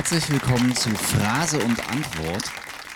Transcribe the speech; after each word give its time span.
Herzlich 0.00 0.30
willkommen 0.30 0.74
zu 0.74 0.88
Phrase 0.88 1.58
und 1.58 1.78
Antwort. 1.90 2.44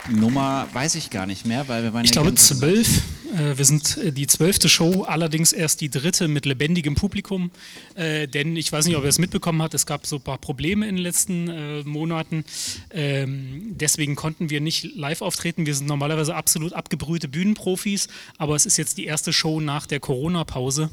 Nummer 0.09 0.67
weiß 0.73 0.95
ich 0.95 1.11
gar 1.11 1.27
nicht 1.27 1.45
mehr, 1.45 1.69
weil 1.69 1.83
wir 1.83 1.93
waren 1.93 2.07
Ich 2.07 2.13
glaube 2.13 2.35
zwölf. 2.35 3.03
Äh, 3.37 3.59
Wir 3.59 3.65
sind 3.67 3.99
äh, 3.99 4.11
die 4.11 4.27
zwölfte 4.27 4.71
Show, 4.71 5.03
allerdings 5.03 5.53
erst 5.53 5.83
die 5.83 5.91
dritte 5.91 6.29
mit 6.29 6.47
lebendigem 6.47 6.95
Publikum. 6.95 7.51
Äh, 7.95 8.27
denn 8.27 8.57
ich 8.57 8.73
weiß 8.73 8.87
nicht, 8.87 8.97
ob 8.97 9.03
ihr 9.03 9.11
es 9.11 9.19
mitbekommen 9.19 9.61
habt, 9.61 9.75
es 9.75 9.85
gab 9.85 10.07
so 10.07 10.17
ein 10.17 10.23
paar 10.23 10.39
Probleme 10.39 10.89
in 10.89 10.97
den 10.97 11.03
letzten 11.03 11.49
äh, 11.49 11.83
Monaten. 11.83 12.47
Ähm, 12.91 13.75
deswegen 13.79 14.17
konnten 14.17 14.49
wir 14.49 14.63
nicht 14.63 14.97
live 14.97 15.21
auftreten. 15.21 15.67
Wir 15.67 15.75
sind 15.75 15.87
normalerweise 15.87 16.35
absolut 16.35 16.73
abgebrühte 16.73 17.29
Bühnenprofis, 17.29 18.09
aber 18.39 18.57
es 18.57 18.65
ist 18.65 18.79
jetzt 18.79 18.97
die 18.97 19.05
erste 19.05 19.35
Show 19.35 19.61
nach 19.61 19.87
der 19.87 20.01
Corona-Pause. 20.01 20.89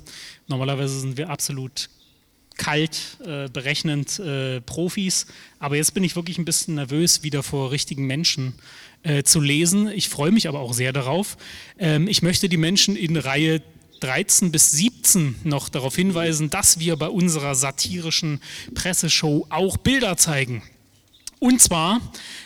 Normalerweise 0.49 0.99
sind 0.99 1.15
wir 1.15 1.29
absolut 1.29 1.87
kalt, 2.57 3.17
äh, 3.25 3.49
berechnend 3.49 4.19
äh, 4.19 4.61
Profis. 4.61 5.25
Aber 5.59 5.75
jetzt 5.75 5.93
bin 5.93 6.03
ich 6.03 6.15
wirklich 6.15 6.37
ein 6.37 6.45
bisschen 6.45 6.75
nervös, 6.75 7.23
wieder 7.23 7.43
vor 7.43 7.71
richtigen 7.71 8.05
Menschen 8.05 8.53
äh, 9.03 9.23
zu 9.23 9.39
lesen. 9.39 9.87
Ich 9.87 10.09
freue 10.09 10.31
mich 10.31 10.47
aber 10.47 10.59
auch 10.59 10.73
sehr 10.73 10.93
darauf. 10.93 11.37
Ähm, 11.79 12.07
ich 12.07 12.21
möchte 12.21 12.49
die 12.49 12.57
Menschen 12.57 12.95
in 12.95 13.17
Reihe 13.17 13.61
13 14.01 14.51
bis 14.51 14.71
17 14.71 15.35
noch 15.43 15.69
darauf 15.69 15.95
hinweisen, 15.95 16.49
dass 16.49 16.79
wir 16.79 16.95
bei 16.97 17.07
unserer 17.07 17.55
satirischen 17.55 18.41
Presseshow 18.73 19.45
auch 19.49 19.77
Bilder 19.77 20.17
zeigen. 20.17 20.63
Und 21.43 21.59
zwar 21.59 21.99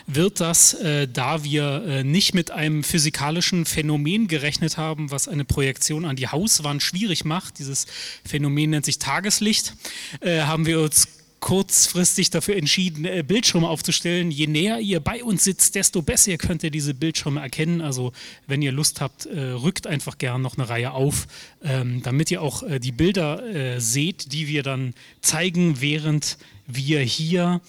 wird 0.08 0.40
das, 0.40 0.74
äh, 0.74 1.10
da 1.10 1.44
wir 1.44 1.84
äh, 1.86 2.04
nicht 2.06 2.34
mit 2.34 2.52
einem 2.52 2.82
physikalischen 2.82 3.66
Phänomen 3.66 4.30
gerechnet 4.30 4.78
haben, 4.78 5.12
was 5.12 5.28
eine 5.28 5.44
Projektion 5.44 6.06
an 6.06 6.16
die 6.16 6.30
Hauswand 6.30 6.82
schwierig 6.82 7.26
macht, 7.26 7.60
dieses 7.60 7.88
Phänomen 8.24 8.70
nennt 8.70 8.86
sich 8.86 8.98
Tageslicht, 8.98 9.74
äh, 10.22 10.44
haben 10.44 10.66
wir 10.66 10.80
uns 10.80 11.10
kurzfristig 11.42 12.30
dafür 12.30 12.56
entschieden, 12.56 13.04
äh, 13.04 13.22
Bildschirme 13.28 13.68
aufzustellen. 13.68 14.32
Je 14.32 14.48
näher 14.48 14.80
ihr 14.80 15.02
bei 15.02 15.26
uns 15.26 15.44
sitzt, 15.44 15.76
desto 15.76 16.02
besser 16.02 16.38
könnt 16.38 16.64
ihr 16.64 16.72
diese 16.72 16.94
Bildschirme 16.94 17.42
erkennen. 17.42 17.82
Also 17.82 18.14
wenn 18.48 18.62
ihr 18.62 18.72
Lust 18.72 19.02
habt, 19.02 19.26
äh, 19.26 19.42
rückt 19.42 19.88
einfach 19.88 20.18
gern 20.20 20.42
noch 20.42 20.58
eine 20.58 20.70
Reihe 20.70 20.92
auf, 20.92 21.28
ähm, 21.66 22.02
damit 22.02 22.32
ihr 22.32 22.42
auch 22.42 22.64
äh, 22.64 22.80
die 22.80 22.94
Bilder 22.94 23.44
seht, 23.78 24.32
die 24.32 24.48
wir 24.48 24.64
dann 24.64 24.94
zeigen, 25.20 25.82
während 25.82 26.38
wir 26.66 27.02
hier 27.02 27.60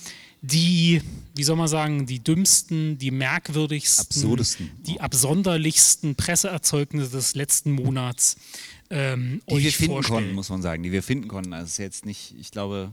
die, 0.43 1.03
wie 1.37 1.45
soll 1.45 1.57
man 1.57 1.69
sagen, 1.69 2.07
die 2.07 2.21
dümmsten, 2.21 2.99
die 2.99 3.11
merkwürdigsten, 3.11 4.07
Absurdesten. 4.07 4.71
die 4.87 5.01
absonderlichsten 5.01 6.15
Presseerzeugnisse 6.15 7.11
des 7.11 7.35
letzten 7.35 7.73
Monats 7.73 8.37
ähm, 8.91 9.43
die 9.49 9.55
euch 9.55 9.65
wir 9.65 9.73
finden 9.73 9.93
vorstellen. 9.95 10.19
konnten, 10.21 10.35
muss 10.35 10.49
man 10.49 10.63
sagen, 10.63 10.83
die 10.83 10.93
wir 10.93 11.03
finden 11.03 11.29
konnten. 11.29 11.53
Also 11.53 11.67
ist 11.67 11.79
jetzt 11.79 12.07
nicht, 12.07 12.35
ich 12.39 12.51
glaube, 12.51 12.91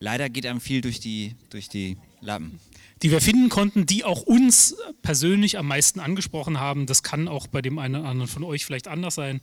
leider 0.00 0.28
geht 0.30 0.46
einem 0.46 0.60
viel 0.60 0.80
durch 0.80 1.00
die, 1.00 1.34
durch 1.50 1.68
die 1.68 1.96
Lappen. 2.20 2.58
Die 3.02 3.10
wir 3.10 3.20
finden 3.20 3.48
konnten, 3.48 3.84
die 3.84 4.04
auch 4.04 4.22
uns 4.22 4.76
persönlich 5.02 5.58
am 5.58 5.66
meisten 5.66 5.98
angesprochen 5.98 6.60
haben. 6.60 6.86
Das 6.86 7.02
kann 7.02 7.26
auch 7.26 7.48
bei 7.48 7.60
dem 7.60 7.78
einen 7.78 7.96
oder 7.96 8.08
anderen 8.08 8.28
von 8.28 8.44
euch 8.44 8.64
vielleicht 8.64 8.86
anders 8.86 9.16
sein. 9.16 9.40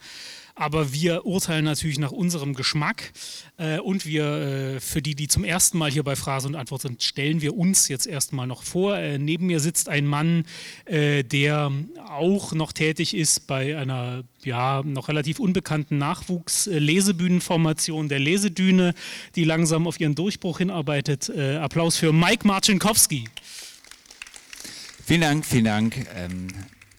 Aber 0.55 0.91
wir 0.93 1.25
urteilen 1.25 1.65
natürlich 1.65 1.99
nach 1.99 2.11
unserem 2.11 2.53
Geschmack. 2.53 3.13
Äh, 3.57 3.79
und 3.79 4.05
wir, 4.05 4.25
äh, 4.25 4.79
für 4.79 5.01
die, 5.01 5.15
die 5.15 5.27
zum 5.27 5.43
ersten 5.45 5.77
Mal 5.77 5.89
hier 5.89 6.03
bei 6.03 6.17
Phrase 6.17 6.47
und 6.47 6.55
Antwort 6.55 6.81
sind, 6.81 7.01
stellen 7.01 7.41
wir 7.41 7.55
uns 7.55 7.87
jetzt 7.87 8.07
erstmal 8.07 8.47
noch 8.47 8.63
vor. 8.63 8.97
Äh, 8.97 9.19
neben 9.19 9.47
mir 9.47 9.59
sitzt 9.59 9.87
ein 9.89 10.05
Mann, 10.05 10.45
der 10.89 11.71
auch 12.07 12.53
noch 12.53 12.71
tätig 12.71 13.15
ist 13.15 13.47
bei 13.47 13.77
einer 13.77 14.23
ja, 14.45 14.83
noch 14.83 15.07
relativ 15.07 15.39
unbekannten 15.39 15.97
Nachwuchs-Lesebühnenformation 15.97 18.09
der 18.09 18.19
Lesedüne, 18.19 18.93
die 19.35 19.43
langsam 19.43 19.87
auf 19.87 19.99
ihren 19.99 20.13
Durchbruch 20.15 20.59
hinarbeitet. 20.59 21.29
Äh, 21.29 21.57
Applaus 21.57 21.97
für 21.97 22.13
Mike 22.13 22.47
Marcinkowski. 22.47 23.25
Vielen 25.05 25.21
Dank, 25.21 25.45
vielen 25.45 25.65
Dank. 25.65 26.07
Ähm, 26.15 26.47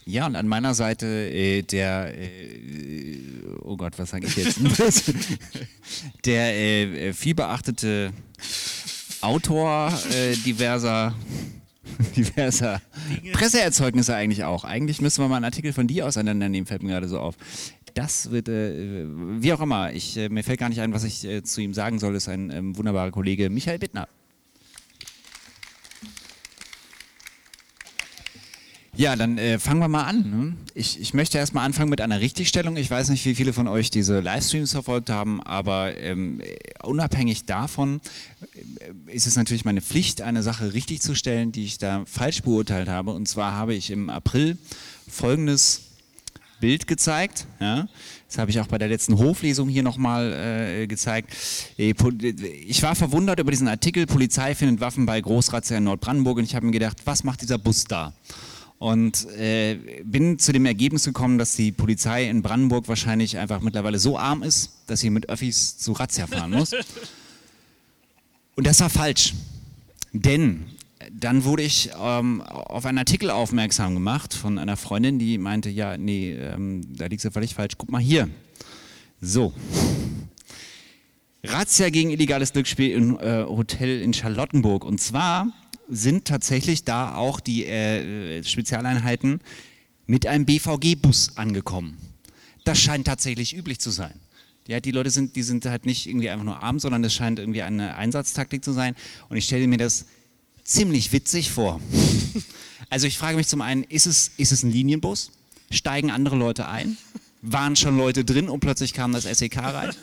ja, 0.05 0.27
und 0.27 0.35
an 0.35 0.49
meiner 0.49 0.75
Seite 0.75 1.07
äh, 1.07 1.63
der, 1.63 2.19
äh, 2.19 3.21
oh 3.63 3.77
Gott, 3.77 3.99
was 3.99 4.11
sage 4.11 4.27
ich 4.27 4.37
jetzt? 4.37 4.59
der 6.25 6.57
äh, 6.57 7.13
viel 7.13 7.35
beachtete 7.35 8.13
Autor 9.21 9.93
äh, 10.13 10.35
diverser, 12.17 12.81
diverser 13.09 13.39
Presseerzeugnisse 13.39 14.15
eigentlich 14.15 14.45
auch. 14.45 14.65
Eigentlich 14.65 15.01
müssen 15.01 15.23
wir 15.23 15.29
mal 15.29 15.37
einen 15.37 15.45
Artikel 15.45 15.73
von 15.73 15.87
dir 15.87 16.07
auseinandernehmen, 16.07 16.67
fällt 16.67 16.83
mir 16.83 16.91
gerade 16.91 17.09
so 17.09 17.19
auf. 17.19 17.37
Das 17.95 18.31
wird, 18.31 18.49
äh, 18.49 19.07
wie 19.41 19.53
auch 19.53 19.61
immer, 19.61 19.93
ich, 19.93 20.17
äh, 20.17 20.29
mir 20.29 20.45
fällt 20.45 20.61
gar 20.61 20.69
nicht 20.69 20.81
ein, 20.81 20.93
was 20.93 21.05
ich 21.05 21.25
äh, 21.25 21.43
zu 21.43 21.61
ihm 21.61 21.75
sagen 21.75 21.99
soll, 21.99 22.15
ist 22.15 22.29
ein 22.29 22.51
ähm, 22.51 22.77
wunderbarer 22.77 23.11
Kollege, 23.11 23.51
Michael 23.51 23.79
Bittner. 23.79 24.09
Ja, 29.01 29.17
dann 29.17 29.39
äh, 29.39 29.59
fangen 29.59 29.81
wir 29.81 29.89
mal 29.89 30.05
an. 30.05 30.31
Ne? 30.31 30.57
Ich, 30.75 31.01
ich 31.01 31.15
möchte 31.15 31.39
erstmal 31.39 31.65
anfangen 31.65 31.89
mit 31.89 32.03
einer 32.03 32.21
Richtigstellung. 32.21 32.77
Ich 32.77 32.91
weiß 32.91 33.09
nicht, 33.09 33.25
wie 33.25 33.35
viele 33.35 33.55
von 33.55 33.67
euch 33.67 33.91
diese 33.91 34.21
Livestreams 34.21 34.73
verfolgt 34.73 35.09
haben, 35.09 35.43
aber 35.43 35.97
ähm, 35.97 36.43
äh, 36.43 36.59
unabhängig 36.87 37.47
davon 37.47 38.03
äh, 38.43 39.11
ist 39.11 39.27
es 39.27 39.37
natürlich 39.37 39.65
meine 39.65 39.81
Pflicht, 39.81 40.21
eine 40.21 40.43
Sache 40.43 40.75
richtig 40.75 41.01
zu 41.01 41.15
stellen, 41.15 41.51
die 41.51 41.65
ich 41.65 41.79
da 41.79 42.03
falsch 42.05 42.43
beurteilt 42.43 42.91
habe. 42.91 43.13
Und 43.13 43.27
zwar 43.27 43.55
habe 43.55 43.73
ich 43.73 43.91
im 43.91 44.11
April 44.11 44.59
folgendes 45.09 45.81
Bild 46.61 46.87
gezeigt. 46.87 47.47
Ja? 47.59 47.89
Das 48.29 48.37
habe 48.37 48.51
ich 48.51 48.61
auch 48.61 48.67
bei 48.67 48.77
der 48.77 48.89
letzten 48.89 49.17
Hoflesung 49.17 49.71
hier 49.71 49.83
nochmal 49.83 50.31
äh, 50.83 50.87
gezeigt. 50.87 51.35
Äh, 51.79 51.95
Ich 52.67 52.83
war 52.83 52.95
verwundert 52.95 53.41
über 53.41 53.51
diesen 53.51 53.69
Artikel, 53.69 54.05
Polizei 54.05 54.55
findet 54.55 54.83
Waffen 54.83 55.07
bei 55.07 55.19
Großrazzia 55.19 55.79
in 55.79 55.85
Nordbrandenburg 55.85 56.37
und 56.37 56.45
ich 56.45 56.55
habe 56.55 56.67
mir 56.67 56.73
gedacht, 56.73 56.99
was 57.07 57.25
macht 57.25 57.41
dieser 57.41 57.57
Bus 57.57 57.85
da? 57.85 58.13
Und 58.81 59.29
äh, 59.37 59.77
bin 60.05 60.39
zu 60.39 60.53
dem 60.53 60.65
Ergebnis 60.65 61.05
gekommen, 61.05 61.37
dass 61.37 61.55
die 61.55 61.71
Polizei 61.71 62.31
in 62.31 62.41
Brandenburg 62.41 62.89
wahrscheinlich 62.89 63.37
einfach 63.37 63.61
mittlerweile 63.61 63.99
so 63.99 64.19
arm 64.19 64.43
ist, 64.43 64.71
dass 64.87 65.01
sie 65.01 65.11
mit 65.11 65.29
Öffis 65.29 65.77
zu 65.77 65.93
Razzia 65.93 66.27
fahren 66.27 66.53
muss. 66.53 66.73
Und 68.57 68.67
das 68.67 68.81
war 68.81 68.89
falsch. 68.89 69.35
Denn 70.15 70.65
dann 71.13 71.45
wurde 71.45 71.63
ich 71.63 71.91
ähm, 72.03 72.41
auf 72.41 72.87
einen 72.87 72.97
Artikel 72.97 73.29
aufmerksam 73.29 73.93
gemacht 73.93 74.33
von 74.33 74.59
einer 74.59 74.79
Freundin, 74.79 75.19
die 75.19 75.37
meinte, 75.37 75.69
ja, 75.69 75.99
nee, 75.99 76.33
ähm, 76.33 76.81
da 76.97 77.05
liegst 77.05 77.27
du 77.27 77.31
völlig 77.31 77.55
falsch. 77.55 77.75
Guck 77.77 77.91
mal 77.91 78.01
hier. 78.01 78.31
So. 79.21 79.53
Razzia 81.45 81.91
gegen 81.91 82.09
illegales 82.09 82.55
Glücksspiel 82.55 82.93
im 82.93 83.19
äh, 83.19 83.45
Hotel 83.45 84.01
in 84.01 84.15
Charlottenburg. 84.15 84.87
Und 84.87 85.03
zwar 85.03 85.49
sind 85.91 86.25
tatsächlich 86.25 86.85
da 86.85 87.15
auch 87.15 87.41
die 87.41 87.67
äh, 87.67 88.43
Spezialeinheiten 88.43 89.41
mit 90.07 90.27
einem 90.27 90.47
BVG-Bus 90.47 91.37
angekommen. 91.37 91.99
Das 92.65 92.79
scheint 92.79 93.07
tatsächlich 93.07 93.57
üblich 93.57 93.81
zu 93.81 93.91
sein. 93.91 94.15
Ja, 94.67 94.79
die 94.81 94.93
Leute 94.93 95.11
sind, 95.11 95.35
die 95.35 95.43
sind 95.43 95.65
halt 95.67 95.85
nicht 95.85 96.07
irgendwie 96.07 96.31
einfach 96.31 96.45
nur 96.45 96.63
arm, 96.63 96.79
sondern 96.79 97.03
das 97.03 97.13
scheint 97.13 97.39
irgendwie 97.39 97.63
eine 97.63 97.97
Einsatztaktik 97.97 98.65
zu 98.65 98.73
sein. 98.73 98.95
Und 99.29 99.37
ich 99.37 99.47
stelle 99.47 99.67
mir 99.67 99.79
das 99.79 100.07
ziemlich 100.65 101.13
witzig 101.13 101.51
vor. 101.51 101.81
Also 102.93 103.07
ich 103.07 103.19
frage 103.19 103.37
mich 103.37 103.47
zum 103.47 103.61
einen, 103.61 103.85
ist 103.85 104.07
es, 104.07 104.33
ist 104.37 104.51
es 104.51 104.65
ein 104.65 104.73
Linienbus? 104.73 105.31
Steigen 105.71 106.11
andere 106.11 106.35
Leute 106.35 106.67
ein? 106.67 106.97
Waren 107.41 107.77
schon 107.77 107.97
Leute 107.97 108.25
drin 108.25 108.49
und 108.49 108.59
plötzlich 108.59 108.95
kam 108.95 109.13
das 109.13 109.25
SEK 109.25 109.59
rein? 109.59 109.95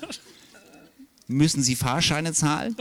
Müssen 1.28 1.62
sie 1.63 1.75
Fahrscheine 1.75 2.31
zahlen? 2.31 2.78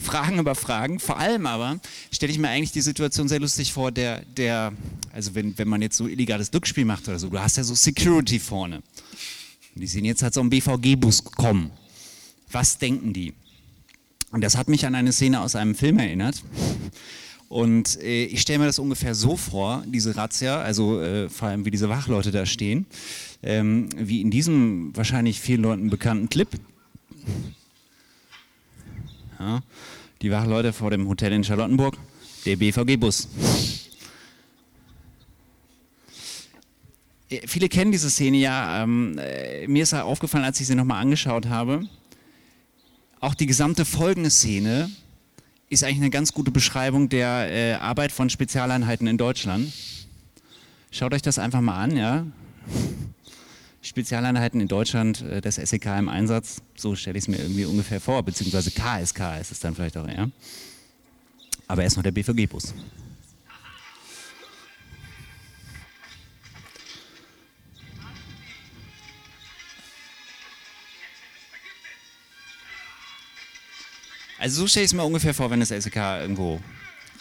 Fragen 0.00 0.38
über 0.38 0.54
Fragen. 0.54 0.98
Vor 0.98 1.18
allem 1.18 1.46
aber 1.46 1.78
stelle 2.10 2.32
ich 2.32 2.38
mir 2.38 2.48
eigentlich 2.48 2.72
die 2.72 2.80
Situation 2.80 3.28
sehr 3.28 3.40
lustig 3.40 3.72
vor, 3.72 3.92
der, 3.92 4.22
der 4.36 4.72
also 5.12 5.34
wenn, 5.34 5.56
wenn 5.58 5.68
man 5.68 5.82
jetzt 5.82 5.96
so 5.96 6.06
illegales 6.06 6.50
Glücksspiel 6.50 6.84
macht 6.84 7.08
oder 7.08 7.18
so, 7.18 7.28
du 7.28 7.38
hast 7.38 7.56
ja 7.56 7.64
so 7.64 7.74
Security 7.74 8.38
vorne. 8.38 8.82
Die 9.74 9.86
sehen 9.86 10.04
jetzt 10.04 10.22
halt 10.22 10.34
so 10.34 10.40
einen 10.40 10.50
BVG-Bus 10.50 11.24
kommen. 11.24 11.70
Was 12.50 12.78
denken 12.78 13.12
die? 13.12 13.34
Und 14.32 14.42
das 14.42 14.56
hat 14.56 14.68
mich 14.68 14.86
an 14.86 14.94
eine 14.94 15.12
Szene 15.12 15.40
aus 15.40 15.56
einem 15.56 15.74
Film 15.74 15.98
erinnert. 15.98 16.42
Und 17.48 18.00
äh, 18.00 18.26
ich 18.26 18.42
stelle 18.42 18.60
mir 18.60 18.66
das 18.66 18.78
ungefähr 18.78 19.14
so 19.14 19.36
vor, 19.36 19.82
diese 19.86 20.16
Razzia, 20.16 20.60
also 20.60 21.00
äh, 21.02 21.28
vor 21.28 21.48
allem 21.48 21.64
wie 21.64 21.72
diese 21.72 21.88
Wachleute 21.88 22.30
da 22.30 22.46
stehen, 22.46 22.86
ähm, 23.42 23.88
wie 23.96 24.20
in 24.20 24.30
diesem 24.30 24.96
wahrscheinlich 24.96 25.40
vielen 25.40 25.62
Leuten 25.62 25.90
bekannten 25.90 26.28
Clip. 26.28 26.48
Ja, 29.40 29.60
die 30.20 30.30
Wachleute 30.30 30.74
vor 30.74 30.90
dem 30.90 31.08
Hotel 31.08 31.32
in 31.32 31.42
Charlottenburg, 31.42 31.96
der 32.44 32.56
BVG-Bus. 32.56 33.26
Äh, 37.30 37.46
Viele 37.46 37.70
kennen 37.70 37.90
diese 37.90 38.10
Szene 38.10 38.36
ja. 38.36 38.82
Ähm, 38.82 39.18
äh, 39.18 39.66
mir 39.66 39.82
ist 39.82 39.94
aufgefallen, 39.94 40.44
als 40.44 40.60
ich 40.60 40.66
sie 40.66 40.74
nochmal 40.74 41.00
angeschaut 41.00 41.46
habe, 41.46 41.88
auch 43.20 43.34
die 43.34 43.46
gesamte 43.46 43.86
folgende 43.86 44.28
Szene 44.28 44.90
ist 45.70 45.84
eigentlich 45.84 45.98
eine 45.98 46.10
ganz 46.10 46.34
gute 46.34 46.50
Beschreibung 46.50 47.08
der 47.08 47.50
äh, 47.50 47.72
Arbeit 47.74 48.12
von 48.12 48.28
Spezialeinheiten 48.28 49.06
in 49.06 49.16
Deutschland. 49.16 49.72
Schaut 50.90 51.14
euch 51.14 51.22
das 51.22 51.38
einfach 51.38 51.62
mal 51.62 51.82
an, 51.82 51.96
ja. 51.96 52.26
Spezialeinheiten 53.82 54.60
in 54.60 54.68
Deutschland, 54.68 55.22
äh, 55.22 55.40
das 55.40 55.56
SEK 55.56 55.86
im 55.98 56.08
Einsatz, 56.08 56.62
so 56.76 56.94
stelle 56.94 57.18
ich 57.18 57.24
es 57.24 57.28
mir 57.28 57.38
irgendwie 57.38 57.64
ungefähr 57.64 58.00
vor, 58.00 58.22
beziehungsweise 58.22 58.70
KSK 58.70 59.40
ist 59.40 59.52
es 59.52 59.60
dann 59.60 59.74
vielleicht 59.74 59.96
auch 59.96 60.06
eher. 60.06 60.30
Aber 61.66 61.82
erst 61.82 61.96
noch 61.96 62.02
der 62.02 62.10
BVG-Bus. 62.10 62.74
Also 74.38 74.62
so 74.62 74.66
stelle 74.66 74.84
ich 74.84 74.90
es 74.90 74.94
mir 74.94 75.04
ungefähr 75.04 75.34
vor, 75.34 75.50
wenn 75.50 75.60
das 75.60 75.70
LCK 75.70 75.96
irgendwo 76.22 76.60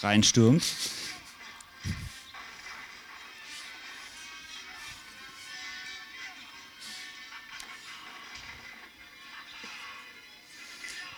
reinstürmt. 0.01 0.63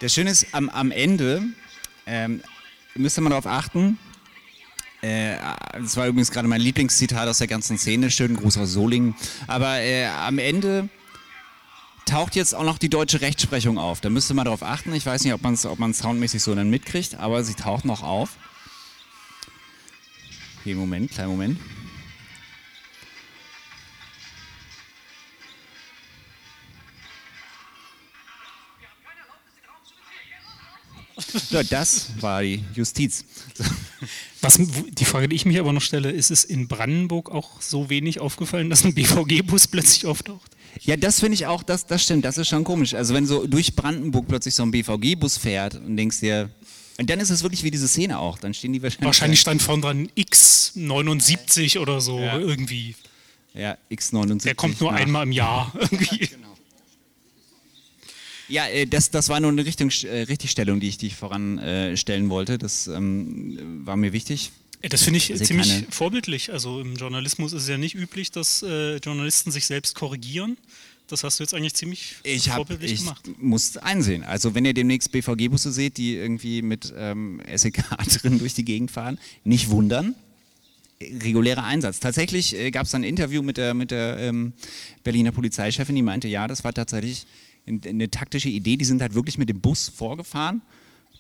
Der 0.02 0.10
Schöne 0.10 0.32
ist, 0.32 0.48
am, 0.52 0.68
am 0.70 0.90
Ende 0.92 1.44
ähm, 2.08 2.42
müsste 2.96 3.22
man 3.22 3.30
darauf 3.30 3.46
achten, 3.46 4.00
äh, 5.02 5.36
das 5.74 5.96
war 5.96 6.08
übrigens 6.08 6.32
gerade 6.32 6.48
mein 6.48 6.62
Lieblingszitat 6.62 7.28
aus 7.28 7.38
der 7.38 7.48
ganzen 7.48 7.78
Szene, 7.78 8.10
schönen 8.10 8.36
Gruß 8.36 8.58
aus 8.58 8.72
Solingen, 8.72 9.16
aber 9.48 9.80
äh, 9.80 10.08
am 10.08 10.40
Ende 10.40 10.90
taucht 12.06 12.36
jetzt 12.36 12.56
auch 12.56 12.64
noch 12.64 12.80
die 12.80 12.90
deutsche 12.90 13.22
Rechtsprechung 13.22 13.78
auf. 13.78 14.02
Da 14.02 14.10
müsste 14.10 14.34
man 14.34 14.46
darauf 14.46 14.64
achten. 14.64 14.94
Ich 14.94 15.06
weiß 15.06 15.24
nicht, 15.24 15.34
ob 15.34 15.42
man 15.44 15.54
es 15.54 15.66
ob 15.66 15.80
soundmäßig 15.80 16.42
so 16.42 16.54
dann 16.56 16.70
mitkriegt, 16.70 17.16
aber 17.16 17.44
sie 17.44 17.54
taucht 17.54 17.86
noch 17.86 18.02
auf. 18.02 18.38
Hier, 20.64 20.76
Moment, 20.76 21.12
kleinen 21.12 21.30
Moment. 21.30 21.60
So, 31.34 31.64
das 31.64 32.10
war 32.20 32.42
die 32.42 32.64
Justiz. 32.76 33.26
Was, 34.42 34.60
die 34.60 35.06
Frage, 35.06 35.30
die 35.30 35.36
ich 35.36 35.46
mich 35.46 35.60
aber 35.60 35.72
noch 35.72 35.82
stelle, 35.82 36.12
ist 36.12 36.32
es 36.32 36.44
in 36.44 36.68
Brandenburg 36.68 37.32
auch 37.32 37.62
so 37.62 37.90
wenig 37.90 38.20
aufgefallen, 38.20 38.70
dass 38.70 38.84
ein 38.84 38.94
BVG-Bus 38.94 39.68
plötzlich 39.68 40.06
auftaucht? 40.06 40.52
Ja, 40.82 40.98
das 40.98 41.20
finde 41.20 41.36
ich 41.36 41.46
auch, 41.46 41.64
das, 41.64 41.86
das 41.86 42.04
stimmt, 42.04 42.26
das 42.26 42.38
ist 42.38 42.48
schon 42.48 42.64
komisch. 42.64 42.94
Also 42.94 43.14
wenn 43.14 43.28
so 43.28 43.46
durch 43.46 43.76
Brandenburg 43.76 44.28
plötzlich 44.28 44.56
so 44.56 44.64
ein 44.64 44.72
BVG-Bus 44.72 45.38
fährt 45.38 45.76
und 45.76 45.96
denkst 45.98 46.22
dir, 46.22 46.50
und 46.98 47.10
dann 47.10 47.20
ist 47.20 47.30
es 47.30 47.44
wirklich 47.44 47.64
wie 47.64 47.72
diese 47.72 47.88
Szene 47.88 48.20
auch, 48.20 48.38
dann 48.38 48.54
stehen 48.54 48.74
die 48.74 48.82
wahrscheinlich... 48.82 49.06
Wahrscheinlich 49.06 49.40
stand 49.40 49.62
vorne 49.62 49.82
dran 49.82 50.08
X79 50.18 51.80
oder 51.80 52.02
so 52.02 52.20
ja. 52.20 52.38
irgendwie. 52.38 52.96
Ja, 53.54 53.78
X79. 53.92 54.44
Der 54.44 54.56
kommt 54.56 54.80
nur 54.82 54.92
nach. 54.92 55.00
einmal 55.00 55.24
im 55.24 55.32
Jahr 55.32 55.72
irgendwie. 55.80 56.28
genau. 56.28 56.56
Ja, 58.52 58.68
äh, 58.68 58.86
das, 58.86 59.12
das 59.12 59.30
war 59.30 59.40
nur 59.40 59.52
eine 59.52 59.66
Richtung, 59.66 59.90
äh, 60.04 60.24
Richtigstellung, 60.24 60.80
die 60.80 60.90
ich, 60.90 60.98
die 60.98 61.08
ich 61.08 61.16
voranstellen 61.16 62.30
wollte. 62.30 62.58
Das 62.58 62.88
ähm, 62.88 63.82
war 63.86 63.96
mir 63.96 64.12
wichtig. 64.14 64.52
Das 64.82 65.04
finde 65.04 65.18
ich 65.18 65.34
ziemlich 65.44 65.86
vorbildlich. 65.90 66.52
Also 66.52 66.82
im 66.82 66.96
Journalismus 66.96 67.54
ist 67.54 67.64
es 67.64 67.70
ja 67.70 67.78
nicht 67.78 67.96
üblich, 67.96 68.32
dass 68.32 68.64
äh, 68.64 68.98
Journalisten 68.98 69.52
sich 69.52 69.66
selbst 69.66 69.96
korrigieren. 69.96 70.58
Das 71.08 71.24
hast 71.24 71.40
du 71.40 71.44
jetzt 71.44 71.54
eigentlich 71.54 71.76
ziemlich 71.76 72.16
ich 72.24 72.50
hab, 72.50 72.58
vorbildlich 72.58 72.94
ich 72.94 73.00
gemacht. 73.00 73.28
Ich 73.28 73.38
muss 73.38 73.78
einsehen. 73.78 74.24
Also 74.24 74.56
wenn 74.56 74.66
ihr 74.66 74.74
demnächst 74.74 75.12
BVG-Busse 75.12 75.72
seht, 75.72 75.98
die 75.98 76.16
irgendwie 76.16 76.62
mit 76.62 76.94
ähm, 76.98 77.42
SEK 77.54 77.84
drin 78.22 78.40
durch 78.40 78.54
die 78.54 78.66
Gegend 78.66 78.92
fahren, 78.92 79.20
nicht 79.44 79.70
wundern. 79.70 80.16
Regulärer 81.02 81.64
Einsatz. 81.64 82.00
Tatsächlich 82.00 82.56
äh, 82.56 82.72
gab 82.72 82.86
es 82.86 82.96
ein 82.96 83.04
Interview 83.04 83.42
mit 83.42 83.58
der, 83.58 83.74
mit 83.74 83.92
der 83.92 84.18
ähm, 84.18 84.54
Berliner 85.04 85.32
Polizeichefin, 85.32 85.96
die 85.96 86.02
meinte, 86.02 86.28
ja, 86.28 86.48
das 86.48 86.64
war 86.64 86.74
tatsächlich 86.74 87.26
eine 87.68 88.10
taktische 88.10 88.50
Idee. 88.50 88.78
Die 88.78 88.86
sind 88.86 89.02
halt 89.02 89.14
wirklich 89.14 89.38
mit 89.38 89.50
dem 89.50 89.62
Bus 89.62 89.90
vorgefahren, 89.90 90.62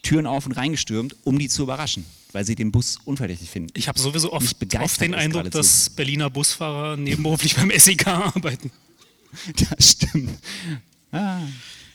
Türen 0.03 0.25
auf 0.25 0.45
und 0.45 0.53
reingestürmt, 0.53 1.15
um 1.23 1.37
die 1.37 1.49
zu 1.49 1.63
überraschen, 1.63 2.05
weil 2.31 2.45
sie 2.45 2.55
den 2.55 2.71
Bus 2.71 2.97
unverdächtig 3.05 3.49
finden. 3.49 3.71
Ich 3.75 3.87
habe 3.87 3.99
sowieso 3.99 4.33
oft, 4.33 4.55
oft 4.79 5.01
den 5.01 5.13
Eindruck, 5.13 5.51
dass 5.51 5.89
Berliner 5.89 6.29
Busfahrer 6.29 6.97
nebenberuflich 6.97 7.55
beim 7.57 7.71
SEK 7.75 8.07
arbeiten. 8.07 8.71
Das 9.55 9.91
stimmt. 9.91 10.29
Ah. 11.13 11.39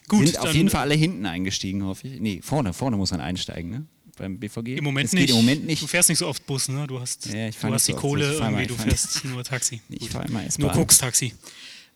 Gut, 0.08 0.26
sind 0.26 0.38
auf 0.38 0.54
jeden 0.54 0.70
Fall 0.70 0.82
alle 0.82 0.94
hinten 0.94 1.26
eingestiegen, 1.26 1.84
hoffe 1.84 2.08
ich. 2.08 2.20
Nee, 2.20 2.40
vorne, 2.42 2.72
vorne 2.72 2.96
muss 2.96 3.10
man 3.10 3.20
einsteigen, 3.20 3.70
ne? 3.70 3.86
Beim 4.16 4.38
BVG. 4.38 4.78
Im 4.78 4.84
Moment, 4.84 5.12
nicht. 5.12 5.28
Im 5.28 5.36
Moment 5.36 5.66
nicht. 5.66 5.82
Du 5.82 5.86
fährst 5.86 6.08
nicht 6.08 6.18
so 6.18 6.26
oft 6.26 6.46
Bus, 6.46 6.68
ne? 6.68 6.86
Du 6.86 6.98
hast, 6.98 7.26
ja, 7.26 7.50
du 7.50 7.74
hast 7.74 7.88
die 7.88 7.92
so 7.92 7.98
Kohle, 7.98 8.32
irgendwie, 8.32 8.66
du 8.66 8.74
fährst 8.74 9.24
nur 9.26 9.44
Taxi. 9.44 9.82
Ich 9.90 10.08
fahre 10.08 10.26
immer 10.28 10.42
Nur 10.58 10.72
Koks-Taxi. 10.72 11.34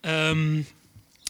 Ähm, 0.03 0.67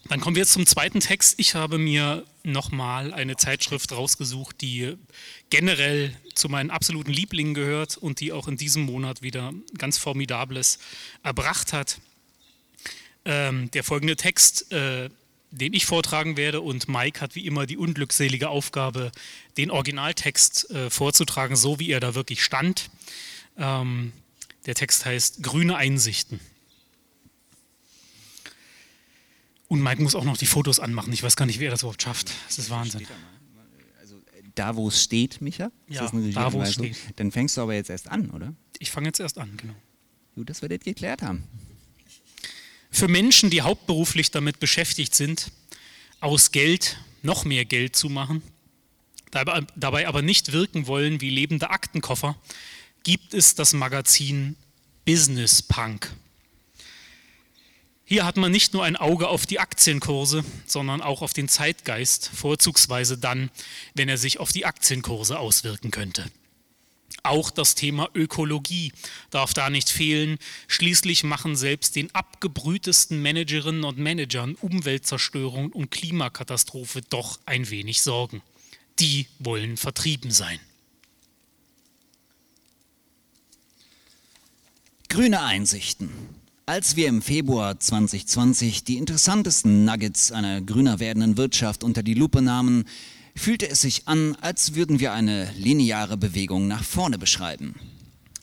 dann 0.08 0.20
kommen 0.20 0.35
wir 0.35 0.43
jetzt 0.43 0.52
zum 0.52 0.67
zweiten 0.67 1.00
Text. 1.00 1.35
Ich 1.38 1.55
habe 1.55 1.79
mir 1.79 2.25
nochmal 2.43 3.12
eine 3.12 3.37
Zeitschrift 3.37 3.93
rausgesucht, 3.93 4.61
die 4.61 4.97
generell 5.50 6.17
zu 6.35 6.49
meinen 6.49 6.70
absoluten 6.70 7.12
Lieblingen 7.12 7.55
gehört 7.55 7.97
und 7.97 8.20
die 8.20 8.32
auch 8.32 8.49
in 8.49 8.56
diesem 8.56 8.85
Monat 8.85 9.23
wieder 9.23 9.52
ganz 9.76 9.99
Formidables 9.99 10.79
erbracht 11.23 11.73
hat. 11.73 12.00
Ähm, 13.25 13.70
der 13.73 13.85
folgende 13.85 14.17
Text, 14.17 14.73
äh, 14.73 15.11
den 15.50 15.75
ich 15.75 15.85
vortragen 15.85 16.37
werde, 16.37 16.61
und 16.62 16.88
Mike 16.88 17.20
hat 17.20 17.35
wie 17.35 17.47
immer 17.47 17.67
die 17.67 17.76
unglückselige 17.76 18.49
Aufgabe, 18.49 19.12
den 19.58 19.70
Originaltext 19.70 20.70
äh, 20.70 20.91
vorzutragen, 20.91 21.56
so 21.56 21.79
wie 21.79 21.91
er 21.91 22.00
da 22.00 22.14
wirklich 22.14 22.43
stand. 22.43 22.91
Ähm, 23.58 24.12
der 24.67 24.75
Text 24.75 25.05
heißt 25.05 25.43
Grüne 25.43 25.76
Einsichten. 25.76 26.41
Und 29.71 29.81
Mike 29.83 30.03
muss 30.03 30.17
auch 30.17 30.25
noch 30.25 30.37
die 30.37 30.47
Fotos 30.47 30.81
anmachen. 30.81 31.13
Ich 31.13 31.23
weiß 31.23 31.37
gar 31.37 31.47
nicht, 31.47 31.61
wie 31.61 31.67
er 31.67 31.71
das 31.71 31.83
überhaupt 31.83 32.03
schafft. 32.03 32.33
Das 32.49 32.59
ist 32.59 32.71
Wahnsinn. 32.71 33.07
Also 34.01 34.17
da, 34.57 34.75
wo 34.75 34.89
es 34.89 35.01
steht, 35.01 35.41
Micha? 35.41 35.71
Ja, 35.87 36.11
da, 36.35 36.53
wo 36.53 36.61
es 36.61 36.73
steht. 36.73 36.97
Dann 37.15 37.31
fängst 37.31 37.57
du 37.57 37.61
aber 37.61 37.75
jetzt 37.75 37.89
erst 37.89 38.09
an, 38.09 38.31
oder? 38.31 38.53
Ich 38.81 38.91
fange 38.91 39.07
jetzt 39.07 39.21
erst 39.21 39.39
an, 39.39 39.57
genau. 39.57 39.75
Gut, 40.35 40.51
dass 40.51 40.61
wir 40.61 40.69
das 40.69 40.81
geklärt 40.81 41.23
haben. 41.23 41.45
Für 42.91 43.07
Menschen, 43.07 43.49
die 43.49 43.63
hauptberuflich 43.63 44.33
damit 44.33 44.59
beschäftigt 44.59 45.15
sind, 45.15 45.53
aus 46.19 46.51
Geld 46.51 46.99
noch 47.23 47.45
mehr 47.45 47.65
Geld 47.65 47.95
zu 47.95 48.09
machen, 48.09 48.43
dabei 49.31 50.09
aber 50.09 50.21
nicht 50.21 50.50
wirken 50.50 50.89
wollen 50.89 51.21
wie 51.21 51.31
lebende 51.31 51.71
Aktenkoffer, 51.71 52.37
gibt 53.05 53.35
es 53.35 53.55
das 53.55 53.73
Magazin 53.73 54.57
Business 55.05 55.62
Punk. 55.62 56.12
Hier 58.12 58.25
hat 58.25 58.37
man 58.37 58.50
nicht 58.50 58.73
nur 58.73 58.83
ein 58.83 58.97
Auge 58.97 59.29
auf 59.29 59.47
die 59.47 59.61
Aktienkurse, 59.61 60.45
sondern 60.67 61.00
auch 61.00 61.23
auf 61.23 61.33
den 61.33 61.49
Zeitgeist, 61.49 62.29
vorzugsweise 62.35 63.17
dann, 63.17 63.50
wenn 63.95 64.09
er 64.09 64.19
sich 64.19 64.40
auf 64.40 64.50
die 64.50 64.67
Aktienkurse 64.67 65.38
auswirken 65.38 65.93
könnte. 65.93 66.29
Auch 67.23 67.52
das 67.52 67.76
Thema 67.76 68.11
Ökologie 68.12 68.93
darf 69.31 69.55
da 69.55 69.71
nicht 69.71 69.90
fehlen. 69.90 70.38
Schließlich 70.67 71.23
machen 71.23 71.55
selbst 71.55 71.95
den 71.95 72.12
abgebrühtesten 72.12 73.23
Managerinnen 73.23 73.85
und 73.85 73.99
Managern 73.99 74.57
Umweltzerstörung 74.57 75.71
und 75.71 75.93
Klimakatastrophe 75.93 77.02
doch 77.11 77.38
ein 77.47 77.71
wenig 77.71 78.02
Sorgen. 78.02 78.43
Die 78.99 79.29
wollen 79.38 79.76
vertrieben 79.76 80.33
sein. 80.33 80.59
Grüne 85.09 85.43
Einsichten. 85.43 86.39
Als 86.67 86.95
wir 86.95 87.09
im 87.09 87.21
Februar 87.21 87.81
2020 87.81 88.85
die 88.85 88.97
interessantesten 88.97 89.85
Nuggets 89.85 90.31
einer 90.31 90.61
grüner 90.61 91.00
werdenden 91.00 91.37
Wirtschaft 91.37 91.83
unter 91.83 92.02
die 92.02 92.14
Lupe 92.14 92.43
nahmen, 92.43 92.85
fühlte 93.35 93.69
es 93.69 93.81
sich 93.81 94.07
an, 94.07 94.37
als 94.40 94.75
würden 94.75 95.00
wir 95.00 95.12
eine 95.12 95.50
lineare 95.57 96.17
Bewegung 96.17 96.69
nach 96.69 96.85
vorne 96.85 97.19
beschreiben. 97.19 97.75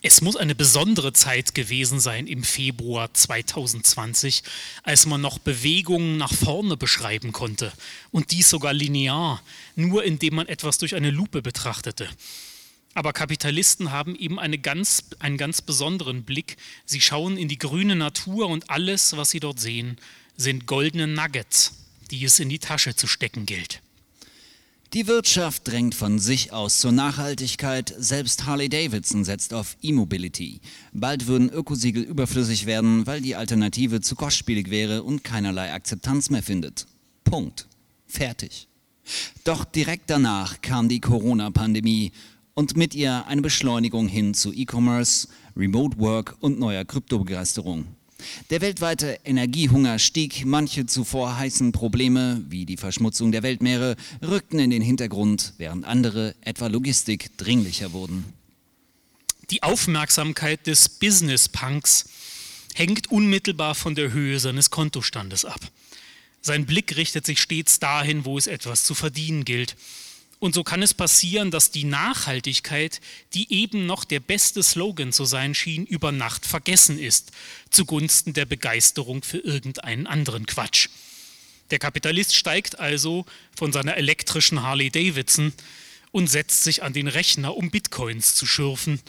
Es 0.00 0.20
muss 0.20 0.36
eine 0.36 0.54
besondere 0.54 1.12
Zeit 1.12 1.54
gewesen 1.54 1.98
sein 1.98 2.26
im 2.28 2.44
Februar 2.44 3.12
2020, 3.12 4.44
als 4.84 5.06
man 5.06 5.20
noch 5.20 5.38
Bewegungen 5.38 6.18
nach 6.18 6.32
vorne 6.32 6.76
beschreiben 6.76 7.32
konnte 7.32 7.72
und 8.12 8.30
dies 8.30 8.48
sogar 8.48 8.72
linear, 8.72 9.42
nur 9.74 10.04
indem 10.04 10.36
man 10.36 10.46
etwas 10.46 10.78
durch 10.78 10.94
eine 10.94 11.10
Lupe 11.10 11.42
betrachtete. 11.42 12.08
Aber 12.98 13.12
Kapitalisten 13.12 13.92
haben 13.92 14.16
eben 14.16 14.40
eine 14.40 14.58
ganz, 14.58 15.04
einen 15.20 15.36
ganz 15.36 15.62
besonderen 15.62 16.24
Blick. 16.24 16.56
Sie 16.84 17.00
schauen 17.00 17.36
in 17.36 17.46
die 17.46 17.56
grüne 17.56 17.94
Natur 17.94 18.48
und 18.48 18.70
alles, 18.70 19.16
was 19.16 19.30
sie 19.30 19.38
dort 19.38 19.60
sehen, 19.60 19.98
sind 20.36 20.66
goldene 20.66 21.06
Nuggets, 21.06 21.74
die 22.10 22.24
es 22.24 22.40
in 22.40 22.48
die 22.48 22.58
Tasche 22.58 22.96
zu 22.96 23.06
stecken 23.06 23.46
gilt. 23.46 23.82
Die 24.94 25.06
Wirtschaft 25.06 25.68
drängt 25.68 25.94
von 25.94 26.18
sich 26.18 26.52
aus 26.52 26.80
zur 26.80 26.90
Nachhaltigkeit. 26.90 27.94
Selbst 27.96 28.46
Harley 28.46 28.68
Davidson 28.68 29.22
setzt 29.22 29.54
auf 29.54 29.76
E-Mobility. 29.80 30.60
Bald 30.92 31.28
würden 31.28 31.50
Ökosiegel 31.50 32.02
überflüssig 32.02 32.66
werden, 32.66 33.06
weil 33.06 33.20
die 33.20 33.36
Alternative 33.36 34.00
zu 34.00 34.16
kostspielig 34.16 34.70
wäre 34.70 35.04
und 35.04 35.22
keinerlei 35.22 35.72
Akzeptanz 35.72 36.30
mehr 36.30 36.42
findet. 36.42 36.88
Punkt. 37.22 37.68
Fertig. 38.08 38.66
Doch 39.44 39.64
direkt 39.64 40.10
danach 40.10 40.60
kam 40.62 40.88
die 40.88 41.00
Corona-Pandemie 41.00 42.10
und 42.58 42.76
mit 42.76 42.92
ihr 42.92 43.24
eine 43.28 43.40
Beschleunigung 43.40 44.08
hin 44.08 44.34
zu 44.34 44.52
E-Commerce, 44.52 45.28
Remote 45.56 45.96
Work 46.00 46.34
und 46.40 46.58
neuer 46.58 46.84
Kryptobegeisterung. 46.84 47.86
Der 48.50 48.60
weltweite 48.60 49.20
Energiehunger 49.24 50.00
stieg, 50.00 50.44
manche 50.44 50.84
zuvor 50.84 51.38
heißen 51.38 51.70
Probleme 51.70 52.42
wie 52.48 52.66
die 52.66 52.76
Verschmutzung 52.76 53.30
der 53.30 53.44
Weltmeere 53.44 53.94
rückten 54.26 54.58
in 54.58 54.70
den 54.70 54.82
Hintergrund, 54.82 55.54
während 55.58 55.84
andere, 55.84 56.34
etwa 56.40 56.66
Logistik, 56.66 57.38
dringlicher 57.38 57.92
wurden. 57.92 58.24
Die 59.50 59.62
Aufmerksamkeit 59.62 60.66
des 60.66 60.88
Business-Punks 60.88 62.08
hängt 62.74 63.08
unmittelbar 63.08 63.76
von 63.76 63.94
der 63.94 64.12
Höhe 64.12 64.40
seines 64.40 64.70
Kontostandes 64.70 65.44
ab. 65.44 65.60
Sein 66.40 66.66
Blick 66.66 66.96
richtet 66.96 67.24
sich 67.24 67.40
stets 67.40 67.78
dahin, 67.78 68.24
wo 68.24 68.36
es 68.36 68.48
etwas 68.48 68.82
zu 68.82 68.96
verdienen 68.96 69.44
gilt. 69.44 69.76
Und 70.40 70.54
so 70.54 70.62
kann 70.62 70.82
es 70.82 70.94
passieren, 70.94 71.50
dass 71.50 71.72
die 71.72 71.84
Nachhaltigkeit, 71.84 73.00
die 73.34 73.52
eben 73.52 73.86
noch 73.86 74.04
der 74.04 74.20
beste 74.20 74.62
Slogan 74.62 75.12
zu 75.12 75.24
sein 75.24 75.54
schien, 75.54 75.84
über 75.84 76.12
Nacht 76.12 76.46
vergessen 76.46 76.98
ist, 76.98 77.32
zugunsten 77.70 78.34
der 78.34 78.46
Begeisterung 78.46 79.22
für 79.22 79.38
irgendeinen 79.38 80.06
anderen 80.06 80.46
Quatsch. 80.46 80.88
Der 81.70 81.78
Kapitalist 81.78 82.34
steigt 82.34 82.78
also 82.78 83.26
von 83.56 83.72
seiner 83.72 83.96
elektrischen 83.96 84.62
Harley 84.62 84.90
Davidson 84.90 85.52
und 86.12 86.28
setzt 86.28 86.64
sich 86.64 86.82
an 86.82 86.92
den 86.92 87.08
Rechner, 87.08 87.56
um 87.56 87.70
Bitcoins 87.70 88.34
zu 88.34 88.46
schürfen, 88.46 89.00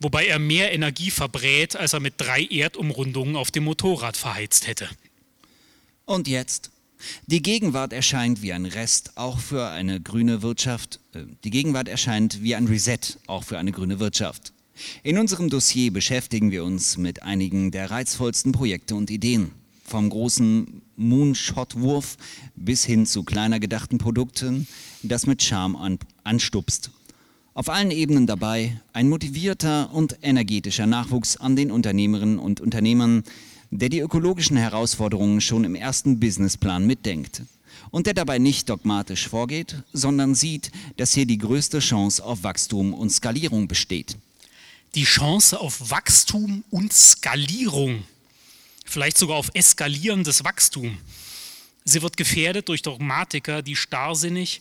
wobei 0.00 0.26
er 0.26 0.38
mehr 0.38 0.72
Energie 0.72 1.10
verbrät, 1.10 1.76
als 1.76 1.92
er 1.92 2.00
mit 2.00 2.14
drei 2.16 2.44
Erdumrundungen 2.44 3.36
auf 3.36 3.50
dem 3.50 3.64
Motorrad 3.64 4.16
verheizt 4.16 4.66
hätte. 4.66 4.88
Und 6.06 6.26
jetzt? 6.26 6.71
Die 7.26 7.42
Gegenwart 7.42 7.92
erscheint 7.92 8.42
wie 8.42 8.52
ein 8.52 8.66
Rest 8.66 9.12
auch 9.16 9.38
für 9.38 9.68
eine 9.68 10.00
grüne 10.00 10.42
Wirtschaft. 10.42 11.00
Äh, 11.14 11.24
die 11.44 11.50
Gegenwart 11.50 11.88
erscheint 11.88 12.42
wie 12.42 12.54
ein 12.54 12.66
Reset 12.66 13.18
auch 13.26 13.44
für 13.44 13.58
eine 13.58 13.72
grüne 13.72 14.00
Wirtschaft. 14.00 14.52
In 15.02 15.18
unserem 15.18 15.50
Dossier 15.50 15.92
beschäftigen 15.92 16.50
wir 16.50 16.64
uns 16.64 16.96
mit 16.96 17.22
einigen 17.22 17.70
der 17.70 17.90
reizvollsten 17.90 18.52
Projekte 18.52 18.94
und 18.94 19.10
Ideen. 19.10 19.50
Vom 19.84 20.08
großen 20.08 20.82
Moonshot-Wurf 20.96 22.16
bis 22.56 22.84
hin 22.84 23.04
zu 23.06 23.24
kleiner 23.24 23.60
gedachten 23.60 23.98
Produkten, 23.98 24.66
das 25.02 25.26
mit 25.26 25.42
Charme 25.42 25.98
anstupst. 26.24 26.90
Auf 27.54 27.68
allen 27.68 27.90
Ebenen 27.90 28.26
dabei 28.26 28.80
ein 28.94 29.10
motivierter 29.10 29.92
und 29.92 30.16
energetischer 30.22 30.86
Nachwuchs 30.86 31.36
an 31.36 31.54
den 31.54 31.70
Unternehmerinnen 31.70 32.38
und 32.38 32.62
Unternehmern, 32.62 33.24
der 33.72 33.88
die 33.88 34.00
ökologischen 34.00 34.58
Herausforderungen 34.58 35.40
schon 35.40 35.64
im 35.64 35.74
ersten 35.74 36.20
Businessplan 36.20 36.86
mitdenkt 36.86 37.42
und 37.90 38.06
der 38.06 38.12
dabei 38.12 38.38
nicht 38.38 38.68
dogmatisch 38.68 39.28
vorgeht, 39.28 39.82
sondern 39.94 40.34
sieht, 40.34 40.70
dass 40.98 41.14
hier 41.14 41.24
die 41.24 41.38
größte 41.38 41.78
Chance 41.78 42.22
auf 42.22 42.42
Wachstum 42.42 42.92
und 42.92 43.10
Skalierung 43.10 43.68
besteht. 43.68 44.16
Die 44.94 45.04
Chance 45.04 45.58
auf 45.58 45.90
Wachstum 45.90 46.64
und 46.70 46.92
Skalierung, 46.92 48.04
vielleicht 48.84 49.16
sogar 49.16 49.38
auf 49.38 49.50
eskalierendes 49.54 50.44
Wachstum. 50.44 50.98
Sie 51.84 52.02
wird 52.02 52.18
gefährdet 52.18 52.68
durch 52.68 52.82
Dogmatiker, 52.82 53.62
die 53.62 53.74
starrsinnig 53.74 54.60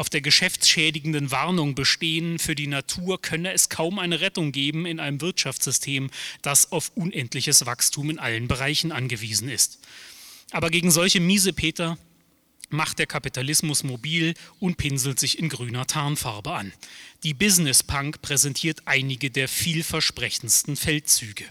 auf 0.00 0.08
der 0.08 0.22
geschäftsschädigenden 0.22 1.30
Warnung 1.30 1.74
bestehen, 1.74 2.38
für 2.38 2.54
die 2.54 2.68
Natur 2.68 3.20
könne 3.20 3.52
es 3.52 3.68
kaum 3.68 3.98
eine 3.98 4.22
Rettung 4.22 4.50
geben 4.50 4.86
in 4.86 4.98
einem 4.98 5.20
Wirtschaftssystem, 5.20 6.08
das 6.40 6.72
auf 6.72 6.90
unendliches 6.94 7.66
Wachstum 7.66 8.08
in 8.08 8.18
allen 8.18 8.48
Bereichen 8.48 8.92
angewiesen 8.92 9.50
ist. 9.50 9.78
Aber 10.52 10.70
gegen 10.70 10.90
solche 10.90 11.20
Miesepeter 11.20 11.98
macht 12.70 12.98
der 12.98 13.06
Kapitalismus 13.06 13.82
mobil 13.82 14.32
und 14.58 14.78
pinselt 14.78 15.20
sich 15.20 15.38
in 15.38 15.50
grüner 15.50 15.86
Tarnfarbe 15.86 16.50
an. 16.50 16.72
Die 17.22 17.34
Business 17.34 17.82
Punk 17.82 18.22
präsentiert 18.22 18.80
einige 18.86 19.30
der 19.30 19.48
vielversprechendsten 19.48 20.76
Feldzüge. 20.76 21.44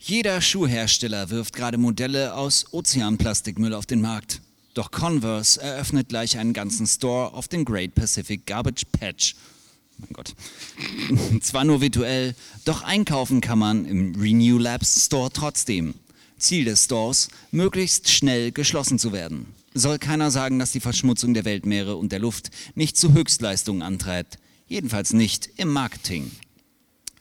Jeder 0.00 0.40
Schuhhersteller 0.40 1.30
wirft 1.30 1.54
gerade 1.54 1.78
Modelle 1.78 2.34
aus 2.34 2.72
Ozeanplastikmüll 2.72 3.74
auf 3.74 3.86
den 3.86 4.00
Markt. 4.00 4.40
Doch 4.74 4.90
Converse 4.90 5.60
eröffnet 5.60 6.08
gleich 6.08 6.36
einen 6.36 6.52
ganzen 6.52 6.86
Store 6.86 7.32
auf 7.32 7.46
dem 7.46 7.64
Great 7.64 7.94
Pacific 7.94 8.44
Garbage 8.44 8.84
Patch. 8.90 9.36
Mein 9.98 10.10
Gott. 10.12 10.34
Zwar 11.40 11.64
nur 11.64 11.80
virtuell, 11.80 12.34
doch 12.64 12.82
einkaufen 12.82 13.40
kann 13.40 13.60
man 13.60 13.84
im 13.84 14.20
Renew 14.20 14.58
Labs 14.58 15.06
Store 15.06 15.30
trotzdem. 15.32 15.94
Ziel 16.38 16.64
des 16.64 16.84
Stores, 16.84 17.28
möglichst 17.52 18.10
schnell 18.10 18.50
geschlossen 18.50 18.98
zu 18.98 19.12
werden. 19.12 19.46
Soll 19.74 19.98
keiner 19.98 20.32
sagen, 20.32 20.58
dass 20.58 20.72
die 20.72 20.80
Verschmutzung 20.80 21.34
der 21.34 21.44
Weltmeere 21.44 21.96
und 21.96 22.10
der 22.10 22.18
Luft 22.18 22.50
nicht 22.74 22.96
zu 22.96 23.12
Höchstleistungen 23.12 23.82
antreibt. 23.82 24.38
Jedenfalls 24.66 25.12
nicht 25.12 25.50
im 25.56 25.68
Marketing. 25.68 26.32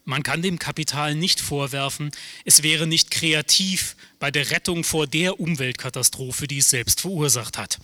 Man 0.06 0.24
kann 0.24 0.42
dem 0.42 0.60
Kapital 0.60 1.16
nicht 1.16 1.40
vorwerfen, 1.40 2.12
es 2.44 2.62
wäre 2.62 2.88
nicht 2.88 3.10
kreativ 3.10 3.96
bei 4.20 4.32
der 4.32 4.52
Rettung 4.52 4.84
vor 4.84 5.08
der 5.08 5.40
Umweltkatastrophe, 5.40 6.48
die 6.48 6.58
es 6.58 6.70
selbst 6.70 7.02
verursacht 7.02 7.58
hat. 7.58 7.80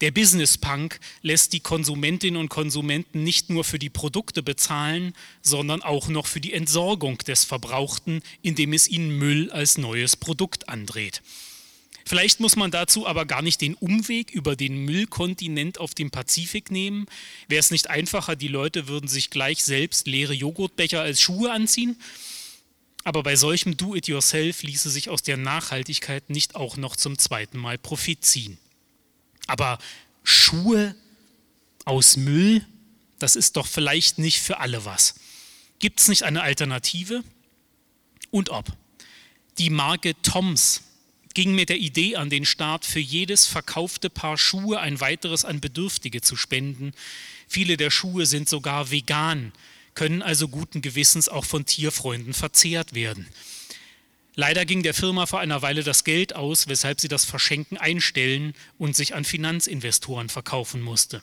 Der 0.00 0.10
Business 0.10 0.58
Punk 0.58 0.98
lässt 1.22 1.52
die 1.54 1.60
Konsumentinnen 1.60 2.38
und 2.38 2.50
Konsumenten 2.50 3.22
nicht 3.22 3.48
nur 3.48 3.64
für 3.64 3.78
die 3.78 3.88
Produkte 3.88 4.42
bezahlen, 4.42 5.14
sondern 5.40 5.82
auch 5.82 6.08
noch 6.08 6.26
für 6.26 6.40
die 6.40 6.52
Entsorgung 6.52 7.16
des 7.18 7.44
Verbrauchten, 7.44 8.20
indem 8.42 8.74
es 8.74 8.88
ihnen 8.88 9.16
Müll 9.16 9.50
als 9.50 9.78
neues 9.78 10.16
Produkt 10.16 10.68
andreht. 10.68 11.22
Vielleicht 12.08 12.38
muss 12.38 12.54
man 12.54 12.70
dazu 12.70 13.04
aber 13.04 13.26
gar 13.26 13.42
nicht 13.42 13.60
den 13.60 13.74
Umweg 13.74 14.30
über 14.30 14.54
den 14.54 14.84
Müllkontinent 14.84 15.80
auf 15.80 15.92
dem 15.92 16.12
Pazifik 16.12 16.70
nehmen. 16.70 17.06
Wäre 17.48 17.58
es 17.58 17.72
nicht 17.72 17.90
einfacher, 17.90 18.36
die 18.36 18.46
Leute 18.46 18.86
würden 18.86 19.08
sich 19.08 19.28
gleich 19.28 19.64
selbst 19.64 20.06
leere 20.06 20.32
Joghurtbecher 20.32 21.00
als 21.00 21.20
Schuhe 21.20 21.50
anziehen? 21.50 22.00
Aber 23.02 23.24
bei 23.24 23.34
solchem 23.34 23.76
Do-it-yourself 23.76 24.62
ließe 24.62 24.88
sich 24.88 25.10
aus 25.10 25.22
der 25.22 25.36
Nachhaltigkeit 25.36 26.30
nicht 26.30 26.54
auch 26.54 26.76
noch 26.76 26.94
zum 26.94 27.18
zweiten 27.18 27.58
Mal 27.58 27.76
Profit 27.76 28.24
ziehen. 28.24 28.56
Aber 29.48 29.78
Schuhe 30.22 30.94
aus 31.84 32.16
Müll, 32.16 32.64
das 33.18 33.34
ist 33.34 33.56
doch 33.56 33.66
vielleicht 33.66 34.18
nicht 34.18 34.40
für 34.40 34.60
alle 34.60 34.84
was. 34.84 35.16
Gibt 35.80 36.00
es 36.00 36.06
nicht 36.06 36.22
eine 36.22 36.42
Alternative? 36.42 37.24
Und 38.30 38.50
ob. 38.50 38.66
Die 39.58 39.70
Marke 39.70 40.14
Toms 40.22 40.82
ging 41.36 41.54
mit 41.54 41.68
der 41.68 41.76
Idee 41.76 42.16
an 42.16 42.30
den 42.30 42.46
Start, 42.46 42.86
für 42.86 42.98
jedes 42.98 43.44
verkaufte 43.44 44.08
Paar 44.08 44.38
Schuhe 44.38 44.80
ein 44.80 45.00
weiteres 45.00 45.44
an 45.44 45.60
Bedürftige 45.60 46.22
zu 46.22 46.34
spenden. 46.34 46.92
Viele 47.46 47.76
der 47.76 47.90
Schuhe 47.90 48.24
sind 48.24 48.48
sogar 48.48 48.90
vegan, 48.90 49.52
können 49.94 50.22
also 50.22 50.48
guten 50.48 50.80
Gewissens 50.80 51.28
auch 51.28 51.44
von 51.44 51.66
Tierfreunden 51.66 52.32
verzehrt 52.32 52.94
werden. 52.94 53.28
Leider 54.34 54.64
ging 54.64 54.82
der 54.82 54.94
Firma 54.94 55.26
vor 55.26 55.40
einer 55.40 55.60
Weile 55.60 55.82
das 55.82 56.04
Geld 56.04 56.34
aus, 56.34 56.68
weshalb 56.68 57.02
sie 57.02 57.08
das 57.08 57.26
Verschenken 57.26 57.76
einstellen 57.76 58.54
und 58.78 58.96
sich 58.96 59.14
an 59.14 59.26
Finanzinvestoren 59.26 60.30
verkaufen 60.30 60.80
musste. 60.80 61.22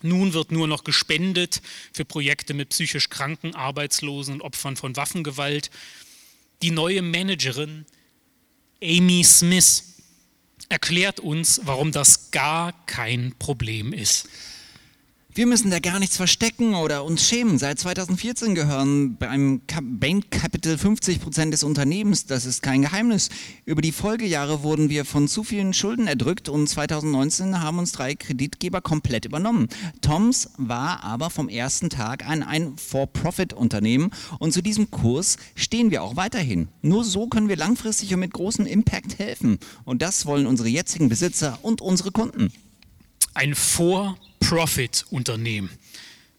Nun 0.00 0.32
wird 0.32 0.50
nur 0.50 0.66
noch 0.66 0.82
gespendet 0.82 1.60
für 1.92 2.06
Projekte 2.06 2.54
mit 2.54 2.70
psychisch 2.70 3.10
Kranken, 3.10 3.54
Arbeitslosen 3.54 4.36
und 4.36 4.40
Opfern 4.40 4.76
von 4.76 4.96
Waffengewalt. 4.96 5.70
Die 6.62 6.70
neue 6.70 7.02
Managerin 7.02 7.84
Amy 8.82 9.24
Smith 9.24 9.82
erklärt 10.68 11.20
uns, 11.20 11.60
warum 11.64 11.92
das 11.92 12.30
gar 12.30 12.72
kein 12.86 13.34
Problem 13.38 13.92
ist. 13.92 14.28
Wir 15.36 15.46
müssen 15.46 15.70
da 15.70 15.80
gar 15.80 15.98
nichts 15.98 16.16
verstecken 16.16 16.74
oder 16.74 17.04
uns 17.04 17.28
schämen. 17.28 17.58
Seit 17.58 17.78
2014 17.78 18.54
gehören 18.54 19.18
beim 19.18 19.60
Bain 19.82 20.30
Capital 20.30 20.78
50 20.78 21.20
Prozent 21.20 21.52
des 21.52 21.62
Unternehmens. 21.62 22.24
Das 22.24 22.46
ist 22.46 22.62
kein 22.62 22.80
Geheimnis. 22.80 23.28
Über 23.66 23.82
die 23.82 23.92
Folgejahre 23.92 24.62
wurden 24.62 24.88
wir 24.88 25.04
von 25.04 25.28
zu 25.28 25.44
vielen 25.44 25.74
Schulden 25.74 26.06
erdrückt 26.06 26.48
und 26.48 26.66
2019 26.66 27.60
haben 27.60 27.78
uns 27.78 27.92
drei 27.92 28.14
Kreditgeber 28.14 28.80
komplett 28.80 29.26
übernommen. 29.26 29.68
Toms 30.00 30.48
war 30.56 31.04
aber 31.04 31.28
vom 31.28 31.50
ersten 31.50 31.90
Tag 31.90 32.26
an 32.26 32.42
ein 32.42 32.78
For-Profit-Unternehmen 32.78 34.12
und 34.38 34.52
zu 34.52 34.62
diesem 34.62 34.90
Kurs 34.90 35.36
stehen 35.54 35.90
wir 35.90 36.02
auch 36.02 36.16
weiterhin. 36.16 36.68
Nur 36.80 37.04
so 37.04 37.26
können 37.26 37.50
wir 37.50 37.56
langfristig 37.56 38.14
und 38.14 38.20
mit 38.20 38.32
großem 38.32 38.64
Impact 38.64 39.18
helfen. 39.18 39.58
Und 39.84 40.00
das 40.00 40.24
wollen 40.24 40.46
unsere 40.46 40.70
jetzigen 40.70 41.10
Besitzer 41.10 41.58
und 41.60 41.82
unsere 41.82 42.10
Kunden. 42.10 42.50
Ein 43.36 43.54
For-Profit 43.54 44.26
Profit-Unternehmen. 44.48 45.68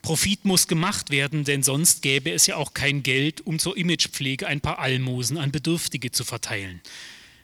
Profit 0.02 0.46
muss 0.46 0.68
gemacht 0.68 1.12
werden, 1.12 1.44
denn 1.44 1.62
sonst 1.62 2.02
gäbe 2.02 2.32
es 2.32 2.48
ja 2.48 2.56
auch 2.56 2.74
kein 2.74 3.04
Geld, 3.04 3.46
um 3.46 3.60
zur 3.60 3.78
Imagepflege 3.78 4.48
ein 4.48 4.62
paar 4.62 4.80
Almosen 4.80 5.38
an 5.38 5.52
Bedürftige 5.52 6.12
zu 6.12 6.24
verteilen. 6.24 6.82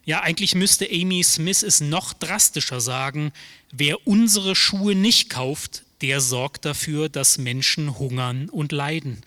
Ja, 0.05 0.21
eigentlich 0.21 0.55
müsste 0.55 0.89
Amy 0.89 1.23
Smith 1.23 1.61
es 1.61 1.81
noch 1.81 2.13
drastischer 2.13 2.81
sagen, 2.81 3.31
wer 3.71 4.07
unsere 4.07 4.55
Schuhe 4.55 4.95
nicht 4.95 5.29
kauft, 5.29 5.83
der 6.01 6.19
sorgt 6.19 6.65
dafür, 6.65 7.07
dass 7.09 7.37
Menschen 7.37 7.99
hungern 7.99 8.49
und 8.49 8.71
leiden. 8.71 9.21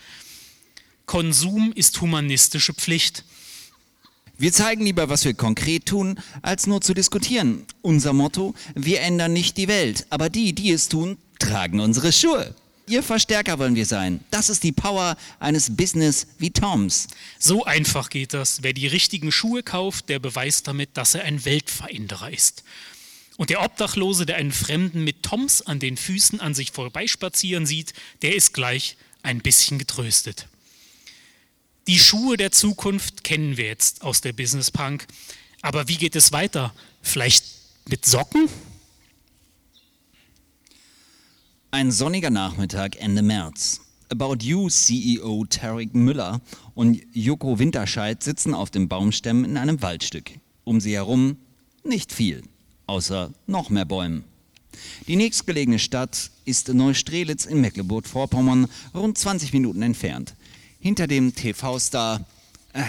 Konsum 1.04 1.72
ist 1.72 2.00
humanistische 2.00 2.74
Pflicht. 2.74 3.24
Wir 4.38 4.52
zeigen 4.52 4.84
lieber, 4.84 5.08
was 5.08 5.24
wir 5.24 5.32
konkret 5.32 5.86
tun, 5.86 6.20
als 6.42 6.66
nur 6.66 6.82
zu 6.82 6.92
diskutieren. 6.92 7.64
Unser 7.80 8.12
Motto, 8.12 8.54
wir 8.74 9.00
ändern 9.00 9.32
nicht 9.32 9.56
die 9.56 9.66
Welt, 9.66 10.06
aber 10.10 10.28
die, 10.28 10.52
die 10.52 10.72
es 10.72 10.90
tun, 10.90 11.16
tragen 11.38 11.80
unsere 11.80 12.12
Schuhe. 12.12 12.54
Ihr 12.86 13.02
Verstärker 13.02 13.58
wollen 13.58 13.76
wir 13.76 13.86
sein. 13.86 14.20
Das 14.30 14.50
ist 14.50 14.62
die 14.62 14.72
Power 14.72 15.16
eines 15.40 15.74
Business 15.74 16.26
wie 16.38 16.50
Toms. 16.50 17.08
So 17.38 17.64
einfach 17.64 18.10
geht 18.10 18.34
das. 18.34 18.62
Wer 18.62 18.74
die 18.74 18.86
richtigen 18.86 19.32
Schuhe 19.32 19.62
kauft, 19.62 20.10
der 20.10 20.18
beweist 20.18 20.68
damit, 20.68 20.90
dass 20.98 21.14
er 21.14 21.24
ein 21.24 21.46
Weltveränderer 21.46 22.30
ist. 22.30 22.62
Und 23.38 23.48
der 23.48 23.62
Obdachlose, 23.62 24.26
der 24.26 24.36
einen 24.36 24.52
Fremden 24.52 25.02
mit 25.02 25.22
Toms 25.22 25.62
an 25.62 25.78
den 25.78 25.96
Füßen 25.96 26.40
an 26.40 26.54
sich 26.54 26.72
vorbeispazieren 26.72 27.64
sieht, 27.64 27.94
der 28.20 28.36
ist 28.36 28.52
gleich 28.52 28.98
ein 29.22 29.40
bisschen 29.40 29.78
getröstet. 29.78 30.46
Die 31.86 32.00
Schuhe 32.00 32.36
der 32.36 32.50
Zukunft 32.50 33.22
kennen 33.22 33.56
wir 33.56 33.66
jetzt 33.66 34.02
aus 34.02 34.20
der 34.20 34.32
Business 34.32 34.72
Punk. 34.72 35.06
Aber 35.62 35.86
wie 35.86 35.96
geht 35.96 36.16
es 36.16 36.32
weiter? 36.32 36.74
Vielleicht 37.00 37.44
mit 37.88 38.04
Socken? 38.04 38.48
Ein 41.70 41.92
sonniger 41.92 42.30
Nachmittag 42.30 42.96
Ende 42.96 43.22
März. 43.22 43.80
About 44.08 44.38
You 44.40 44.68
CEO 44.68 45.44
Tarek 45.48 45.94
Müller 45.94 46.40
und 46.74 47.00
Joko 47.12 47.60
Winterscheid 47.60 48.20
sitzen 48.20 48.52
auf 48.52 48.70
dem 48.70 48.88
Baumstämmen 48.88 49.44
in 49.44 49.56
einem 49.56 49.80
Waldstück. 49.80 50.32
Um 50.64 50.80
sie 50.80 50.94
herum 50.94 51.36
nicht 51.84 52.12
viel, 52.12 52.42
außer 52.86 53.32
noch 53.46 53.70
mehr 53.70 53.84
Bäumen. 53.84 54.24
Die 55.06 55.16
nächstgelegene 55.16 55.78
Stadt 55.78 56.32
ist 56.44 56.68
Neustrelitz 56.68 57.46
in 57.46 57.60
Mecklenburg-Vorpommern, 57.60 58.68
rund 58.92 59.16
20 59.16 59.52
Minuten 59.52 59.82
entfernt. 59.82 60.34
Hinter 60.86 61.08
dem 61.08 61.34
TV-Star 61.34 62.24
äh, 62.72 62.80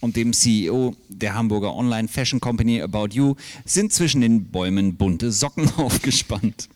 und 0.00 0.16
dem 0.16 0.32
CEO 0.32 0.96
der 1.08 1.36
Hamburger 1.36 1.72
Online 1.76 2.08
Fashion 2.08 2.40
Company 2.40 2.82
About 2.82 3.10
You 3.12 3.36
sind 3.64 3.92
zwischen 3.92 4.22
den 4.22 4.46
Bäumen 4.46 4.96
bunte 4.96 5.30
Socken 5.30 5.70
aufgespannt. 5.76 6.68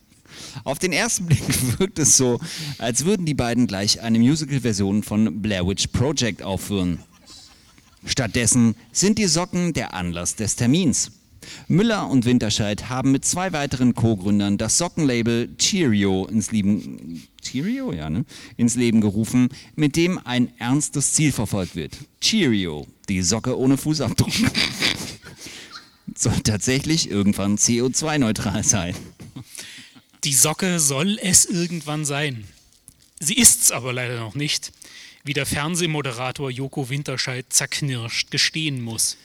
Auf 0.63 0.79
den 0.79 0.93
ersten 0.93 1.25
Blick 1.25 1.43
wirkt 1.79 1.99
es 1.99 2.15
so, 2.15 2.39
als 2.77 3.03
würden 3.03 3.25
die 3.25 3.33
beiden 3.33 3.67
gleich 3.67 3.99
eine 3.99 4.19
Musical-Version 4.19 5.03
von 5.03 5.41
Blair 5.41 5.67
Witch 5.67 5.87
Project 5.87 6.43
aufführen. 6.43 6.99
Stattdessen 8.05 8.73
sind 8.93 9.17
die 9.17 9.27
Socken 9.27 9.73
der 9.73 9.93
Anlass 9.93 10.37
des 10.37 10.55
Termins. 10.55 11.11
Müller 11.67 12.09
und 12.09 12.25
Winterscheid 12.25 12.89
haben 12.89 13.11
mit 13.11 13.25
zwei 13.25 13.51
weiteren 13.53 13.95
Co-Gründern 13.95 14.57
das 14.57 14.77
Sockenlabel 14.77 15.55
Cheerio 15.57 16.25
ins 16.25 16.51
Leben, 16.51 17.27
Cheerio, 17.41 17.91
ja, 17.93 18.09
ne? 18.09 18.25
ins 18.57 18.75
Leben 18.75 19.01
gerufen, 19.01 19.49
mit 19.75 19.95
dem 19.95 20.19
ein 20.25 20.51
ernstes 20.59 21.13
Ziel 21.13 21.31
verfolgt 21.31 21.75
wird. 21.75 21.97
Cheerio, 22.21 22.87
die 23.07 23.21
Socke 23.21 23.57
ohne 23.57 23.77
Fußabdruck. 23.77 24.31
Soll 26.15 26.39
tatsächlich 26.41 27.09
irgendwann 27.09 27.57
CO2-neutral 27.57 28.63
sein. 28.63 28.95
Die 30.25 30.33
Socke 30.33 30.79
soll 30.81 31.17
es 31.21 31.45
irgendwann 31.45 32.03
sein. 32.03 32.45
Sie 33.21 33.35
ist's 33.37 33.71
aber 33.71 33.93
leider 33.93 34.19
noch 34.19 34.35
nicht, 34.35 34.73
wie 35.23 35.33
der 35.33 35.45
Fernsehmoderator 35.45 36.49
Joko 36.49 36.89
Winterscheid 36.89 37.45
zerknirscht 37.49 38.31
gestehen 38.31 38.81
muss. 38.81 39.15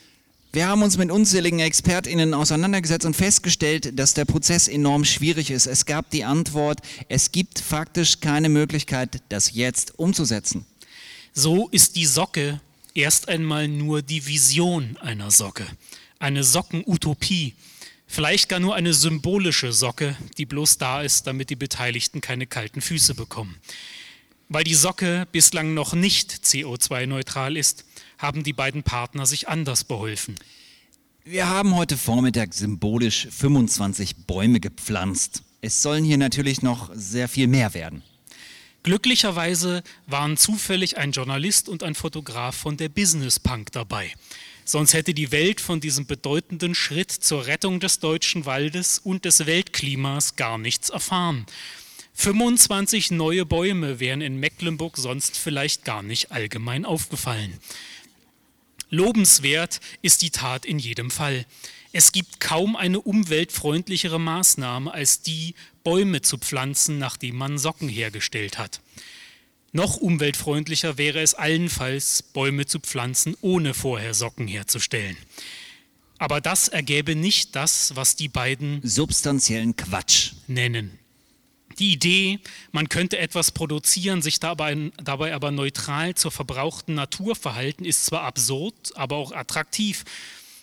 Wir 0.55 0.69
haben 0.69 0.85
uns 0.85 0.97
mit 0.97 1.11
unzähligen 1.11 1.59
ExpertInnen 1.59 2.33
auseinandergesetzt 2.33 3.05
und 3.05 3.17
festgestellt, 3.17 3.99
dass 3.99 4.15
der 4.15 4.25
Prozess 4.25 4.69
enorm 4.69 5.05
schwierig 5.05 5.51
ist. 5.51 5.67
Es 5.67 5.85
gab 5.85 6.11
die 6.11 6.23
Antwort, 6.23 6.79
es 7.09 7.33
gibt 7.33 7.59
faktisch 7.59 8.21
keine 8.21 8.49
Möglichkeit, 8.49 9.21
das 9.31 9.53
jetzt 9.55 9.99
umzusetzen. 9.99 10.65
So 11.33 11.67
ist 11.71 11.97
die 11.97 12.07
Socke 12.07 12.61
erst 12.95 13.29
einmal 13.29 13.67
nur 13.67 14.01
die 14.01 14.29
Vision 14.29 14.97
einer 14.99 15.33
Socke, 15.33 15.67
eine 16.21 16.45
Sockenutopie, 16.45 17.55
vielleicht 18.07 18.49
gar 18.49 18.61
nur 18.61 18.77
eine 18.77 18.95
symbolische 18.95 19.73
Socke, 19.73 20.17
die 20.39 20.47
bloß 20.47 20.79
da 20.79 21.03
ist, 21.03 21.27
damit 21.27 21.51
die 21.51 21.57
Beteiligten 21.57 22.21
keine 22.21 22.47
kalten 22.47 22.81
Füße 22.81 23.17
bekommen. 23.17 23.57
Weil 24.49 24.63
die 24.63 24.75
Socke 24.75 25.27
bislang 25.33 25.75
noch 25.75 25.95
nicht 25.95 26.31
CO2-neutral 26.45 27.57
ist, 27.57 27.85
haben 28.25 28.43
die 28.43 28.55
beiden 28.55 28.83
Partner 28.83 29.27
sich 29.27 29.49
anders 29.49 29.85
beholfen. 29.85 30.37
Wir 31.25 31.47
haben 31.47 31.77
heute 31.77 31.99
Vormittag 31.99 32.55
symbolisch 32.55 33.29
25 33.31 34.27
Bäume 34.27 34.61
gepflanzt. 34.61 35.43
Es 35.61 35.83
sollen 35.83 36.05
hier 36.05 36.17
natürlich 36.17 36.63
noch 36.63 36.91
sehr 36.95 37.29
viel 37.29 37.49
mehr 37.49 37.75
werden. 37.75 38.03
Glücklicherweise 38.83 39.83
waren 40.07 40.39
zufällig 40.39 40.97
ein 40.97 41.13
Journalist 41.13 41.69
und 41.69 41.83
ein 41.83 41.95
Fotograf 41.95 42.57
von 42.57 42.79
der 42.79 42.89
Business 42.89 43.39
Punk 43.39 43.73
dabei. 43.73 44.11
Sonst 44.65 44.95
hätte 44.95 45.13
die 45.13 45.31
Welt 45.31 45.61
von 45.61 45.81
diesem 45.81 46.07
bedeutenden 46.07 46.75
Schritt 46.75 47.11
zur 47.11 47.47
Rettung 47.47 47.81
des 47.81 47.99
deutschen 47.99 48.47
Waldes 48.47 48.99
und 48.99 49.27
des 49.27 49.45
Weltklimas 49.45 50.37
gar 50.37 50.57
nichts 50.57 50.89
erfahren. 50.89 51.45
25 52.17 53.11
neue 53.11 53.45
Bäume 53.45 53.99
wären 53.99 54.21
in 54.21 54.39
Mecklenburg 54.39 54.97
sonst 54.97 55.37
vielleicht 55.37 55.85
gar 55.85 56.03
nicht 56.03 56.31
allgemein 56.31 56.85
aufgefallen. 56.85 57.59
Lobenswert 58.91 59.81
ist 60.03 60.23
die 60.23 60.31
Tat 60.31 60.65
in 60.65 60.79
jedem 60.79 61.11
Fall. 61.11 61.47
Es 61.93 62.13
gibt 62.13 62.41
kaum 62.41 62.77
eine 62.77 63.01
umweltfreundlichere 63.01 64.19
Maßnahme 64.19 64.93
als 64.93 65.23
die, 65.23 65.55
Bäume 65.85 66.23
zu 66.23 66.39
pflanzen, 66.39 66.99
nachdem 66.99 67.37
man 67.37 67.59
Socken 67.59 67.89
hergestellt 67.89 68.59
hat. 68.59 68.81
Noch 69.73 69.97
umweltfreundlicher 69.97 70.99
wäre 70.99 71.21
es 71.21 71.35
allenfalls, 71.35 72.23
Bäume 72.23 72.67
zu 72.67 72.81
pflanzen, 72.81 73.37
ohne 73.41 73.75
vorher 73.75 74.15
Socken 74.15 74.49
herzustellen. 74.49 75.17
Aber 76.19 76.41
das 76.41 76.69
ergäbe 76.69 77.17
nicht 77.17 77.55
das, 77.55 77.97
was 77.97 78.17
die 78.17 78.29
beiden 78.29 78.81
substanziellen 78.83 79.77
Quatsch 79.77 80.33
nennen. 80.47 80.99
Die 81.79 81.93
Idee, 81.93 82.39
man 82.73 82.89
könnte 82.89 83.19
etwas 83.19 83.51
produzieren, 83.51 84.23
sich 84.23 84.39
dabei, 84.41 84.93
dabei 85.03 85.35
aber 85.35 85.51
neutral 85.51 86.15
zur 86.15 86.31
verbrauchten 86.31 86.95
Natur 86.95 87.35
verhalten, 87.35 87.85
ist 87.85 88.07
zwar 88.07 88.23
absurd, 88.23 88.93
aber 88.95 89.17
auch 89.17 89.33
attraktiv. 89.33 90.05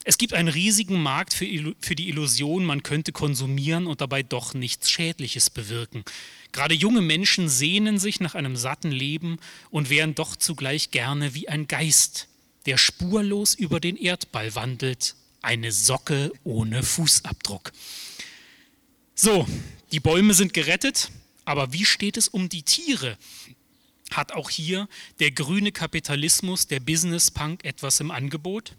Es 0.03 0.17
gibt 0.17 0.33
einen 0.33 0.47
riesigen 0.47 1.01
Markt 1.01 1.33
für, 1.33 1.45
für 1.79 1.95
die 1.95 2.09
Illusion, 2.09 2.65
man 2.65 2.81
könnte 2.81 3.11
konsumieren 3.11 3.85
und 3.87 4.01
dabei 4.01 4.23
doch 4.23 4.53
nichts 4.53 4.89
Schädliches 4.89 5.49
bewirken. 5.49 6.03
Gerade 6.51 6.73
junge 6.73 7.01
Menschen 7.01 7.49
sehnen 7.49 7.99
sich 7.99 8.19
nach 8.19 8.33
einem 8.33 8.55
satten 8.55 8.91
Leben 8.91 9.37
und 9.69 9.89
wären 9.89 10.15
doch 10.15 10.35
zugleich 10.35 10.91
gerne 10.91 11.35
wie 11.35 11.49
ein 11.49 11.67
Geist, 11.67 12.27
der 12.65 12.77
spurlos 12.77 13.53
über 13.53 13.79
den 13.79 13.95
Erdball 13.95 14.55
wandelt, 14.55 15.15
eine 15.41 15.71
Socke 15.71 16.31
ohne 16.43 16.83
Fußabdruck. 16.83 17.71
So, 19.13 19.45
die 19.91 19.99
Bäume 19.99 20.33
sind 20.33 20.53
gerettet, 20.53 21.11
aber 21.45 21.73
wie 21.73 21.85
steht 21.85 22.17
es 22.17 22.27
um 22.27 22.49
die 22.49 22.63
Tiere? 22.63 23.17
Hat 24.11 24.33
auch 24.33 24.49
hier 24.49 24.87
der 25.19 25.31
grüne 25.31 25.71
Kapitalismus, 25.71 26.67
der 26.67 26.79
Business 26.79 27.31
Punk 27.31 27.63
etwas 27.63 27.99
im 27.99 28.11
Angebot? 28.11 28.75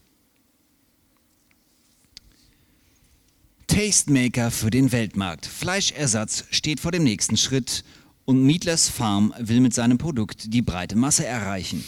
Tastemaker 3.67 4.51
für 4.51 4.71
den 4.71 4.93
Weltmarkt. 4.93 5.47
Fleischersatz 5.47 6.45
steht 6.51 6.81
vor 6.81 6.93
dem 6.93 7.05
nächsten 7.05 7.39
Schritt 7.39 7.85
und 8.27 8.43
Meatless 8.43 8.91
Farm 8.91 9.35
will 9.39 9.61
mit 9.61 9.73
seinem 9.73 9.97
Produkt 9.97 10.53
die 10.53 10.61
breite 10.61 10.97
Masse 10.97 11.25
erreichen. 11.25 11.83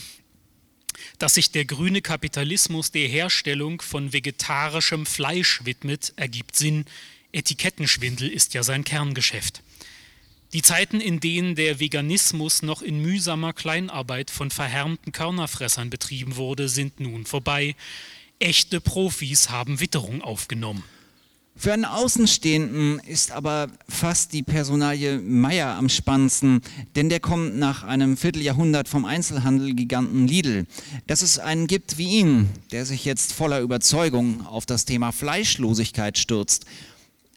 Dass 1.18 1.34
sich 1.34 1.50
der 1.50 1.66
grüne 1.66 2.00
Kapitalismus 2.00 2.90
der 2.90 3.06
Herstellung 3.06 3.82
von 3.82 4.14
vegetarischem 4.14 5.04
Fleisch 5.04 5.64
widmet, 5.64 6.14
ergibt 6.16 6.56
Sinn. 6.56 6.86
Etikettenschwindel 7.34 8.28
ist 8.28 8.54
ja 8.54 8.62
sein 8.62 8.84
Kerngeschäft. 8.84 9.62
Die 10.52 10.62
Zeiten, 10.62 11.00
in 11.00 11.18
denen 11.18 11.56
der 11.56 11.80
Veganismus 11.80 12.62
noch 12.62 12.80
in 12.80 13.02
mühsamer 13.02 13.52
Kleinarbeit 13.52 14.30
von 14.30 14.52
verhärmten 14.52 15.10
Körnerfressern 15.10 15.90
betrieben 15.90 16.36
wurde, 16.36 16.68
sind 16.68 17.00
nun 17.00 17.26
vorbei. 17.26 17.74
Echte 18.38 18.80
Profis 18.80 19.50
haben 19.50 19.80
Witterung 19.80 20.22
aufgenommen. 20.22 20.84
Für 21.56 21.72
einen 21.72 21.84
Außenstehenden 21.84 23.00
ist 23.00 23.30
aber 23.30 23.68
fast 23.88 24.32
die 24.32 24.42
Personalie 24.42 25.18
Meier 25.18 25.74
am 25.76 25.88
spannendsten, 25.88 26.62
denn 26.96 27.08
der 27.08 27.20
kommt 27.20 27.56
nach 27.56 27.84
einem 27.84 28.16
Vierteljahrhundert 28.16 28.88
vom 28.88 29.04
Einzelhandelgiganten 29.04 30.26
Lidl. 30.26 30.66
Dass 31.06 31.22
es 31.22 31.38
einen 31.38 31.66
gibt 31.68 31.98
wie 31.98 32.18
ihn, 32.18 32.48
der 32.72 32.86
sich 32.86 33.04
jetzt 33.04 33.32
voller 33.32 33.60
Überzeugung 33.60 34.46
auf 34.46 34.66
das 34.66 34.84
Thema 34.84 35.12
Fleischlosigkeit 35.12 36.18
stürzt 36.18 36.66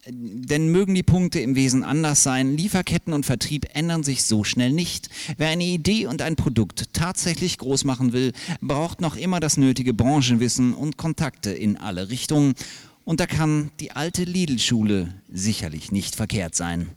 denn 0.10 0.70
mögen 0.70 0.96
die 0.96 1.04
Punkte 1.04 1.40
im 1.40 1.56
Wesen 1.56 1.84
anders 1.84 2.24
sein, 2.24 2.56
Lieferketten 2.56 3.14
und 3.14 3.26
Vertrieb 3.26 3.68
ändern 3.74 4.04
sich 4.04 4.24
so 4.24 4.44
schnell 4.44 4.72
nicht. 4.72 5.10
Wer 5.38 5.50
eine 5.50 5.66
Idee 5.66 6.08
und 6.08 6.22
ein 6.22 6.36
Produkt 6.36 6.94
tatsächlich 6.94 7.58
groß 7.58 7.84
machen 7.84 8.14
will, 8.14 8.34
braucht 8.62 9.02
noch 9.02 9.16
immer 9.16 9.40
das 9.40 9.58
nötige 9.58 9.94
Branchenwissen 9.94 10.74
und 10.74 10.98
Kontakte 10.98 11.52
in 11.52 11.78
alle 11.78 12.10
Richtungen. 12.10 12.56
Und 13.04 13.20
da 13.20 13.26
kann 13.26 13.72
die 13.80 13.92
alte 13.92 14.24
Lidl-Schule 14.24 15.14
sicherlich 15.32 15.92
nicht 15.92 16.16
verkehrt 16.16 16.56
sein. 16.56 16.90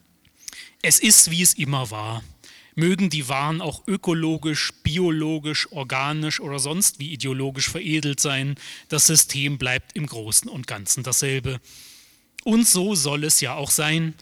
Es 0.82 0.98
ist, 0.98 1.30
wie 1.30 1.42
es 1.42 1.54
immer 1.54 1.90
war. 1.90 2.22
Mögen 2.74 3.10
die 3.10 3.28
Waren 3.28 3.60
auch 3.60 3.86
ökologisch, 3.86 4.72
biologisch, 4.82 5.70
organisch 5.72 6.40
oder 6.40 6.58
sonst 6.58 6.98
wie 6.98 7.12
ideologisch 7.12 7.68
veredelt 7.68 8.20
sein, 8.20 8.54
das 8.88 9.06
System 9.06 9.58
bleibt 9.58 9.96
im 9.96 10.06
Großen 10.06 10.48
und 10.48 10.66
Ganzen 10.66 11.02
dasselbe. 11.02 11.60
Und 12.44 12.66
so 12.66 12.94
soll 12.94 13.24
es 13.24 13.40
ja 13.40 13.54
auch 13.54 13.70
sein. 13.70 14.14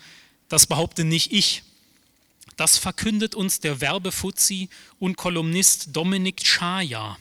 Das 0.48 0.66
behaupte 0.66 1.04
nicht 1.04 1.32
ich. 1.32 1.62
Das 2.56 2.76
verkündet 2.76 3.34
uns 3.34 3.60
der 3.60 3.80
Werbefuzzi 3.80 4.68
und 4.98 5.16
Kolumnist 5.16 5.94
Dominik 5.94 6.44
Schaja. 6.44 7.16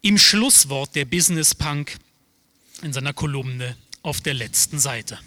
Im 0.00 0.18
Schlusswort 0.18 0.96
der 0.96 1.04
Business 1.04 1.54
Punk 1.54 1.98
in 2.82 2.92
seiner 2.92 3.12
Kolumne 3.12 3.76
auf 4.02 4.20
der 4.20 4.34
letzten 4.34 4.80
Seite. 4.80 5.18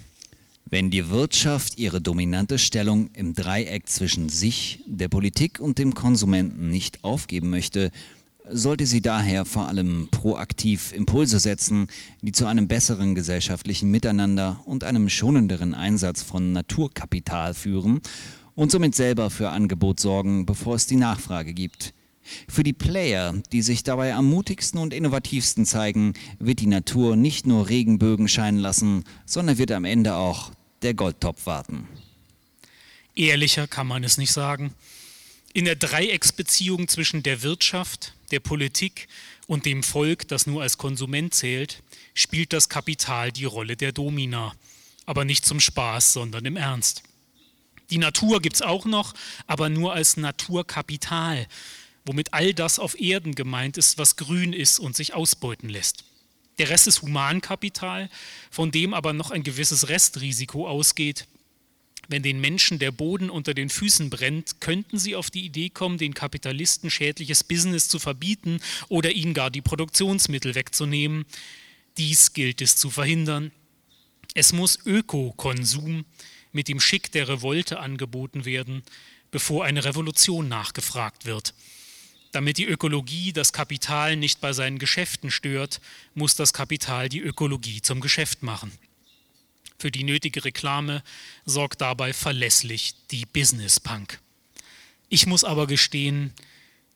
Wenn 0.68 0.90
die 0.90 1.08
Wirtschaft 1.08 1.78
ihre 1.78 2.00
dominante 2.00 2.58
Stellung 2.58 3.08
im 3.14 3.34
Dreieck 3.34 3.88
zwischen 3.88 4.28
sich, 4.28 4.80
der 4.84 5.08
Politik 5.08 5.60
und 5.60 5.78
dem 5.78 5.94
Konsumenten 5.94 6.70
nicht 6.70 7.04
aufgeben 7.04 7.50
möchte, 7.50 7.92
sollte 8.50 8.86
sie 8.86 9.00
daher 9.00 9.44
vor 9.44 9.68
allem 9.68 10.08
proaktiv 10.10 10.92
Impulse 10.92 11.38
setzen, 11.38 11.88
die 12.22 12.32
zu 12.32 12.46
einem 12.46 12.68
besseren 12.68 13.14
gesellschaftlichen 13.14 13.90
Miteinander 13.90 14.60
und 14.64 14.84
einem 14.84 15.08
schonenderen 15.08 15.74
Einsatz 15.74 16.22
von 16.22 16.52
Naturkapital 16.52 17.54
führen 17.54 18.00
und 18.54 18.70
somit 18.70 18.94
selber 18.94 19.30
für 19.30 19.50
Angebot 19.50 20.00
sorgen, 20.00 20.46
bevor 20.46 20.76
es 20.76 20.86
die 20.86 20.96
Nachfrage 20.96 21.54
gibt. 21.54 21.92
Für 22.48 22.64
die 22.64 22.72
Player, 22.72 23.34
die 23.52 23.62
sich 23.62 23.84
dabei 23.84 24.14
am 24.14 24.28
mutigsten 24.28 24.80
und 24.80 24.92
innovativsten 24.92 25.64
zeigen, 25.64 26.14
wird 26.38 26.60
die 26.60 26.66
Natur 26.66 27.14
nicht 27.14 27.46
nur 27.46 27.68
Regenbögen 27.68 28.28
scheinen 28.28 28.58
lassen, 28.58 29.04
sondern 29.24 29.58
wird 29.58 29.70
am 29.70 29.84
Ende 29.84 30.16
auch 30.16 30.50
der 30.82 30.94
Goldtopf 30.94 31.46
warten. 31.46 31.86
Ehrlicher 33.14 33.66
kann 33.66 33.86
man 33.86 34.02
es 34.04 34.18
nicht 34.18 34.32
sagen. 34.32 34.74
In 35.52 35.64
der 35.64 35.76
Dreiecksbeziehung 35.76 36.88
zwischen 36.88 37.22
der 37.22 37.42
Wirtschaft, 37.42 38.15
der 38.30 38.40
Politik 38.40 39.08
und 39.46 39.66
dem 39.66 39.82
Volk, 39.82 40.28
das 40.28 40.46
nur 40.46 40.62
als 40.62 40.78
Konsument 40.78 41.34
zählt, 41.34 41.82
spielt 42.14 42.52
das 42.52 42.68
Kapital 42.68 43.32
die 43.32 43.44
Rolle 43.44 43.76
der 43.76 43.92
Domina. 43.92 44.54
Aber 45.04 45.24
nicht 45.24 45.46
zum 45.46 45.60
Spaß, 45.60 46.12
sondern 46.12 46.44
im 46.44 46.56
Ernst. 46.56 47.02
Die 47.90 47.98
Natur 47.98 48.42
gibt 48.42 48.56
es 48.56 48.62
auch 48.62 48.84
noch, 48.84 49.14
aber 49.46 49.68
nur 49.68 49.92
als 49.92 50.16
Naturkapital, 50.16 51.46
womit 52.04 52.34
all 52.34 52.52
das 52.52 52.78
auf 52.78 52.98
Erden 52.98 53.34
gemeint 53.34 53.76
ist, 53.76 53.98
was 53.98 54.16
grün 54.16 54.52
ist 54.52 54.78
und 54.78 54.96
sich 54.96 55.14
ausbeuten 55.14 55.68
lässt. 55.68 56.04
Der 56.58 56.70
Rest 56.70 56.86
ist 56.86 57.02
Humankapital, 57.02 58.08
von 58.50 58.70
dem 58.70 58.94
aber 58.94 59.12
noch 59.12 59.30
ein 59.30 59.42
gewisses 59.42 59.88
Restrisiko 59.88 60.66
ausgeht. 60.66 61.26
Wenn 62.08 62.22
den 62.22 62.40
Menschen 62.40 62.78
der 62.78 62.92
Boden 62.92 63.30
unter 63.30 63.52
den 63.52 63.68
Füßen 63.68 64.10
brennt, 64.10 64.60
könnten 64.60 64.98
sie 64.98 65.16
auf 65.16 65.30
die 65.30 65.44
Idee 65.44 65.70
kommen, 65.70 65.98
den 65.98 66.14
Kapitalisten 66.14 66.90
schädliches 66.90 67.42
Business 67.42 67.88
zu 67.88 67.98
verbieten 67.98 68.60
oder 68.88 69.10
ihnen 69.10 69.34
gar 69.34 69.50
die 69.50 69.62
Produktionsmittel 69.62 70.54
wegzunehmen. 70.54 71.26
Dies 71.96 72.32
gilt 72.32 72.60
es 72.60 72.76
zu 72.76 72.90
verhindern. 72.90 73.50
Es 74.34 74.52
muss 74.52 74.78
Ökokonsum 74.84 76.04
mit 76.52 76.68
dem 76.68 76.80
Schick 76.80 77.10
der 77.10 77.28
Revolte 77.28 77.80
angeboten 77.80 78.44
werden, 78.44 78.82
bevor 79.30 79.64
eine 79.64 79.84
Revolution 79.84 80.48
nachgefragt 80.48 81.26
wird. 81.26 81.54
Damit 82.32 82.58
die 82.58 82.66
Ökologie 82.66 83.32
das 83.32 83.52
Kapital 83.52 84.16
nicht 84.16 84.40
bei 84.40 84.52
seinen 84.52 84.78
Geschäften 84.78 85.30
stört, 85.30 85.80
muss 86.14 86.34
das 86.36 86.52
Kapital 86.52 87.08
die 87.08 87.20
Ökologie 87.20 87.80
zum 87.82 88.00
Geschäft 88.00 88.42
machen. 88.42 88.72
Für 89.78 89.90
die 89.90 90.04
nötige 90.04 90.44
Reklame 90.44 91.02
sorgt 91.44 91.80
dabei 91.80 92.12
verlässlich 92.12 92.94
die 93.10 93.26
Business 93.26 93.78
Punk. 93.78 94.20
Ich 95.08 95.26
muss 95.26 95.44
aber 95.44 95.66
gestehen, 95.66 96.32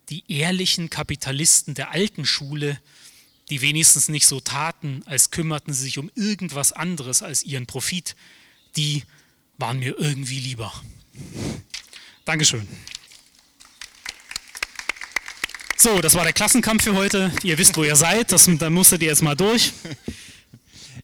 die 0.08 0.24
ehrlichen 0.28 0.90
Kapitalisten 0.90 1.74
der 1.74 1.92
alten 1.92 2.24
Schule, 2.26 2.80
die 3.50 3.60
wenigstens 3.60 4.08
nicht 4.08 4.26
so 4.26 4.40
taten, 4.40 5.02
als 5.06 5.30
kümmerten 5.30 5.72
sie 5.72 5.84
sich 5.84 5.98
um 5.98 6.10
irgendwas 6.14 6.72
anderes 6.72 7.22
als 7.22 7.42
ihren 7.42 7.66
Profit, 7.66 8.16
die 8.76 9.04
waren 9.58 9.78
mir 9.78 9.98
irgendwie 9.98 10.40
lieber. 10.40 10.72
Dankeschön. 12.24 12.66
So, 15.76 16.00
das 16.00 16.14
war 16.14 16.24
der 16.24 16.32
Klassenkampf 16.32 16.84
für 16.84 16.94
heute. 16.94 17.32
Ihr 17.42 17.56
wisst, 17.56 17.76
wo 17.76 17.84
ihr 17.84 17.96
seid. 17.96 18.32
Das, 18.32 18.48
da 18.58 18.68
musstet 18.68 19.02
ihr 19.02 19.08
jetzt 19.08 19.22
mal 19.22 19.34
durch. 19.34 19.72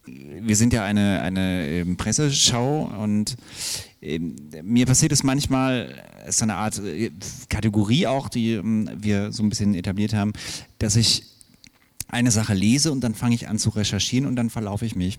Wir 0.06 0.56
sind 0.56 0.72
ja 0.72 0.84
eine, 0.84 1.20
eine 1.22 1.66
ähm, 1.68 1.96
Presseschau 1.96 2.84
und 3.02 3.36
ähm, 4.00 4.36
mir 4.62 4.86
passiert 4.86 5.12
es 5.12 5.24
manchmal, 5.24 6.02
es 6.24 6.36
ist 6.36 6.42
eine 6.42 6.54
Art 6.54 6.78
äh, 6.78 7.10
Kategorie 7.48 8.06
auch, 8.06 8.28
die 8.28 8.52
ähm, 8.52 8.88
wir 8.96 9.32
so 9.32 9.42
ein 9.42 9.48
bisschen 9.48 9.74
etabliert 9.74 10.14
haben, 10.14 10.32
dass 10.78 10.96
ich 10.96 11.24
eine 12.08 12.30
Sache 12.30 12.54
lese 12.54 12.92
und 12.92 13.00
dann 13.00 13.14
fange 13.14 13.34
ich 13.34 13.48
an 13.48 13.58
zu 13.58 13.70
recherchieren 13.70 14.26
und 14.26 14.36
dann 14.36 14.50
verlaufe 14.50 14.86
ich 14.86 14.94
mich 14.94 15.18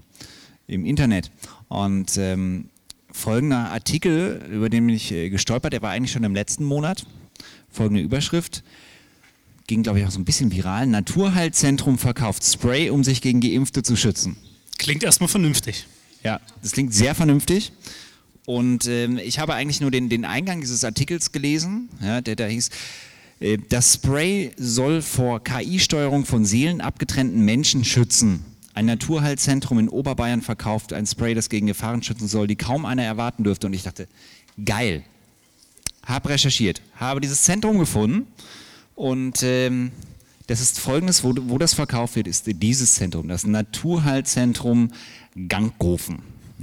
im 0.68 0.86
Internet. 0.86 1.32
Und 1.68 2.18
ähm, 2.18 2.70
folgender 3.12 3.72
Artikel, 3.72 4.46
über 4.52 4.70
den 4.70 4.86
bin 4.86 4.96
ich 4.96 5.12
äh, 5.12 5.30
gestolpert, 5.30 5.74
der 5.74 5.82
war 5.82 5.92
eigentlich 5.92 6.12
schon 6.12 6.24
im 6.24 6.34
letzten 6.34 6.64
Monat. 6.64 7.06
Folgende 7.70 8.02
Überschrift. 8.02 8.64
Ging, 9.68 9.84
glaube 9.84 10.00
ich, 10.00 10.06
auch 10.06 10.12
so 10.12 10.20
ein 10.20 10.26
bisschen 10.26 10.52
viral. 10.52 10.88
Naturheilzentrum 10.88 11.98
verkauft 11.98 12.44
Spray, 12.44 12.90
um 12.90 13.04
sich 13.04 13.22
gegen 13.22 13.42
Geimpfte 13.42 13.84
zu 13.84 13.98
schützen. 13.98 14.38
Klingt 14.78 15.04
erstmal 15.04 15.28
vernünftig. 15.28 15.86
Ja, 16.24 16.40
das 16.62 16.72
klingt 16.72 16.94
sehr 16.94 17.16
vernünftig. 17.16 17.72
Und 18.46 18.88
ähm, 18.88 19.18
ich 19.18 19.40
habe 19.40 19.54
eigentlich 19.56 19.82
nur 19.82 19.92
den, 19.92 20.10
den 20.10 20.24
Eingang 20.24 20.62
dieses 20.62 20.84
Artikels 20.84 21.32
gelesen, 21.32 21.90
ja, 22.02 22.22
der 22.22 22.36
da 22.36 22.46
hieß, 22.46 22.70
äh, 23.40 23.58
das 23.70 23.96
Spray 23.96 24.52
soll 24.58 25.02
vor 25.02 25.44
KI-Steuerung 25.44 26.26
von 26.26 26.46
seelenabgetrennten 26.46 27.44
Menschen 27.44 27.84
schützen. 27.84 28.46
Ein 28.74 28.86
Naturheilzentrum 28.86 29.80
in 29.80 29.90
Oberbayern 29.90 30.42
verkauft 30.42 30.94
ein 30.94 31.06
Spray, 31.06 31.34
das 31.34 31.50
gegen 31.50 31.68
Gefahren 31.68 32.04
schützen 32.04 32.28
soll, 32.28 32.48
die 32.48 32.56
kaum 32.56 32.86
einer 32.86 33.04
erwarten 33.04 33.44
dürfte. 33.44 33.68
Und 33.68 33.74
ich 33.74 33.84
dachte, 33.84 34.08
geil. 34.64 35.04
Hab 36.06 36.30
recherchiert, 36.30 36.82
habe 36.96 37.20
dieses 37.20 37.42
Zentrum 37.42 37.80
gefunden 37.80 38.28
und 38.96 39.44
ähm, 39.44 39.92
das 40.48 40.62
ist 40.62 40.80
folgendes, 40.80 41.24
wo, 41.24 41.34
wo, 41.36 41.58
das 41.58 41.74
verkauft 41.74 42.16
wird, 42.16 42.28
ist 42.28 42.46
dieses 42.48 42.96
Zentrum, 42.96 43.28
das 43.28 43.46
Naturheilzentrum 43.46 44.92
Ganghofen. 45.48 46.20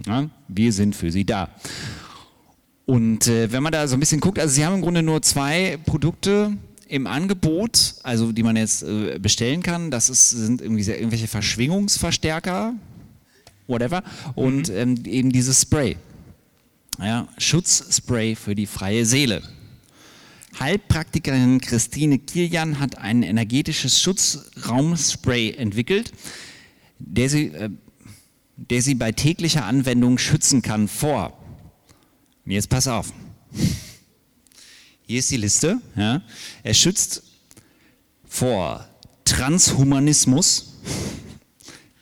Ja, 0.07 0.29
wir 0.49 0.73
sind 0.73 0.97
für 0.97 1.13
Sie 1.13 1.25
da. 1.25 1.51
Und 2.87 3.29
äh, 3.29 3.53
wenn 3.53 3.63
man 3.63 3.73
da 3.73 3.87
so 3.87 3.97
ein 3.97 4.01
bisschen 4.01 4.21
guckt, 4.21 4.39
also 4.39 4.55
Sie 4.55 4.65
haben 4.65 4.75
im 4.75 4.83
Grunde 4.83 5.03
nur 5.03 5.23
zwei 5.23 5.79
Produkte, 5.87 6.57
im 6.89 7.07
Angebot, 7.07 7.95
also 8.03 8.33
die 8.33 8.43
man 8.43 8.57
jetzt 8.57 8.83
äh, 8.83 9.19
bestellen 9.19 9.63
kann, 9.63 9.91
das 9.91 10.11
ist, 10.11 10.31
sind 10.31 10.61
irgendwie 10.61 10.83
sehr, 10.83 10.99
irgendwelche 10.99 11.29
Verschwingungsverstärker, 11.29 12.75
whatever, 13.67 14.03
und 14.35 14.69
mhm. 14.69 14.77
ähm, 14.77 15.03
eben 15.07 15.33
dieses 15.33 15.63
Spray. 15.63 15.97
Ja, 17.01 17.27
Schutzspray 17.39 18.37
für 18.37 18.55
die 18.55 18.67
freie 18.67 19.05
Seele. 19.05 19.43
Heilpraktikerin 20.61 21.61
Christine 21.61 22.19
Kilian 22.19 22.79
hat 22.79 22.99
ein 22.99 23.23
energetisches 23.23 24.01
Schutzraumspray 24.01 25.55
entwickelt, 25.55 26.13
der 26.99 27.29
sie, 27.29 27.47
äh, 27.49 27.71
der 28.57 28.83
sie 28.83 28.95
bei 28.95 29.13
täglicher 29.13 29.65
Anwendung 29.65 30.19
schützen 30.19 30.63
kann 30.63 30.89
vor. 30.89 31.39
Jetzt 32.47 32.69
pass 32.69 32.87
auf. 32.89 33.13
Hier 35.07 35.19
ist 35.19 35.31
die 35.31 35.37
Liste. 35.37 35.81
Ja. 35.97 36.23
Er 36.63 36.75
schützt 36.75 37.23
vor 38.27 38.89
Transhumanismus. 39.25 40.74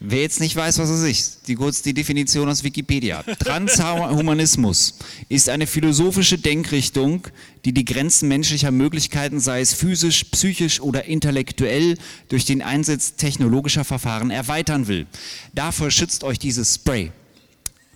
Wer 0.05 0.23
jetzt 0.23 0.41
nicht 0.41 0.57
weiß, 0.57 0.81
was 0.81 0.91
es 0.91 1.03
ist, 1.09 1.47
die 1.47 1.55
kurz 1.55 1.81
die 1.81 1.95
Definition 1.95 2.49
aus 2.49 2.65
Wikipedia. 2.65 3.23
Transhumanismus 3.39 4.95
ist 5.29 5.49
eine 5.49 5.69
philosophische 5.69 6.39
Denkrichtung, 6.39 7.29
die 7.65 7.73
die 7.73 7.85
Grenzen 7.85 8.29
menschlicher 8.29 8.73
Möglichkeiten, 8.73 9.39
sei 9.39 9.61
es 9.61 9.75
physisch, 9.75 10.25
psychisch 10.25 10.81
oder 10.81 11.05
intellektuell, 11.05 11.99
durch 12.29 12.45
den 12.45 12.63
Einsatz 12.63 13.15
technologischer 13.15 13.85
Verfahren 13.85 14.33
erweitern 14.33 14.89
will. 14.89 15.07
Dafür 15.55 15.93
schützt 15.93 16.25
euch 16.25 16.41
dieses 16.41 16.75
Spray 16.75 17.13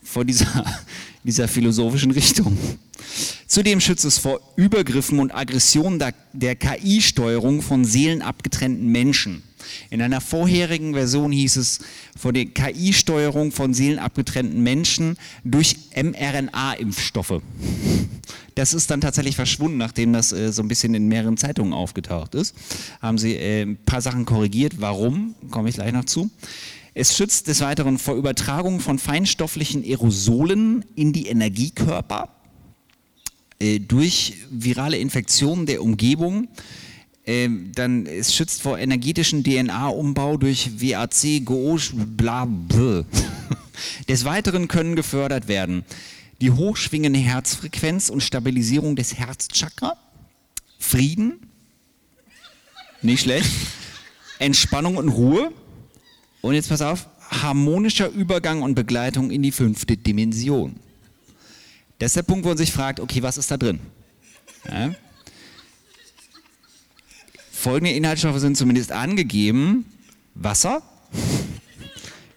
vor 0.06 0.24
dieser, 0.24 0.64
dieser 1.24 1.48
philosophischen 1.48 2.10
Richtung. 2.10 2.56
Zudem 3.46 3.80
schützt 3.80 4.04
es 4.04 4.18
vor 4.18 4.40
Übergriffen 4.56 5.18
und 5.18 5.34
Aggressionen 5.34 5.98
der, 5.98 6.14
der 6.32 6.56
KI-Steuerung 6.56 7.62
von 7.62 7.84
seelenabgetrennten 7.84 8.86
Menschen. 8.86 9.42
In 9.90 10.00
einer 10.00 10.20
vorherigen 10.20 10.94
Version 10.94 11.32
hieß 11.32 11.56
es 11.56 11.80
vor 12.16 12.32
der 12.32 12.46
KI-Steuerung 12.46 13.52
von 13.52 13.74
seelenabgetrennten 13.74 14.62
Menschen 14.62 15.16
durch 15.44 15.76
mRNA-Impfstoffe. 15.94 17.40
Das 18.54 18.72
ist 18.72 18.90
dann 18.90 19.00
tatsächlich 19.00 19.36
verschwunden, 19.36 19.76
nachdem 19.76 20.12
das 20.12 20.32
äh, 20.32 20.52
so 20.52 20.62
ein 20.62 20.68
bisschen 20.68 20.94
in 20.94 21.08
mehreren 21.08 21.36
Zeitungen 21.36 21.72
aufgetaucht 21.72 22.34
ist. 22.34 22.54
Haben 23.02 23.18
sie 23.18 23.34
äh, 23.34 23.62
ein 23.62 23.76
paar 23.76 24.00
Sachen 24.00 24.24
korrigiert. 24.24 24.80
Warum? 24.80 25.34
Komme 25.50 25.68
ich 25.68 25.74
gleich 25.74 25.92
noch 25.92 26.04
zu. 26.04 26.30
Es 26.98 27.14
schützt 27.14 27.46
des 27.46 27.60
Weiteren 27.60 27.98
vor 27.98 28.14
Übertragung 28.16 28.80
von 28.80 28.98
feinstofflichen 28.98 29.84
Aerosolen 29.84 30.82
in 30.94 31.12
die 31.12 31.26
Energiekörper 31.26 32.30
äh, 33.58 33.80
durch 33.80 34.38
virale 34.50 34.96
Infektionen 34.96 35.66
der 35.66 35.82
Umgebung. 35.82 36.48
Äh, 37.26 37.50
dann 37.74 38.06
es 38.06 38.34
schützt 38.34 38.62
vor 38.62 38.78
energetischen 38.78 39.44
DNA-Umbau 39.44 40.38
durch 40.38 40.80
WAC, 40.80 41.44
GOSH, 41.44 41.92
bla, 41.94 42.46
bla. 42.46 43.04
Des 44.08 44.24
Weiteren 44.24 44.66
können 44.66 44.96
gefördert 44.96 45.48
werden 45.48 45.84
die 46.40 46.50
hochschwingende 46.50 47.18
Herzfrequenz 47.18 48.08
und 48.08 48.22
Stabilisierung 48.22 48.96
des 48.96 49.18
Herzchakra, 49.18 49.98
Frieden, 50.78 51.40
nicht 53.02 53.22
schlecht, 53.22 53.50
Entspannung 54.38 54.96
und 54.96 55.10
Ruhe, 55.10 55.52
und 56.46 56.54
jetzt 56.54 56.68
pass 56.68 56.82
auf, 56.82 57.08
harmonischer 57.30 58.08
Übergang 58.08 58.62
und 58.62 58.74
Begleitung 58.74 59.30
in 59.30 59.42
die 59.42 59.52
fünfte 59.52 59.96
Dimension. 59.96 60.76
Das 61.98 62.10
ist 62.10 62.16
der 62.16 62.22
Punkt, 62.22 62.44
wo 62.44 62.48
man 62.48 62.58
sich 62.58 62.72
fragt, 62.72 63.00
okay, 63.00 63.22
was 63.22 63.36
ist 63.36 63.50
da 63.50 63.56
drin? 63.56 63.80
Ja? 64.70 64.94
Folgende 67.50 67.92
Inhaltsstoffe 67.92 68.38
sind 68.38 68.56
zumindest 68.56 68.92
angegeben. 68.92 69.86
Wasser, 70.34 70.82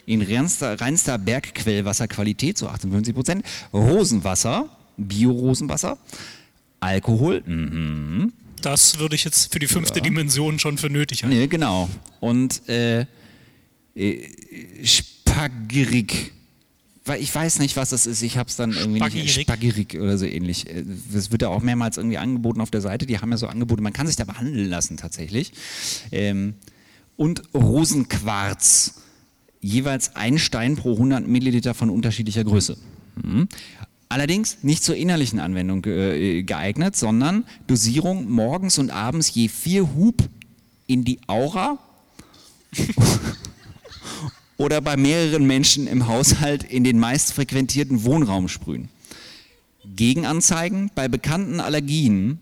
in 0.05 0.21
reinster, 0.21 0.79
reinster 0.79 1.17
Bergquellwasserqualität, 1.17 2.57
so 2.57 2.67
58 2.67 3.13
Prozent. 3.13 3.45
Rosenwasser, 3.73 4.69
Bio-Rosenwasser. 4.97 5.97
Alkohol, 6.79 7.43
mhm. 7.45 8.33
Das 8.61 8.99
würde 8.99 9.15
ich 9.15 9.23
jetzt 9.23 9.53
für 9.53 9.59
die 9.59 9.67
fünfte 9.67 9.99
ja. 9.99 10.03
Dimension 10.03 10.59
schon 10.59 10.77
für 10.77 10.89
nötig 10.89 11.23
halten. 11.23 11.37
Nee, 11.37 11.47
genau. 11.47 11.89
Und 12.19 12.67
äh, 12.67 13.05
äh, 13.95 14.27
Spagirik. 14.83 16.33
Weil 17.05 17.21
ich 17.21 17.33
weiß 17.33 17.59
nicht, 17.59 17.75
was 17.75 17.89
das 17.89 18.05
ist. 18.05 18.21
Ich 18.21 18.37
habe 18.37 18.49
es 18.49 18.55
dann 18.55 18.71
irgendwie 18.71 18.99
Spagirik. 18.99 19.23
nicht. 19.23 19.41
Spagirik 19.41 19.95
oder 19.95 20.17
so 20.17 20.25
ähnlich. 20.25 20.69
Äh, 20.69 20.83
das 21.11 21.31
wird 21.31 21.41
ja 21.41 21.49
auch 21.49 21.61
mehrmals 21.61 21.97
irgendwie 21.97 22.17
angeboten 22.17 22.61
auf 22.61 22.71
der 22.71 22.81
Seite. 22.81 23.05
Die 23.05 23.19
haben 23.19 23.31
ja 23.31 23.37
so 23.37 23.47
Angebote. 23.47 23.81
Man 23.81 23.93
kann 23.93 24.07
sich 24.07 24.15
da 24.15 24.25
behandeln 24.25 24.69
lassen 24.69 24.97
tatsächlich. 24.97 25.51
Ähm, 26.11 26.55
und 27.17 27.41
Rosenquarz. 27.53 29.01
Jeweils 29.61 30.15
ein 30.15 30.37
Stein 30.37 30.77
pro 30.77 30.93
100 30.93 31.27
Milliliter 31.27 31.73
von 31.73 31.89
unterschiedlicher 31.89 32.45
Größe. 32.45 32.77
Mhm. 33.21 33.49
Allerdings 34.07 34.63
nicht 34.63 34.83
zur 34.83 34.95
innerlichen 34.95 35.39
Anwendung 35.39 35.85
äh, 35.85 36.43
geeignet, 36.43 36.95
sondern 36.95 37.45
Dosierung 37.67 38.29
morgens 38.29 38.77
und 38.77 38.89
abends 38.89 39.33
je 39.33 39.49
vier 39.49 39.95
Hub 39.95 40.27
in 40.87 41.03
die 41.03 41.19
Aura 41.27 41.77
oder 44.57 44.81
bei 44.81 44.97
mehreren 44.97 45.45
Menschen 45.45 45.87
im 45.87 46.07
Haushalt 46.07 46.63
in 46.63 46.83
den 46.83 46.99
meist 46.99 47.33
frequentierten 47.33 48.03
Wohnraum 48.03 48.47
sprühen. 48.47 48.89
Gegenanzeigen 49.95 50.91
bei 50.95 51.07
bekannten 51.07 51.59
Allergien 51.59 52.39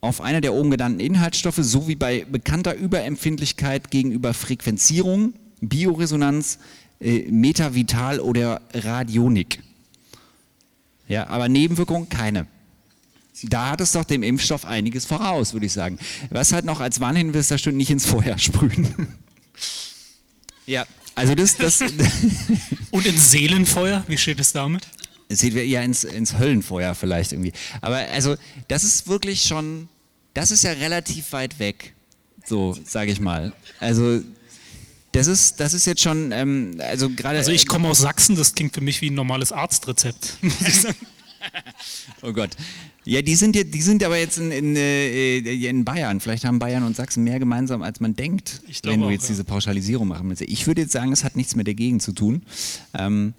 auf 0.00 0.20
einer 0.20 0.40
der 0.40 0.54
oben 0.54 0.70
genannten 0.70 1.00
Inhaltsstoffe 1.00 1.58
sowie 1.60 1.96
bei 1.96 2.24
bekannter 2.24 2.74
Überempfindlichkeit 2.74 3.90
gegenüber 3.90 4.32
Frequenzierung, 4.32 5.34
Bioresonanz, 5.60 6.58
äh, 7.00 7.30
Metavital 7.30 8.20
oder 8.20 8.62
Radionik. 8.72 9.62
Ja, 11.08 11.26
aber 11.28 11.48
Nebenwirkungen 11.48 12.08
keine. 12.08 12.46
Da 13.42 13.70
hat 13.70 13.80
es 13.80 13.92
doch 13.92 14.04
dem 14.04 14.22
Impfstoff 14.22 14.64
einiges 14.64 15.04
voraus, 15.06 15.52
würde 15.52 15.66
ich 15.66 15.72
sagen. 15.72 15.98
Was 16.30 16.52
halt 16.52 16.64
noch 16.64 16.80
als 16.80 17.00
Warnhinweis 17.00 17.48
da 17.48 17.58
steht, 17.58 17.74
nicht 17.74 17.90
ins 17.90 18.06
Feuer 18.06 18.38
sprühen. 18.38 19.08
ja, 20.66 20.86
also 21.14 21.34
das, 21.34 21.56
das 21.56 21.80
Und 22.90 23.06
ins 23.06 23.30
Seelenfeuer, 23.30 24.04
wie 24.08 24.18
steht 24.18 24.40
es 24.40 24.52
damit? 24.52 24.86
Sehen 25.28 25.54
wir 25.54 25.66
ja 25.66 25.82
ins, 25.82 26.02
ins 26.04 26.38
Höllenfeuer 26.38 26.94
vielleicht 26.94 27.32
irgendwie. 27.32 27.52
Aber 27.80 27.96
also, 27.96 28.36
das 28.68 28.82
ist 28.82 29.06
wirklich 29.06 29.42
schon, 29.42 29.88
das 30.34 30.50
ist 30.50 30.64
ja 30.64 30.72
relativ 30.72 31.32
weit 31.32 31.58
weg. 31.58 31.94
So, 32.44 32.76
sage 32.84 33.12
ich 33.12 33.20
mal. 33.20 33.52
Also, 33.78 34.22
das 35.12 35.26
ist, 35.28 35.60
das 35.60 35.74
ist 35.74 35.86
jetzt 35.86 36.02
schon, 36.02 36.32
ähm, 36.32 36.76
also 36.78 37.10
gerade. 37.10 37.38
Also 37.38 37.52
ich 37.52 37.66
komme 37.66 37.88
aus 37.88 37.98
Sachsen, 37.98 38.36
das 38.36 38.54
klingt 38.54 38.74
für 38.74 38.80
mich 38.80 39.00
wie 39.00 39.10
ein 39.10 39.14
normales 39.14 39.52
Arztrezept. 39.52 40.36
oh 42.22 42.32
Gott. 42.32 42.50
Ja, 43.04 43.22
die 43.22 43.34
sind, 43.34 43.54
die 43.56 43.82
sind 43.82 44.04
aber 44.04 44.18
jetzt 44.18 44.38
in, 44.38 44.50
in, 44.50 44.76
äh, 44.76 45.38
in, 45.38 45.84
Bayern. 45.84 46.20
Vielleicht 46.20 46.44
haben 46.44 46.58
Bayern 46.58 46.82
und 46.82 46.96
Sachsen 46.96 47.24
mehr 47.24 47.38
gemeinsam, 47.38 47.82
als 47.82 48.00
man 48.00 48.14
denkt, 48.14 48.62
wenn 48.84 49.00
du 49.00 49.10
jetzt 49.10 49.24
ja. 49.24 49.28
diese 49.28 49.44
Pauschalisierung 49.44 50.06
machen 50.06 50.28
willst. 50.28 50.42
Ich 50.42 50.66
würde 50.66 50.82
jetzt 50.82 50.92
sagen, 50.92 51.12
es 51.12 51.24
hat 51.24 51.36
nichts 51.36 51.56
mit 51.56 51.66
der 51.66 51.74
Gegend 51.74 52.02
zu 52.02 52.12
tun. 52.12 52.42
Ähm, 52.94 53.34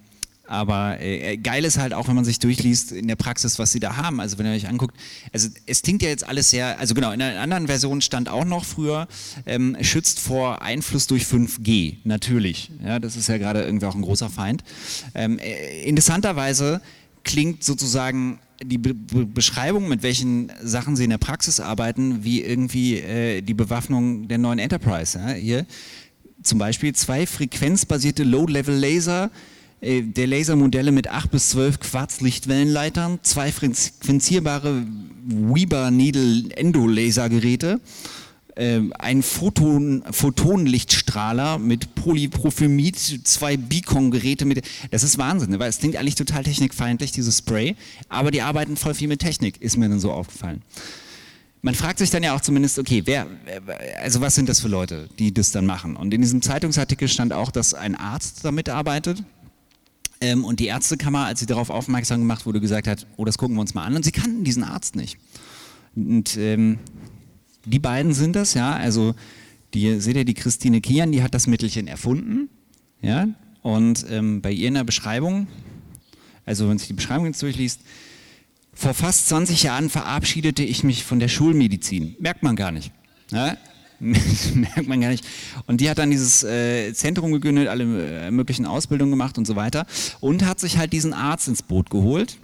aber 0.51 0.99
äh, 0.99 1.37
geil 1.37 1.63
ist 1.63 1.77
halt 1.77 1.93
auch, 1.93 2.09
wenn 2.09 2.15
man 2.15 2.25
sich 2.25 2.37
durchliest 2.39 2.91
in 2.91 3.07
der 3.07 3.15
Praxis, 3.15 3.57
was 3.57 3.71
sie 3.71 3.79
da 3.79 3.95
haben. 3.95 4.19
Also 4.19 4.37
wenn 4.37 4.45
ihr 4.45 4.51
euch 4.51 4.67
anguckt, 4.67 4.97
also 5.31 5.47
es 5.65 5.81
klingt 5.81 6.01
ja 6.01 6.09
jetzt 6.09 6.27
alles 6.27 6.49
sehr, 6.49 6.77
also 6.77 6.93
genau, 6.93 7.11
in 7.11 7.21
einer 7.21 7.39
anderen 7.39 7.67
Version 7.67 8.01
stand 8.01 8.27
auch 8.27 8.43
noch 8.43 8.65
früher, 8.65 9.07
ähm, 9.45 9.77
schützt 9.79 10.19
vor 10.19 10.61
Einfluss 10.61 11.07
durch 11.07 11.23
5G, 11.23 11.99
natürlich. 12.03 12.69
Ja, 12.83 12.99
das 12.99 13.15
ist 13.15 13.29
ja 13.29 13.37
gerade 13.37 13.63
irgendwie 13.63 13.85
auch 13.85 13.95
ein 13.95 14.01
großer 14.01 14.29
Feind. 14.29 14.61
Ähm, 15.15 15.39
äh, 15.39 15.83
interessanterweise 15.83 16.81
klingt 17.23 17.63
sozusagen 17.63 18.39
die 18.63 18.77
Be 18.77 18.93
Be 18.93 19.25
Beschreibung, 19.25 19.88
mit 19.88 20.03
welchen 20.03 20.51
Sachen 20.62 20.95
sie 20.95 21.05
in 21.05 21.10
der 21.10 21.17
Praxis 21.17 21.60
arbeiten, 21.60 22.23
wie 22.23 22.41
irgendwie 22.41 22.97
äh, 22.97 23.41
die 23.41 23.53
Bewaffnung 23.53 24.27
der 24.27 24.38
neuen 24.38 24.60
Enterprise. 24.60 25.17
Ja? 25.17 25.34
Hier 25.34 25.65
zum 26.43 26.60
Beispiel 26.60 26.93
zwei 26.93 27.25
frequenzbasierte 27.25 28.23
Low-Level-Laser, 28.23 29.31
äh, 29.81 30.01
der 30.01 30.27
Lasermodelle 30.27 30.91
mit 30.91 31.07
8 31.07 31.31
bis 31.31 31.49
12 31.49 31.79
Quarzlichtwellenleitern, 31.79 33.19
zwei 33.23 33.51
frequenzierbare 33.51 34.86
Weber 35.25 35.91
Needle 35.91 36.55
Endo-Lasergeräte, 36.55 37.79
äh, 37.79 38.20
ein 38.55 39.23
Photon, 39.23 40.03
Photonlichtstrahler 40.09 41.57
mit 41.57 41.95
Polypropylmid, 41.95 42.97
zwei 43.27 43.57
Beacon-Geräte 43.57 44.45
mit. 44.45 44.65
Das 44.91 45.03
ist 45.03 45.17
Wahnsinn, 45.17 45.51
ne? 45.51 45.59
weil 45.59 45.69
es 45.69 45.79
klingt 45.79 45.95
eigentlich 45.95 46.15
total 46.15 46.43
technikfeindlich, 46.43 47.11
dieses 47.11 47.37
Spray, 47.37 47.75
aber 48.09 48.31
die 48.31 48.41
arbeiten 48.41 48.75
voll 48.75 48.93
viel 48.93 49.07
mit 49.07 49.19
Technik, 49.19 49.61
ist 49.61 49.77
mir 49.77 49.89
dann 49.89 49.99
so 49.99 50.11
aufgefallen. 50.11 50.61
Man 51.63 51.75
fragt 51.75 51.99
sich 51.99 52.09
dann 52.09 52.23
ja 52.23 52.35
auch 52.35 52.41
zumindest, 52.41 52.79
okay, 52.79 53.03
wer, 53.05 53.27
also 54.01 54.19
was 54.19 54.33
sind 54.33 54.49
das 54.49 54.59
für 54.61 54.67
Leute, 54.67 55.07
die 55.19 55.31
das 55.31 55.51
dann 55.51 55.65
machen? 55.65 55.95
Und 55.95 56.11
in 56.11 56.21
diesem 56.21 56.41
Zeitungsartikel 56.41 57.07
stand 57.07 57.33
auch, 57.33 57.51
dass 57.51 57.75
ein 57.75 57.95
Arzt 57.95 58.43
damit 58.43 58.67
arbeitet. 58.67 59.23
Ähm, 60.21 60.43
und 60.43 60.59
die 60.59 60.67
Ärztekammer, 60.67 61.25
als 61.25 61.39
sie 61.39 61.45
darauf 61.45 61.69
aufmerksam 61.69 62.19
gemacht 62.19 62.47
wurde, 62.47 62.61
gesagt 62.61 62.87
hat, 62.87 63.05
oh, 63.15 63.25
das 63.25 63.37
gucken 63.37 63.55
wir 63.57 63.61
uns 63.61 63.75
mal 63.75 63.83
an. 63.83 63.95
Und 63.95 64.03
sie 64.03 64.11
kannten 64.11 64.43
diesen 64.43 64.63
Arzt 64.63 64.95
nicht. 64.95 65.17
Und 65.95 66.35
ähm, 66.37 66.79
die 67.65 67.80
beiden 67.80 68.13
sind 68.13 68.36
das, 68.36 68.54
ja. 68.54 68.74
Also 68.74 69.15
die, 69.74 70.00
seht 70.00 70.15
ihr, 70.15 70.26
die 70.26 70.34
Christine 70.34 70.82
Kian, 70.82 71.12
die 71.12 71.24
hat 71.24 71.34
das 71.34 71.47
Mittelchen 71.47 71.88
erfunden, 71.88 72.50
ja. 73.02 73.28
Und 73.62 74.06
ähm, 74.10 74.41
bei 74.41 74.52
ihr 74.52 74.67
in 74.67 74.74
der 74.74 74.84
Beschreibung, 74.84 75.47
also 76.45 76.67
wenn 76.67 76.78
sich 76.78 76.88
die 76.88 76.93
Beschreibung 76.93 77.28
jetzt 77.28 77.41
durchliest, 77.41 77.82
vor 78.74 78.93
fast 78.93 79.28
20 79.30 79.63
Jahren 79.63 79.89
verabschiedete 79.89 80.63
ich 80.63 80.84
mich 80.84 81.04
von 81.04 81.19
der 81.19 81.28
Schulmedizin. 81.28 82.15
Merkt 82.19 82.41
man 82.41 82.56
gar 82.56 82.71
nicht. 82.71 82.91
Ja? 83.32 83.58
Merkt 84.00 84.88
man 84.88 85.02
gar 85.02 85.10
nicht. 85.10 85.26
Und 85.67 85.82
die 85.82 85.89
hat 85.89 86.00
dann 86.00 86.10
dieses 86.10 86.43
äh, 86.43 86.91
Zentrum 86.93 87.32
gegründet, 87.32 87.67
alle 87.67 88.28
äh, 88.28 88.32
möglichen 88.32 88.65
Ausbildungen 88.65 89.12
gemacht 89.12 89.38
und 89.38 89.45
so 89.45 89.56
weiter. 89.56 89.86
Und 90.19 90.45
hat 90.45 90.60
sich 90.60 90.78
halt 90.78 90.93
diesen 90.93 91.13
Arzt 91.13 91.47
ins 91.47 91.62
Boot 91.62 91.89
geholt, 91.91 92.38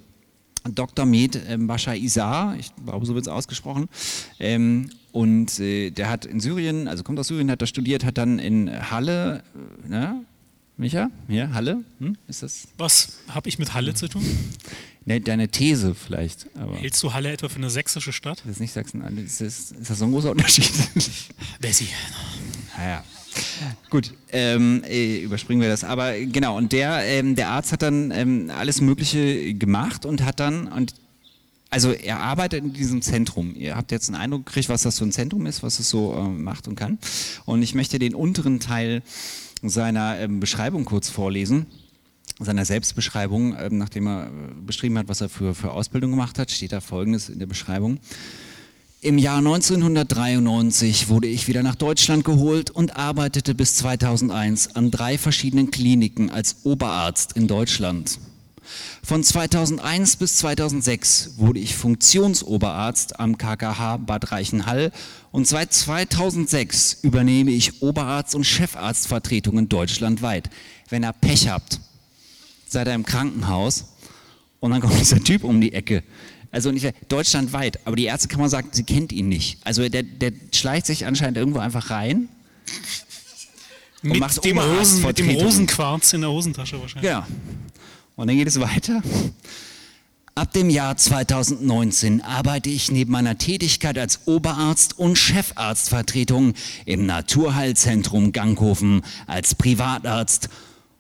Dr. 0.70 1.06
Med 1.06 1.36
äh, 1.36 1.58
Bashar 1.58 1.96
Isar, 1.96 2.56
ich 2.60 2.72
glaube, 2.76 3.06
so 3.06 3.16
wird 3.16 3.26
es 3.26 3.32
ausgesprochen. 3.32 3.88
Ähm, 4.40 4.90
und 5.18 5.60
äh, 5.60 5.90
der 5.90 6.12
hat 6.12 6.28
in 6.28 6.40
Syrien, 6.40 6.88
also 6.88 7.04
kommt 7.04 7.18
aus 7.18 7.30
Syrien, 7.30 7.50
hat 7.50 7.60
da 7.60 7.66
studiert, 7.66 8.06
hat 8.06 8.20
dann 8.20 8.38
in 8.38 8.70
Halle, 8.92 9.42
äh, 9.84 9.90
ne? 9.90 10.24
Micha? 10.78 11.10
Ja, 11.28 11.50
Halle? 11.54 11.84
Hm? 11.98 12.16
Ist 12.28 12.44
das? 12.44 12.68
Was 12.78 13.18
habe 13.30 13.50
ich 13.50 13.58
mit 13.58 13.74
Halle 13.74 13.96
zu 13.96 14.08
tun? 14.08 14.24
Ne, 15.06 15.20
deine 15.20 15.48
These 15.48 15.96
vielleicht. 15.96 16.46
Hältst 16.76 17.02
du 17.02 17.14
Halle 17.14 17.32
etwa 17.32 17.50
für 17.50 17.56
eine 17.56 17.72
sächsische 17.72 18.14
Stadt? 18.14 18.44
Das 18.44 18.52
ist 18.52 18.60
nicht 18.60 18.74
Sachsen. 18.74 19.02
Ist 19.18 19.42
das, 19.42 19.72
ist 19.72 19.90
das 19.90 19.98
so 19.98 20.06
ein 20.06 20.12
großer 20.12 20.30
Unterschied? 20.30 20.72
Bessie. 21.62 21.88
Naja. 22.78 23.04
Gut, 23.90 24.14
ähm, 24.32 24.84
äh, 24.88 25.22
überspringen 25.22 25.64
wir 25.64 25.70
das. 25.70 25.84
Aber 25.84 26.14
genau, 26.14 26.58
und 26.58 26.74
der, 26.74 27.04
ähm, 27.06 27.36
der 27.36 27.50
Arzt 27.50 27.72
hat 27.72 27.82
dann 27.82 28.12
ähm, 28.12 28.52
alles 28.56 28.82
Mögliche 28.82 29.56
gemacht 29.56 30.06
und 30.06 30.24
hat 30.24 30.40
dann, 30.40 30.68
und 30.68 30.94
also 31.70 31.92
er 31.92 32.20
arbeitet 32.20 32.64
in 32.64 32.74
diesem 32.74 33.02
Zentrum. 33.02 33.56
Ihr 33.56 33.76
habt 33.76 33.92
jetzt 33.92 34.10
einen 34.10 34.16
Eindruck 34.16 34.46
gekriegt, 34.46 34.70
was 34.70 34.84
das 34.84 35.00
für 35.00 35.06
ein 35.06 35.12
Zentrum 35.12 35.46
ist, 35.46 35.64
was 35.64 35.80
es 35.80 35.90
so 35.90 36.14
äh, 36.14 36.28
macht 36.28 36.68
und 36.68 36.76
kann. 36.76 36.98
Und 37.46 37.62
ich 37.62 37.76
möchte 37.76 38.00
den 38.00 38.16
unteren 38.16 38.60
Teil 38.60 39.02
seiner 39.62 40.20
ähm, 40.20 40.40
Beschreibung 40.40 40.86
kurz 40.86 41.10
vorlesen 41.10 41.66
seiner 42.40 42.66
Selbstbeschreibung, 42.66 43.56
ähm, 43.60 43.78
nachdem 43.78 44.08
er 44.08 44.28
äh, 44.28 44.30
beschrieben 44.66 44.98
hat, 44.98 45.08
was 45.08 45.22
er 45.22 45.30
für, 45.30 45.56
für 45.56 45.72
Ausbildung 45.72 46.12
gemacht 46.12 46.38
hat, 46.40 46.52
steht 46.52 46.72
da 46.72 46.82
Folgendes 46.82 47.30
in 47.30 47.40
der 47.40 47.48
Beschreibung. 47.48 48.00
Im 49.02 49.18
Jahr 49.18 49.38
1993 49.38 51.10
wurde 51.10 51.28
ich 51.28 51.48
wieder 51.48 51.64
nach 51.64 51.76
Deutschland 51.76 52.24
geholt 52.24 52.72
und 52.72 52.96
arbeitete 52.96 53.54
bis 53.54 53.76
2001 53.76 54.76
an 54.76 54.92
drei 54.92 55.18
verschiedenen 55.18 55.72
Kliniken 55.72 56.30
als 56.30 56.58
Oberarzt 56.64 57.34
in 57.34 57.48
Deutschland. 57.48 58.20
Von 59.04 59.24
2001 59.24 60.18
bis 60.18 60.38
2006 60.38 61.32
wurde 61.38 61.60
ich 61.60 61.76
Funktionsoberarzt 61.76 63.20
am 63.20 63.38
KKH 63.38 63.98
Bad 63.98 64.32
Reichenhall 64.32 64.92
und 65.32 65.48
seit 65.48 65.74
2006 65.74 67.00
übernehme 67.04 67.52
ich 67.52 67.82
Oberarzt- 67.82 68.36
und 68.36 68.44
Chefarztvertretungen 68.44 69.70
deutschlandweit. 69.70 70.50
Wenn 70.90 71.04
ihr 71.04 71.14
Pech 71.14 71.48
habt, 71.50 71.80
seid 72.68 72.88
ihr 72.88 72.94
im 72.94 73.06
Krankenhaus 73.06 73.86
und 74.60 74.72
dann 74.72 74.82
kommt 74.82 75.00
dieser 75.00 75.24
Typ 75.24 75.44
um 75.44 75.62
die 75.62 75.74
Ecke. 75.74 76.04
Also 76.52 76.72
nicht 76.72 76.94
deutschlandweit, 77.10 77.86
aber 77.86 77.96
die 77.96 78.06
Ärztekammer 78.06 78.50
sagt, 78.50 78.74
sie 78.76 78.84
kennt 78.84 79.12
ihn 79.12 79.30
nicht. 79.30 79.60
Also 79.64 79.88
der, 79.90 80.04
der 80.04 80.32
schleicht 80.54 80.86
sich 80.86 81.06
anscheinend 81.06 81.38
irgendwo 81.38 81.60
einfach 81.60 81.90
rein. 81.90 82.30
und 84.02 84.12
Mit 84.12 84.20
macht 84.20 84.44
dem, 84.44 84.58
Rosen, 84.58 85.06
mit 85.06 85.20
dem. 85.20 85.30
Rosenquarz 85.30 86.14
in 86.14 86.22
der 86.22 86.32
Hosentasche 86.32 86.80
wahrscheinlich. 86.80 87.10
Ja. 87.10 87.28
Und 88.18 88.28
dann 88.28 88.36
geht 88.36 88.48
es 88.48 88.60
weiter. 88.60 89.04
Ab 90.34 90.52
dem 90.52 90.72
Jahr 90.72 90.98
2019 90.98 92.22
arbeite 92.22 92.70
ich 92.70 92.92
neben 92.92 93.12
meiner 93.12 93.38
Tätigkeit 93.38 93.98
als 93.98 94.22
Oberarzt 94.26 94.98
und 94.98 95.18
Chefarztvertretung 95.18 96.54
im 96.86 97.06
Naturheilzentrum 97.06 98.32
Ganghofen 98.32 99.04
als 99.28 99.54
Privatarzt 99.54 100.50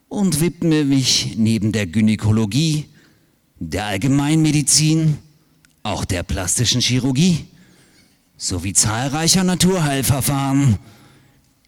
und 0.09 0.41
widme 0.41 0.85
mich 0.85 1.33
neben 1.37 1.71
der 1.71 1.87
Gynäkologie, 1.87 2.85
der 3.59 3.85
Allgemeinmedizin, 3.85 5.17
auch 5.81 6.05
der 6.05 6.21
plastischen 6.21 6.81
Chirurgie 6.81 7.45
sowie 8.37 8.73
zahlreicher 8.73 9.43
Naturheilverfahren. 9.43 10.77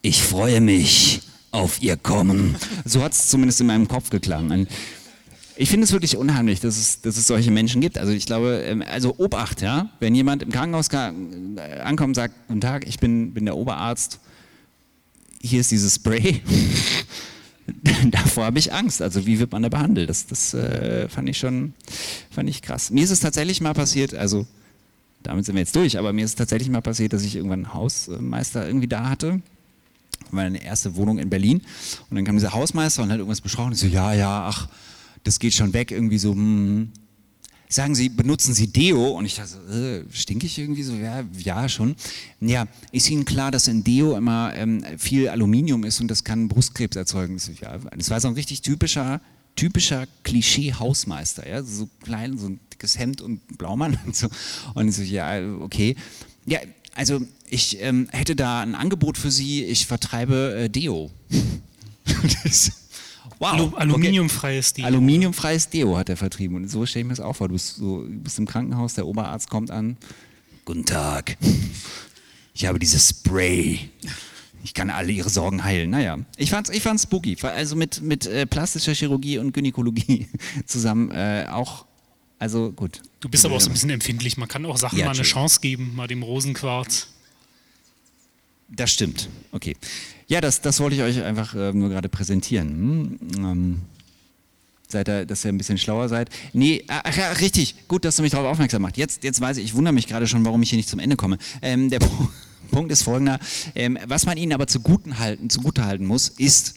Ich 0.04 0.22
freue 0.22 0.62
mich 0.62 1.22
auf 1.52 1.82
Ihr 1.82 1.98
Kommen. 1.98 2.56
So 2.86 3.02
hat 3.04 3.14
es 3.14 3.30
zumindest 3.30 3.62
in 3.62 3.68
meinem 3.68 3.88
Kopf 3.88 4.12
geklungen. 4.12 4.68
Ich 5.62 5.70
finde 5.70 5.84
es 5.84 5.92
wirklich 5.92 6.16
unheimlich, 6.16 6.62
dass 6.62 6.78
es, 6.78 7.02
dass 7.02 7.18
es 7.18 7.28
solche 7.28 7.52
Menschen 7.52 7.82
gibt. 7.82 7.98
Also 7.98 8.14
ich 8.14 8.26
glaube, 8.26 8.64
ähm, 8.66 8.82
also 8.82 9.16
Obacht, 9.18 9.62
ja. 9.62 9.90
Wenn 10.00 10.16
jemand 10.16 10.42
im 10.42 10.54
Krankenhaus 10.54 10.88
äh, 10.88 11.82
ankommt 11.82 12.12
und 12.12 12.16
sagt, 12.16 12.34
guten 12.48 12.62
Tag, 12.62 12.88
ich 12.88 12.98
bin, 13.00 13.34
bin 13.34 13.44
der 13.44 13.58
Oberarzt, 13.58 14.22
hier 15.42 15.60
ist 15.60 15.70
dieses 15.70 15.96
Spray. 15.96 16.42
Davor 18.10 18.46
habe 18.46 18.58
ich 18.58 18.72
Angst. 18.72 19.02
Also 19.02 19.26
wie 19.26 19.40
wird 19.40 19.52
man 19.52 19.62
da 19.62 19.68
behandelt? 19.68 20.10
Das, 20.10 20.28
das 20.28 20.54
äh, 20.54 21.10
fand 21.10 21.28
ich 21.28 21.38
schon, 21.38 21.74
fand 22.32 22.50
ich 22.50 22.62
krass. 22.62 22.90
Mir 22.90 23.04
ist 23.04 23.12
es 23.12 23.20
tatsächlich 23.20 23.60
mal 23.60 23.74
passiert, 23.74 24.14
also 24.14 24.48
damit 25.24 25.44
sind 25.44 25.56
wir 25.56 25.60
jetzt 25.60 25.76
durch, 25.76 25.98
aber 25.98 26.14
mir 26.14 26.24
ist 26.24 26.32
es 26.32 26.36
tatsächlich 26.36 26.70
mal 26.70 26.80
passiert, 26.80 27.12
dass 27.12 27.24
ich 27.24 27.36
irgendwann 27.36 27.66
einen 27.66 27.74
Hausmeister 27.74 28.66
irgendwie 28.66 28.88
da 28.88 29.10
hatte. 29.10 29.42
Meine 30.32 30.64
erste 30.64 30.96
Wohnung 30.96 31.20
in 31.20 31.30
Berlin. 31.30 31.64
Und 32.10 32.16
dann 32.16 32.24
kam 32.24 32.38
dieser 32.38 32.54
Hausmeister 32.54 33.04
und 33.04 33.12
hat 33.12 33.18
irgendwas 33.18 33.42
besprochen. 33.42 33.74
Ich 33.74 33.80
so, 33.80 33.88
ja, 33.88 34.14
ja, 34.14 34.48
ach, 34.48 34.70
das 35.24 35.40
geht 35.40 35.54
schon 35.54 35.74
weg. 35.74 35.92
Irgendwie 35.92 36.18
so, 36.18 36.34
hm. 36.34 36.90
Sagen 37.72 37.94
Sie, 37.94 38.10
benutzen 38.10 38.56
Sie 38.56 38.66
Deo? 38.66 39.10
Und 39.10 39.26
ich 39.26 39.36
dachte, 39.36 40.04
äh, 40.10 40.12
stink 40.12 40.44
ich 40.44 40.58
irgendwie 40.58 40.82
so? 40.82 40.96
Ja, 40.96 41.24
ja, 41.38 41.70
schon. 41.70 41.96
Ja, 42.42 42.68
ist 42.92 43.12
Ihnen 43.12 43.26
klar, 43.26 43.52
dass 43.52 43.68
in 43.68 43.84
Deo 43.84 44.18
immer 44.18 44.56
ähm, 44.56 44.84
viel 44.98 45.30
Aluminium 45.30 45.84
ist 45.84 46.02
und 46.02 46.08
das 46.08 46.24
kann 46.24 46.48
Brustkrebs 46.48 46.96
erzeugen? 46.96 47.38
So, 47.38 47.52
ja, 47.52 47.78
das 47.96 48.10
war 48.10 48.20
so 48.20 48.28
ein 48.28 48.34
richtig 48.34 48.64
typischer, 48.64 49.22
typischer 49.56 50.08
Klischee-Hausmeister. 50.24 51.48
Ja? 51.48 51.62
So 51.62 51.88
klein, 52.02 52.40
so 52.40 52.48
ein 52.48 52.60
dickes 52.74 52.98
Hemd 52.98 53.22
und 53.22 53.40
Blaumann 53.60 54.00
und 54.04 54.16
so. 54.16 54.30
Und 54.74 54.88
ich 54.88 54.96
so, 54.96 55.04
ja, 55.04 55.40
okay. 55.60 55.96
Ja, 56.48 56.58
also 56.96 57.22
ich 57.50 57.80
ähm, 57.82 58.08
hätte 58.12 58.36
da 58.36 58.62
ein 58.62 58.74
Angebot 58.74 59.16
für 59.16 59.30
Sie. 59.30 59.64
Ich 59.64 59.86
vertreibe 59.86 60.56
äh, 60.56 60.70
Deo. 60.70 61.12
das, 62.44 62.72
wow. 63.40 63.54
Alu 63.54 63.64
okay. 63.66 63.76
aluminiumfreies 63.78 64.74
Deo. 64.74 64.86
Aluminiumfreies 64.86 65.70
Deo 65.70 65.98
hat 65.98 66.10
er 66.10 66.18
vertrieben. 66.18 66.56
Und 66.58 66.68
so 66.70 66.86
stelle 66.86 67.02
ich 67.02 67.08
mir 67.08 67.16
das 67.16 67.20
auch 67.26 67.36
vor. 67.36 67.48
Du 67.48 67.54
bist, 67.54 67.78
so, 67.78 68.04
du 68.04 68.20
bist 68.20 68.38
im 68.40 68.46
Krankenhaus, 68.46 68.94
der 68.94 69.08
Oberarzt 69.08 69.50
kommt 69.50 69.72
an. 69.72 69.98
Guten 70.66 70.86
Tag. 70.86 71.38
Ich 72.54 72.66
habe 72.66 72.78
dieses 72.78 73.10
Spray. 73.10 73.90
Ich 74.64 74.74
kann 74.74 74.90
alle 74.90 75.12
ihre 75.12 75.30
Sorgen 75.30 75.64
heilen. 75.64 75.90
Naja, 75.90 76.20
ich 76.38 76.50
fand's, 76.50 76.70
ich 76.70 76.84
fand's 76.84 77.04
spooky. 77.04 77.38
Also 77.42 77.76
mit, 77.76 78.02
mit 78.02 78.26
äh, 78.26 78.46
plastischer 78.46 78.94
Chirurgie 78.94 79.38
und 79.38 79.54
Gynäkologie 79.54 80.28
zusammen 80.66 81.12
äh, 81.12 81.48
auch. 81.50 81.86
Also 82.38 82.72
gut. 82.72 83.02
Du 83.20 83.30
bist 83.30 83.46
aber 83.46 83.56
auch 83.56 83.62
so 83.62 83.70
ein 83.70 83.74
bisschen 83.74 83.90
empfindlich. 83.90 84.38
Man 84.38 84.48
kann 84.48 84.66
auch 84.66 84.78
Sachen 84.78 84.98
Ja, 84.98 85.06
mal 85.06 85.16
eine. 85.16 85.24
Chance 85.24 85.60
geben, 85.62 85.94
mal 85.96 86.08
dem 86.08 86.24
Rosenquarz. 86.24 87.08
Das 88.70 88.92
stimmt. 88.92 89.30
Okay. 89.52 89.76
Ja, 90.28 90.42
das, 90.42 90.62
das 90.62 90.80
wollte 90.80 90.96
ich 90.96 91.02
euch 91.02 91.24
einfach 91.24 91.56
äh, 91.56 91.74
nur 91.74 91.90
gerade 91.90 92.08
präsentieren. 92.10 92.70
Hm? 92.70 93.20
Ähm, 93.44 93.82
seid 94.88 95.10
ihr, 95.10 95.26
dass 95.26 95.44
ihr 95.44 95.52
ein 95.52 95.58
bisschen 95.58 95.78
schlauer 95.78 96.08
seid? 96.08 96.30
Nee, 96.54 96.84
ach 96.88 97.16
ja, 97.18 97.32
richtig. 97.34 97.88
Gut, 97.88 98.06
dass 98.06 98.16
du 98.18 98.22
mich 98.22 98.32
darauf 98.32 98.48
aufmerksam 98.48 98.82
machst. 98.84 98.98
Jetzt, 98.98 99.24
jetzt 99.24 99.42
weiß 99.42 99.58
ich, 99.58 99.66
ich 99.66 99.74
wundere 99.74 99.94
mich 99.94 100.08
gerade 100.08 100.28
schon, 100.28 100.46
warum 100.46 100.62
ich 100.62 100.70
hier 100.70 100.78
nicht 100.78 100.90
zum 100.90 101.00
Ende 101.00 101.16
komme. 101.16 101.38
Ähm, 101.62 101.90
der 101.90 102.00
Pu- 102.00 102.28
Punkt 102.72 102.92
ist 102.92 103.02
folgender. 103.04 103.40
Ähm, 103.74 103.98
was 104.06 104.26
man 104.28 104.38
ihnen 104.38 104.54
aber 104.54 104.68
zuguten 104.68 105.18
halten, 105.18 105.50
zugute 105.50 105.86
halten 105.86 106.06
muss, 106.06 106.30
ist, 106.30 106.76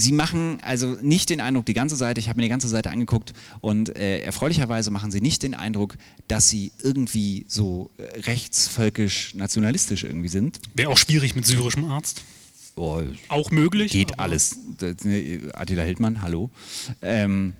Sie 0.00 0.12
machen 0.12 0.58
also 0.62 0.96
nicht 1.02 1.28
den 1.28 1.40
Eindruck, 1.40 1.66
die 1.66 1.74
ganze 1.74 1.96
Seite, 1.96 2.20
ich 2.20 2.28
habe 2.28 2.36
mir 2.36 2.44
die 2.44 2.48
ganze 2.48 2.68
Seite 2.68 2.90
angeguckt 2.90 3.32
und 3.60 3.96
äh, 3.96 4.20
erfreulicherweise 4.20 4.92
machen 4.92 5.10
sie 5.10 5.20
nicht 5.20 5.42
den 5.42 5.54
Eindruck, 5.54 5.96
dass 6.28 6.48
sie 6.48 6.70
irgendwie 6.84 7.44
so 7.48 7.90
äh, 7.98 8.20
rechtsvölkisch 8.20 9.34
nationalistisch 9.34 10.04
irgendwie 10.04 10.28
sind. 10.28 10.60
Wäre 10.74 10.90
auch 10.90 10.98
schwierig 10.98 11.34
mit 11.34 11.46
syrischem 11.46 11.84
Arzt. 11.86 12.22
Oh, 12.76 13.02
Auch 13.28 13.50
möglich. 13.50 13.90
geht 13.90 14.20
alles. 14.20 14.56
Ne, 15.02 15.40
Attila 15.52 15.82
Hildmann, 15.82 16.22
hallo. 16.22 16.48
Ähm, 17.02 17.54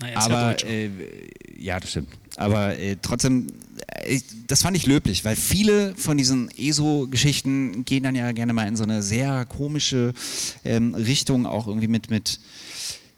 Na, 0.00 0.08
er 0.08 0.18
ist 0.20 0.28
ja 0.28 0.34
aber 0.36 0.50
Deutscher. 0.52 0.68
äh, 0.68 0.90
ja, 1.58 1.80
das 1.80 1.90
stimmt. 1.90 2.10
Aber 2.36 2.78
äh, 2.78 2.96
trotzdem, 3.02 3.48
das 4.46 4.62
fand 4.62 4.76
ich 4.76 4.86
löblich, 4.86 5.24
weil 5.24 5.36
viele 5.36 5.94
von 5.96 6.16
diesen 6.16 6.50
ESO-Geschichten 6.50 7.84
gehen 7.84 8.02
dann 8.02 8.14
ja 8.14 8.32
gerne 8.32 8.52
mal 8.52 8.66
in 8.66 8.76
so 8.76 8.84
eine 8.84 9.02
sehr 9.02 9.44
komische 9.44 10.12
ähm, 10.64 10.94
Richtung, 10.94 11.46
auch 11.46 11.66
irgendwie 11.66 11.88
mit, 11.88 12.10
mit, 12.10 12.40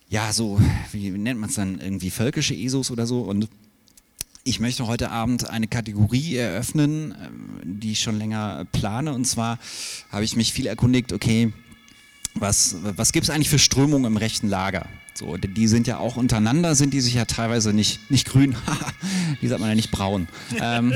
ja, 0.09 0.33
so, 0.33 0.61
wie 0.93 1.11
nennt 1.11 1.41
man 1.41 1.49
es 1.49 1.57
dann, 1.57 1.81
irgendwie 1.81 2.11
völkische 2.11 2.55
ESOs 2.55 2.91
oder 2.91 3.07
so. 3.07 3.23
Und 3.23 3.49
ich 4.45 4.61
möchte 4.61 4.87
heute 4.87 5.11
Abend 5.11 5.49
eine 5.49 5.69
Kategorie 5.69 6.37
eröffnen, 6.37 7.15
ähm, 7.23 7.61
die 7.81 7.93
ich 7.93 8.01
schon 8.01 8.19
länger 8.19 8.67
plane. 8.73 9.13
Und 9.13 9.27
zwar 9.27 9.59
habe 10.11 10.25
ich 10.25 10.37
mich 10.37 10.53
viel 10.53 10.67
erkundigt, 10.67 11.13
okay, 11.13 11.53
was, 12.41 12.77
was 12.83 13.13
gibt 13.13 13.25
es 13.25 13.31
eigentlich 13.31 13.51
für 13.51 13.59
Strömungen 13.59 14.05
im 14.05 14.17
rechten 14.17 14.49
Lager? 14.49 14.87
So, 15.15 15.37
die- 15.37 15.67
sind 15.67 15.89
ja 15.89 15.99
auch 15.99 16.17
untereinander, 16.17 16.77
sind 16.77 16.95
die 16.95 17.01
sich 17.01 17.15
ja 17.15 17.25
teilweise 17.25 17.73
nicht, 17.73 18.09
nicht 18.09 18.29
grün, 18.29 18.55
die 19.43 19.49
sagt 19.49 19.61
man 19.61 19.69
ja 19.69 19.75
nicht 19.75 19.91
braun. 19.91 20.29
Ähm, 20.61 20.93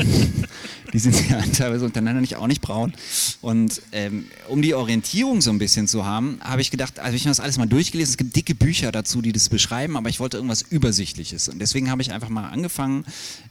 die 0.93 0.99
sind 1.01 1.29
ja 1.29 1.41
teilweise 1.41 1.85
untereinander 1.85 2.21
nicht 2.21 2.37
auch 2.37 2.47
nicht 2.47 2.61
braun. 2.61 2.93
Und 3.41 3.83
ähm, 3.91 4.27
um 4.49 4.63
die 4.63 4.75
Orientierung 4.75 5.41
so 5.41 5.51
ein 5.51 5.59
bisschen 5.59 5.89
zu 5.89 6.07
haben, 6.07 6.39
habe 6.41 6.61
ich 6.63 6.71
gedacht, 6.71 7.01
also 7.01 7.17
ich 7.17 7.23
habe 7.23 7.31
das 7.31 7.41
alles 7.41 7.59
mal 7.59 7.67
durchgelesen, 7.67 8.13
es 8.13 8.17
gibt 8.17 8.37
dicke 8.37 8.55
Bücher 8.55 8.93
dazu, 8.93 9.23
die 9.23 9.33
das 9.33 9.49
beschreiben, 9.49 9.97
aber 9.97 10.09
ich 10.09 10.21
wollte 10.21 10.37
irgendwas 10.37 10.63
Übersichtliches. 10.63 11.49
Und 11.49 11.59
deswegen 11.59 11.91
habe 11.91 12.01
ich 12.03 12.13
einfach 12.13 12.29
mal 12.29 12.49
angefangen, 12.49 13.05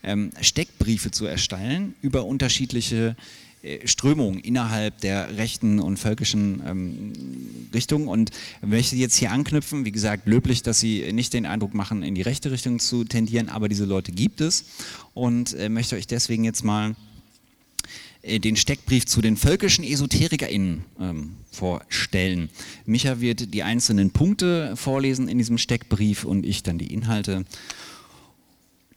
ähm, 0.03 0.31
Steckbriefe 0.39 1.11
zu 1.11 1.25
erstellen 1.25 1.95
über 2.01 2.23
unterschiedliche 2.23 3.17
äh, 3.63 3.87
Strömungen 3.87 4.39
innerhalb 4.39 4.99
der 5.01 5.37
rechten 5.37 5.79
und 5.79 5.97
völkischen 5.97 6.61
ähm, 6.65 7.13
Richtung 7.73 8.07
und 8.07 8.31
möchte 8.61 8.95
jetzt 8.95 9.15
hier 9.15 9.31
anknüpfen, 9.31 9.85
wie 9.85 9.91
gesagt, 9.91 10.27
löblich, 10.27 10.63
dass 10.63 10.79
sie 10.79 11.11
nicht 11.13 11.33
den 11.33 11.45
Eindruck 11.45 11.73
machen, 11.73 12.01
in 12.01 12.15
die 12.15 12.23
rechte 12.23 12.51
Richtung 12.51 12.79
zu 12.79 13.03
tendieren, 13.03 13.49
aber 13.49 13.69
diese 13.69 13.85
Leute 13.85 14.11
gibt 14.11 14.41
es 14.41 14.65
und 15.13 15.53
äh, 15.53 15.69
möchte 15.69 15.95
euch 15.95 16.07
deswegen 16.07 16.43
jetzt 16.43 16.63
mal 16.63 16.95
äh, 18.23 18.39
den 18.39 18.55
Steckbrief 18.55 19.05
zu 19.05 19.21
den 19.21 19.37
völkischen 19.37 19.83
EsoterikerInnen 19.83 20.83
ähm, 20.99 21.31
vorstellen. 21.51 22.49
Micha 22.85 23.21
wird 23.21 23.53
die 23.53 23.63
einzelnen 23.63 24.11
Punkte 24.11 24.75
vorlesen 24.75 25.27
in 25.27 25.37
diesem 25.37 25.57
Steckbrief 25.57 26.23
und 26.23 26.45
ich 26.45 26.63
dann 26.63 26.77
die 26.77 26.93
Inhalte 26.93 27.45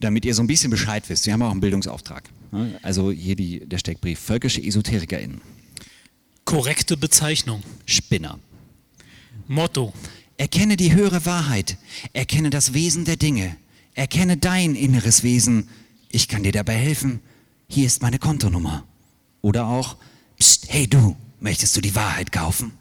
damit 0.01 0.25
ihr 0.25 0.35
so 0.35 0.43
ein 0.43 0.47
bisschen 0.47 0.71
Bescheid 0.71 1.03
wisst. 1.09 1.25
Wir 1.25 1.33
haben 1.33 1.43
auch 1.43 1.51
einen 1.51 1.61
Bildungsauftrag. 1.61 2.25
Ne? 2.55 2.79
Also 2.83 3.11
hier 3.11 3.37
die, 3.37 3.61
der 3.61 3.79
Steckbrief. 3.79 4.19
Völkische 4.19 4.63
EsoterikerInnen. 4.63 5.41
Korrekte 6.45 6.97
Bezeichnung. 6.97 7.63
Spinner. 7.85 8.39
Motto. 9.47 9.93
Erkenne 10.37 10.77
die 10.77 10.95
höhere 10.95 11.27
Wahrheit. 11.27 11.77
Erkenne 12.13 12.51
das 12.51 12.75
Wesen 12.75 13.05
der 13.05 13.17
Dinge. 13.17 13.57
Erkenne 13.95 14.37
dein 14.37 14.75
inneres 14.75 15.23
Wesen. 15.23 15.69
Ich 16.09 16.29
kann 16.29 16.43
dir 16.43 16.53
dabei 16.53 16.75
helfen. 16.75 17.21
Hier 17.69 17.87
ist 17.87 18.03
meine 18.03 18.19
Kontonummer. 18.19 18.85
Oder 19.43 19.67
auch, 19.67 19.97
Psst, 20.39 20.67
hey 20.69 20.87
du, 20.87 21.17
möchtest 21.41 21.77
du 21.77 21.81
die 21.81 21.95
Wahrheit 21.95 22.33
kaufen? 22.33 22.73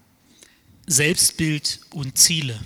Selbstbild 0.86 1.80
und 1.92 2.18
Ziele. 2.18 2.60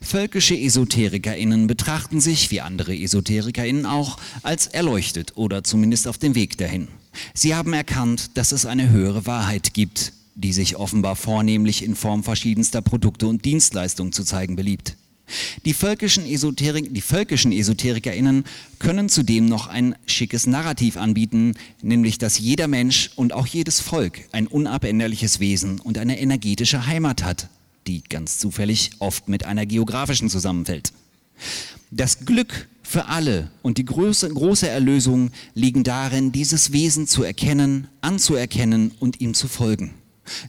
Völkische 0.00 0.56
EsoterikerInnen 0.56 1.68
betrachten 1.68 2.20
sich, 2.20 2.50
wie 2.50 2.60
andere 2.60 2.96
EsoterikerInnen 2.96 3.86
auch, 3.86 4.18
als 4.42 4.66
erleuchtet 4.66 5.36
oder 5.36 5.62
zumindest 5.62 6.08
auf 6.08 6.18
dem 6.18 6.34
Weg 6.34 6.58
dahin. 6.58 6.88
Sie 7.32 7.54
haben 7.54 7.72
erkannt, 7.72 8.36
dass 8.36 8.52
es 8.52 8.66
eine 8.66 8.90
höhere 8.90 9.26
Wahrheit 9.26 9.72
gibt, 9.72 10.12
die 10.34 10.52
sich 10.52 10.76
offenbar 10.76 11.14
vornehmlich 11.16 11.84
in 11.84 11.94
Form 11.94 12.24
verschiedenster 12.24 12.82
Produkte 12.82 13.26
und 13.26 13.44
Dienstleistungen 13.44 14.12
zu 14.12 14.24
zeigen 14.24 14.56
beliebt. 14.56 14.96
Die 15.64 15.74
völkischen, 15.74 16.26
Esoterik, 16.26 16.92
die 16.92 17.00
völkischen 17.00 17.52
EsoterikerInnen 17.52 18.44
können 18.80 19.08
zudem 19.08 19.46
noch 19.46 19.68
ein 19.68 19.94
schickes 20.06 20.48
Narrativ 20.48 20.96
anbieten, 20.96 21.54
nämlich 21.82 22.18
dass 22.18 22.40
jeder 22.40 22.66
Mensch 22.66 23.10
und 23.14 23.32
auch 23.32 23.46
jedes 23.46 23.80
Volk 23.80 24.22
ein 24.32 24.48
unabänderliches 24.48 25.38
Wesen 25.38 25.78
und 25.78 25.98
eine 25.98 26.18
energetische 26.18 26.86
Heimat 26.86 27.22
hat, 27.22 27.48
die 27.86 28.02
ganz 28.02 28.38
zufällig 28.38 28.90
oft 28.98 29.28
mit 29.28 29.44
einer 29.44 29.66
geografischen 29.66 30.28
zusammenfällt. 30.28 30.92
Das 31.90 32.24
Glück 32.24 32.68
für 32.82 33.06
alle 33.06 33.50
und 33.62 33.78
die 33.78 33.84
große, 33.84 34.28
große 34.28 34.68
Erlösung 34.68 35.30
liegen 35.54 35.84
darin, 35.84 36.32
dieses 36.32 36.72
Wesen 36.72 37.06
zu 37.06 37.22
erkennen, 37.22 37.88
anzuerkennen 38.00 38.92
und 39.00 39.20
ihm 39.20 39.34
zu 39.34 39.48
folgen. 39.48 39.94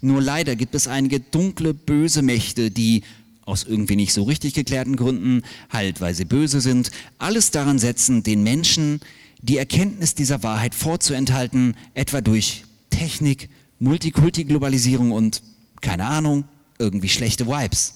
Nur 0.01 0.21
leider 0.21 0.55
gibt 0.55 0.75
es 0.75 0.87
einige 0.87 1.19
dunkle, 1.19 1.73
böse 1.73 2.21
Mächte, 2.21 2.71
die 2.71 3.03
aus 3.45 3.63
irgendwie 3.63 3.95
nicht 3.95 4.13
so 4.13 4.23
richtig 4.23 4.53
geklärten 4.53 4.95
Gründen, 4.95 5.41
halt 5.69 6.01
weil 6.01 6.13
sie 6.13 6.25
böse 6.25 6.61
sind, 6.61 6.91
alles 7.17 7.51
daran 7.51 7.79
setzen, 7.79 8.23
den 8.23 8.43
Menschen 8.43 9.01
die 9.41 9.57
Erkenntnis 9.57 10.13
dieser 10.15 10.43
Wahrheit 10.43 10.75
vorzuenthalten, 10.75 11.75
etwa 11.93 12.21
durch 12.21 12.63
Technik, 12.91 13.49
Multikulti-Globalisierung 13.79 15.11
und, 15.11 15.41
keine 15.81 16.05
Ahnung, 16.05 16.43
irgendwie 16.81 17.09
schlechte 17.09 17.47
Vibes. 17.47 17.93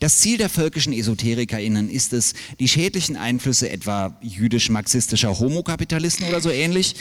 Das 0.00 0.18
Ziel 0.18 0.38
der 0.38 0.48
völkischen 0.48 0.92
EsoterikerInnen 0.92 1.90
ist 1.90 2.12
es, 2.12 2.34
die 2.60 2.68
schädlichen 2.68 3.16
Einflüsse 3.16 3.68
etwa 3.70 4.16
jüdisch-marxistischer 4.22 5.38
Homokapitalisten 5.38 6.28
oder 6.28 6.40
so 6.40 6.50
ähnlich 6.50 6.94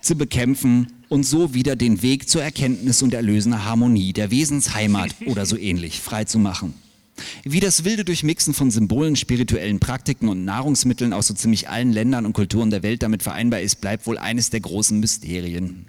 zu 0.00 0.16
bekämpfen 0.16 0.92
und 1.08 1.24
so 1.24 1.54
wieder 1.54 1.76
den 1.76 2.02
Weg 2.02 2.28
zur 2.28 2.42
Erkenntnis 2.42 3.02
und 3.02 3.14
erlösender 3.14 3.64
Harmonie 3.64 4.12
der 4.12 4.30
Wesensheimat 4.30 5.14
oder 5.26 5.46
so 5.46 5.56
ähnlich 5.56 6.00
freizumachen. 6.00 6.74
Wie 7.44 7.60
das 7.60 7.84
wilde 7.84 8.04
Durchmixen 8.04 8.54
von 8.54 8.70
Symbolen, 8.70 9.16
spirituellen 9.16 9.78
Praktiken 9.78 10.28
und 10.28 10.44
Nahrungsmitteln 10.44 11.12
aus 11.12 11.28
so 11.28 11.34
ziemlich 11.34 11.68
allen 11.68 11.92
Ländern 11.92 12.26
und 12.26 12.32
Kulturen 12.32 12.70
der 12.70 12.82
Welt 12.82 13.02
damit 13.02 13.22
vereinbar 13.22 13.60
ist, 13.60 13.80
bleibt 13.80 14.06
wohl 14.06 14.18
eines 14.18 14.50
der 14.50 14.60
großen 14.60 14.98
Mysterien. 14.98 15.86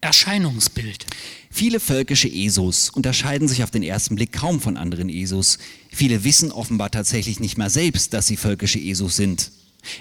Erscheinungsbild. 0.00 1.06
Viele 1.50 1.80
völkische 1.80 2.28
Esos 2.28 2.90
unterscheiden 2.90 3.48
sich 3.48 3.64
auf 3.64 3.70
den 3.70 3.82
ersten 3.82 4.14
Blick 4.14 4.32
kaum 4.32 4.60
von 4.60 4.76
anderen 4.76 5.08
Esos. 5.08 5.58
Viele 5.90 6.22
wissen 6.22 6.52
offenbar 6.52 6.90
tatsächlich 6.90 7.40
nicht 7.40 7.58
mehr 7.58 7.70
selbst, 7.70 8.12
dass 8.12 8.26
sie 8.28 8.36
völkische 8.36 8.78
Esos 8.78 9.16
sind. 9.16 9.50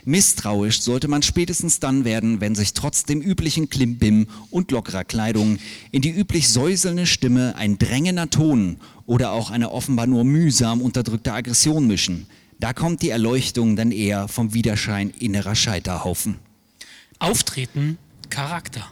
Misstrauisch 0.05 0.81
sollte 0.81 1.07
man 1.07 1.23
spätestens 1.23 1.79
dann 1.79 2.03
werden, 2.05 2.41
wenn 2.41 2.55
sich 2.55 2.73
trotz 2.73 3.03
dem 3.03 3.21
üblichen 3.21 3.69
Klimbim 3.69 4.27
und 4.49 4.71
lockerer 4.71 5.03
Kleidung 5.03 5.59
in 5.91 6.01
die 6.01 6.11
üblich 6.11 6.49
säuselnde 6.49 7.05
Stimme 7.05 7.55
ein 7.55 7.77
drängender 7.77 8.29
Ton 8.29 8.77
oder 9.05 9.31
auch 9.31 9.49
eine 9.49 9.71
offenbar 9.71 10.07
nur 10.07 10.23
mühsam 10.23 10.81
unterdrückte 10.81 11.33
Aggression 11.33 11.87
mischen. 11.87 12.27
Da 12.59 12.73
kommt 12.73 13.01
die 13.01 13.09
Erleuchtung 13.09 13.75
dann 13.75 13.91
eher 13.91 14.27
vom 14.27 14.53
Widerschein 14.53 15.11
innerer 15.11 15.55
Scheiterhaufen. 15.55 16.35
Auftreten, 17.19 17.97
Charakter. 18.29 18.91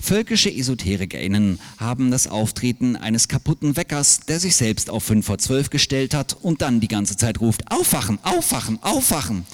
Völkische 0.00 0.50
EsoterikerInnen 0.52 1.58
haben 1.78 2.10
das 2.10 2.26
Auftreten 2.26 2.96
eines 2.96 3.28
kaputten 3.28 3.76
Weckers, 3.76 4.20
der 4.20 4.40
sich 4.40 4.56
selbst 4.56 4.90
auf 4.90 5.04
5 5.04 5.24
vor 5.24 5.38
12 5.38 5.70
gestellt 5.70 6.14
hat 6.14 6.36
und 6.42 6.62
dann 6.62 6.80
die 6.80 6.88
ganze 6.88 7.16
Zeit 7.16 7.40
ruft, 7.40 7.70
aufwachen, 7.70 8.18
aufwachen, 8.22 8.78
aufwachen 8.82 9.46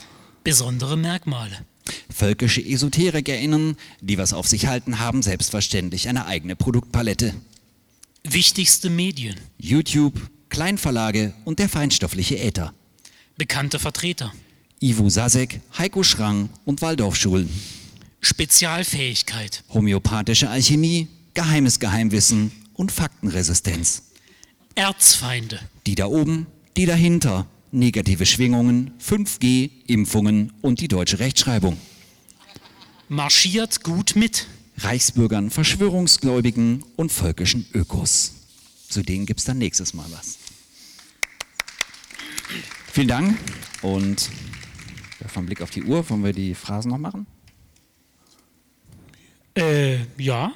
besondere 0.45 0.97
Merkmale. 0.97 1.65
Völkische 2.13 2.61
EsoterikerInnen, 2.61 3.77
die 4.01 4.19
was 4.19 4.33
auf 4.33 4.47
sich 4.47 4.67
halten, 4.67 4.99
haben 4.99 5.23
selbstverständlich 5.23 6.09
eine 6.09 6.27
eigene 6.27 6.57
Produktpalette. 6.57 7.35
Wichtigste 8.23 8.91
Medien. 8.91 9.37
YouTube, 9.59 10.15
Kleinverlage 10.49 11.33
und 11.45 11.59
der 11.59 11.69
feinstoffliche 11.69 12.39
Äther. 12.39 12.75
Bekannte 13.37 13.79
Vertreter. 13.79 14.33
Ivo 14.81 15.09
Sasek, 15.09 15.61
Heiko 15.79 16.03
Schrang 16.03 16.51
und 16.65 16.83
Waldorfschulen. 16.83 17.49
Spezialfähigkeit. 18.21 19.65
Homöopathische 19.73 20.51
Alchemie, 20.51 21.09
geheimes 21.35 21.81
Geheimwissen 21.81 22.53
und 22.75 22.93
Faktenresistenz. 22.93 24.03
Erzfeinde. 24.75 25.61
Die 25.87 25.95
da 25.95 26.07
oben, 26.07 26.47
die 26.77 26.87
dahinter 26.87 27.47
negative 27.73 28.27
Schwingungen, 28.27 28.93
5G, 29.01 29.71
Impfungen 29.87 30.53
und 30.61 30.81
die 30.81 30.89
deutsche 30.89 31.19
Rechtschreibung. 31.19 31.77
Marschiert 33.09 33.83
gut 33.83 34.17
mit. 34.17 34.47
Reichsbürgern, 34.79 35.51
Verschwörungsgläubigen 35.51 36.85
und 36.97 37.13
völkischen 37.13 37.67
Ökos. 37.75 38.33
Zu 38.89 39.03
denen 39.03 39.27
gibt 39.27 39.41
es 39.41 39.47
dann 39.47 39.59
nächstes 39.59 39.95
Mal 39.95 40.07
was. 40.11 40.39
Vielen 42.93 43.09
Dank 43.09 43.39
und 43.83 44.31
vom 45.27 45.47
Blick 45.47 45.61
auf 45.61 45.71
die 45.71 45.85
Uhr 45.85 46.09
wollen 46.09 46.25
wir 46.25 46.33
die 46.33 46.55
Phrasen 46.55 46.91
noch 46.91 46.99
machen? 46.99 47.27
Äh, 49.61 49.99
ja. 50.17 50.53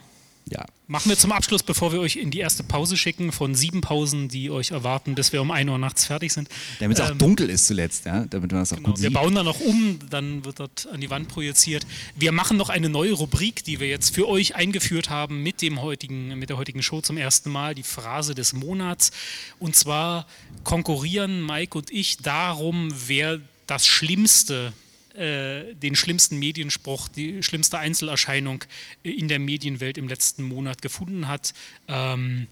Ja. 0.51 0.67
Machen 0.87 1.09
wir 1.09 1.17
zum 1.17 1.33
Abschluss, 1.33 1.63
bevor 1.63 1.93
wir 1.93 2.01
euch 2.01 2.17
in 2.17 2.31
die 2.31 2.41
erste 2.41 2.63
Pause 2.63 2.99
schicken, 2.99 3.33
von 3.33 3.55
sieben 3.55 3.81
Pausen, 3.81 4.29
die 4.29 4.51
euch 4.51 4.73
erwarten, 4.73 5.15
bis 5.15 5.33
wir 5.33 5.41
um 5.41 5.51
1 5.51 5.71
Uhr 5.71 5.79
nachts 5.79 6.05
fertig 6.05 6.35
sind. 6.35 6.51
Damit 6.79 6.99
es 6.99 7.05
ähm, 7.07 7.15
auch 7.15 7.19
dunkel 7.19 7.49
ist 7.49 7.67
zuletzt, 7.67 8.05
ja? 8.05 8.27
damit 8.27 8.53
man 8.53 8.61
das 8.61 8.73
auch 8.75 8.77
genau, 8.77 8.91
gut 8.91 8.99
sieht. 8.99 9.05
Wir 9.05 9.13
bauen 9.15 9.35
da 9.35 9.43
noch 9.43 9.61
um, 9.61 9.99
dann 10.11 10.45
wird 10.45 10.61
dort 10.61 10.87
an 10.93 11.01
die 11.01 11.09
Wand 11.09 11.29
projiziert. 11.29 11.87
Wir 12.15 12.33
machen 12.33 12.59
noch 12.59 12.69
eine 12.69 12.91
neue 12.91 13.13
Rubrik, 13.13 13.65
die 13.65 13.81
wir 13.81 13.89
jetzt 13.89 14.15
für 14.15 14.29
euch 14.29 14.57
eingeführt 14.57 15.09
haben 15.09 15.43
mit, 15.43 15.63
dem 15.63 15.81
heutigen, 15.81 16.39
mit 16.39 16.51
der 16.51 16.59
heutigen 16.59 16.83
Show 16.83 17.01
zum 17.01 17.17
ersten 17.17 17.51
Mal, 17.51 17.75
die 17.75 17.83
Phrase 17.83 18.35
des 18.35 18.53
Monats. 18.53 19.11
Und 19.59 19.77
zwar 19.77 20.27
konkurrieren 20.65 21.47
Mike 21.47 21.79
und 21.79 21.91
ich 21.91 22.19
darum, 22.19 22.93
wer 23.07 23.41
das 23.67 23.87
Schlimmste 23.87 24.75
äh, 25.15 25.75
den 25.75 25.95
schlimmsten 25.95 26.39
Medienspruch, 26.39 27.09
die 27.09 27.43
schlimmste 27.43 27.79
Einzelerscheinung 27.79 28.65
in 29.05 29.29
der 29.29 29.39
Medienwelt 29.39 29.97
im 29.97 30.09
letzten 30.09 30.43
Monat 30.43 30.83
gefunden 30.83 31.29
hat. 31.29 31.55
Ähm, 31.87 32.49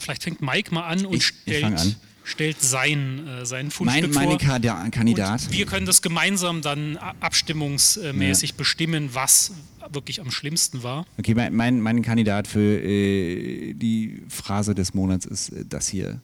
vielleicht 0.00 0.24
fängt 0.24 0.42
Mike 0.42 0.74
mal 0.74 0.82
an 0.82 1.06
und 1.06 1.14
ich, 1.14 1.26
stellt, 1.26 1.58
ich 1.58 1.64
an. 1.64 1.96
stellt 2.24 2.60
sein, 2.60 3.28
äh, 3.28 3.46
seinen 3.46 3.70
Fundstück 3.70 4.14
mein, 4.14 4.26
vor. 4.26 4.38
Mein 4.38 4.90
Kandidat. 4.90 5.42
Und 5.42 5.52
wir 5.52 5.66
können 5.66 5.86
das 5.86 6.02
gemeinsam 6.02 6.60
dann 6.60 6.96
abstimmungsmäßig 6.96 8.50
ja. 8.50 8.56
bestimmen, 8.56 9.10
was 9.12 9.52
wirklich 9.90 10.20
am 10.20 10.32
schlimmsten 10.32 10.82
war. 10.82 11.06
Okay, 11.18 11.34
mein, 11.34 11.54
mein, 11.54 11.80
mein 11.80 12.02
Kandidat 12.02 12.48
für 12.48 12.80
äh, 12.82 13.74
die 13.74 14.22
Phrase 14.28 14.74
des 14.74 14.92
Monats 14.92 15.24
ist 15.24 15.50
äh, 15.50 15.64
das 15.68 15.86
hier. 15.86 16.20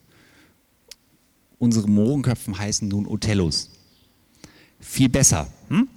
Unsere 1.60 1.88
Mohrenköpfen 1.88 2.58
heißen 2.58 2.88
nun 2.88 3.06
Othellos 3.06 3.77
viel 4.80 5.08
besser. 5.08 5.48
Hm? 5.68 5.88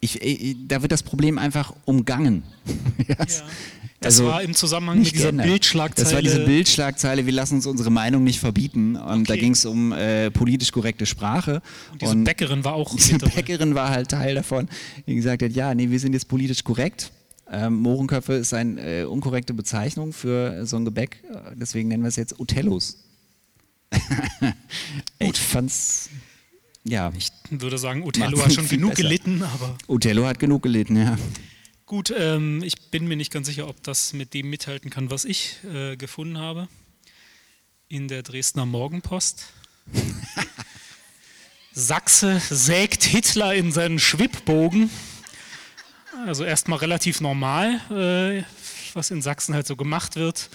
Ich, 0.00 0.20
ich, 0.20 0.42
äh, 0.42 0.56
da 0.66 0.82
wird 0.82 0.92
das 0.92 1.02
Problem 1.02 1.38
einfach 1.38 1.74
umgangen. 1.84 2.42
yes. 3.08 3.38
ja. 3.38 3.44
Das 4.04 4.20
also, 4.20 4.26
war 4.26 4.42
im 4.42 4.54
Zusammenhang 4.54 4.98
mit 4.98 5.12
dieser 5.12 5.24
geändert. 5.24 5.46
Bildschlagzeile. 5.46 6.04
Das 6.04 6.14
war 6.14 6.20
diese 6.20 6.40
Bildschlagzeile, 6.40 7.24
wir 7.24 7.32
lassen 7.32 7.54
uns 7.54 7.66
unsere 7.66 7.90
Meinung 7.90 8.22
nicht 8.22 8.38
verbieten. 8.38 8.96
Und 8.96 9.22
okay. 9.22 9.24
da 9.24 9.36
ging 9.36 9.52
es 9.52 9.64
um 9.64 9.92
äh, 9.92 10.30
politisch 10.30 10.72
korrekte 10.72 11.06
Sprache. 11.06 11.62
Und 11.92 12.02
diese 12.02 12.12
und 12.12 12.24
Bäckerin 12.24 12.64
war 12.64 12.74
auch 12.74 12.94
Diese 12.94 13.18
Bäckerin 13.18 13.74
war 13.74 13.88
halt 13.88 14.10
Teil 14.10 14.34
davon, 14.34 14.68
die 15.06 15.14
gesagt 15.14 15.42
hat, 15.42 15.52
ja, 15.52 15.74
nee, 15.74 15.88
wir 15.88 15.98
sind 15.98 16.12
jetzt 16.12 16.28
politisch 16.28 16.64
korrekt. 16.64 17.12
Ähm, 17.50 17.76
Mohrenköpfe 17.76 18.34
ist 18.34 18.52
eine 18.52 18.80
äh, 18.80 19.04
unkorrekte 19.04 19.54
Bezeichnung 19.54 20.12
für 20.12 20.66
so 20.66 20.76
ein 20.76 20.84
Gebäck, 20.84 21.22
deswegen 21.54 21.88
nennen 21.88 22.02
wir 22.02 22.08
es 22.08 22.16
jetzt 22.16 22.38
Othellos. 22.40 22.98
ich 25.18 25.38
fand's 25.38 26.10
ja. 26.84 27.12
Ich 27.16 27.30
würde 27.50 27.78
sagen, 27.78 28.02
Othello 28.06 28.42
hat 28.44 28.52
schon 28.52 28.68
genug 28.68 28.90
besser. 28.90 29.02
gelitten, 29.02 29.42
aber. 29.42 29.76
Othello 29.86 30.26
hat 30.26 30.38
genug 30.38 30.62
gelitten, 30.62 30.96
ja. 30.96 31.18
Gut, 31.86 32.14
ähm, 32.16 32.62
ich 32.62 32.90
bin 32.90 33.06
mir 33.06 33.16
nicht 33.16 33.32
ganz 33.32 33.46
sicher, 33.46 33.68
ob 33.68 33.82
das 33.82 34.14
mit 34.14 34.32
dem 34.32 34.48
mithalten 34.48 34.90
kann, 34.90 35.10
was 35.10 35.24
ich 35.24 35.58
äh, 35.72 35.96
gefunden 35.96 36.38
habe. 36.38 36.68
In 37.88 38.08
der 38.08 38.22
Dresdner 38.22 38.64
Morgenpost. 38.64 39.46
Sachse 41.72 42.40
sägt 42.48 43.04
Hitler 43.04 43.54
in 43.54 43.72
seinen 43.72 43.98
Schwibbogen. 43.98 44.90
Also 46.26 46.44
erstmal 46.44 46.78
relativ 46.78 47.20
normal, 47.20 47.80
äh, 47.90 48.44
was 48.94 49.10
in 49.10 49.20
Sachsen 49.20 49.54
halt 49.54 49.66
so 49.66 49.76
gemacht 49.76 50.16
wird. 50.16 50.48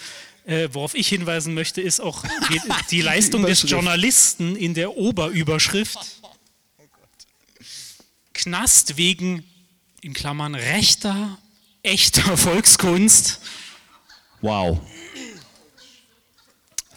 Äh, 0.45 0.69
worauf 0.71 0.95
ich 0.95 1.07
hinweisen 1.07 1.53
möchte, 1.53 1.81
ist 1.81 1.99
auch 1.99 2.23
die, 2.49 2.59
die 2.91 3.01
Leistung 3.01 3.43
des 3.43 3.69
Journalisten 3.69 4.55
in 4.55 4.73
der 4.73 4.97
Oberüberschrift. 4.97 6.18
Knast 8.39 8.95
wegen, 8.95 9.43
in 9.99 10.13
Klammern, 10.13 10.55
rechter, 10.55 11.37
echter 11.83 12.37
Volkskunst. 12.37 13.41
Wow. 14.39 14.79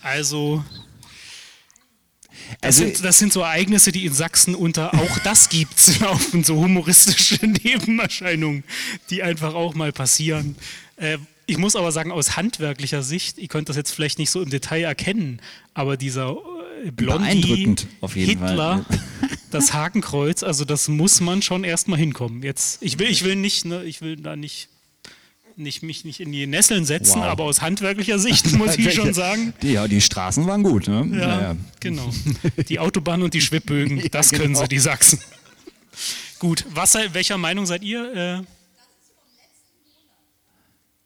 Also, 0.02 0.64
das, 2.60 2.78
also, 2.78 2.84
sind, 2.84 3.04
das 3.04 3.18
sind 3.18 3.32
so 3.32 3.40
Ereignisse, 3.40 3.90
die 3.90 4.06
in 4.06 4.12
Sachsen 4.12 4.54
unter 4.54 4.94
auch 4.94 5.18
das 5.24 5.48
gibt, 5.48 5.98
laufen, 6.00 6.44
so 6.44 6.54
humoristische 6.54 7.44
Nebenerscheinungen, 7.44 8.62
die 9.10 9.24
einfach 9.24 9.54
auch 9.54 9.74
mal 9.74 9.90
passieren. 9.90 10.54
Äh, 10.94 11.18
ich 11.46 11.58
muss 11.58 11.74
aber 11.74 11.90
sagen, 11.90 12.12
aus 12.12 12.36
handwerklicher 12.36 13.02
Sicht, 13.02 13.38
ihr 13.38 13.48
könnt 13.48 13.68
das 13.68 13.74
jetzt 13.74 13.90
vielleicht 13.90 14.20
nicht 14.20 14.30
so 14.30 14.40
im 14.40 14.50
Detail 14.50 14.84
erkennen, 14.84 15.40
aber 15.74 15.96
dieser 15.96 16.36
Blondie, 16.90 17.76
Hitler, 18.14 18.84
Fall. 18.84 19.00
das 19.50 19.72
Hakenkreuz, 19.72 20.42
also 20.42 20.64
das 20.64 20.88
muss 20.88 21.20
man 21.20 21.42
schon 21.42 21.64
erstmal 21.64 21.98
hinkommen. 21.98 22.42
Jetzt, 22.42 22.82
ich 22.82 22.98
will, 22.98 23.08
ich 23.08 23.24
will 23.24 23.36
nicht, 23.36 23.64
ne, 23.64 23.84
ich 23.84 24.00
will 24.00 24.16
da 24.16 24.34
nicht, 24.36 24.68
nicht 25.56 25.82
mich 25.82 26.04
nicht 26.04 26.20
in 26.20 26.32
die 26.32 26.46
Nesseln 26.46 26.84
setzen, 26.84 27.20
wow. 27.20 27.26
aber 27.26 27.44
aus 27.44 27.60
handwerklicher 27.60 28.18
Sicht 28.18 28.52
muss 28.56 28.76
ich 28.76 28.94
schon 28.94 29.14
sagen. 29.14 29.54
Ja, 29.62 29.86
die 29.86 30.00
Straßen 30.00 30.46
waren 30.46 30.62
gut. 30.62 30.88
Ne? 30.88 31.08
Ja, 31.12 31.26
naja. 31.26 31.56
genau. 31.80 32.10
Die 32.68 32.78
Autobahn 32.78 33.22
und 33.22 33.34
die 33.34 33.40
Schwibbögen, 33.40 33.98
ja, 34.02 34.08
das 34.10 34.30
können 34.30 34.54
genau. 34.54 34.60
sie, 34.62 34.68
die 34.68 34.78
Sachsen. 34.78 35.20
Gut, 36.38 36.64
was, 36.70 36.94
welcher 36.94 37.38
Meinung 37.38 37.66
seid 37.66 37.82
ihr? 37.82 38.44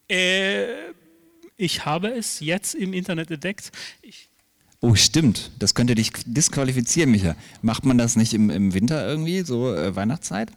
Äh, 0.08 0.64
äh, 0.64 0.92
Ich 1.58 1.84
habe 1.84 2.08
es 2.08 2.40
jetzt 2.40 2.74
im 2.74 2.92
Internet 2.92 3.30
entdeckt. 3.30 3.72
Ich 4.02 4.28
Oh, 4.86 4.94
stimmt. 4.94 5.50
Das 5.58 5.74
könnte 5.74 5.96
dich 5.96 6.12
disqualifizieren, 6.26 7.10
Micha. 7.10 7.34
Macht 7.60 7.84
man 7.84 7.98
das 7.98 8.14
nicht 8.14 8.32
im, 8.34 8.50
im 8.50 8.72
Winter 8.72 9.04
irgendwie, 9.04 9.40
so 9.40 9.74
äh, 9.74 9.96
Weihnachtszeit? 9.96 10.52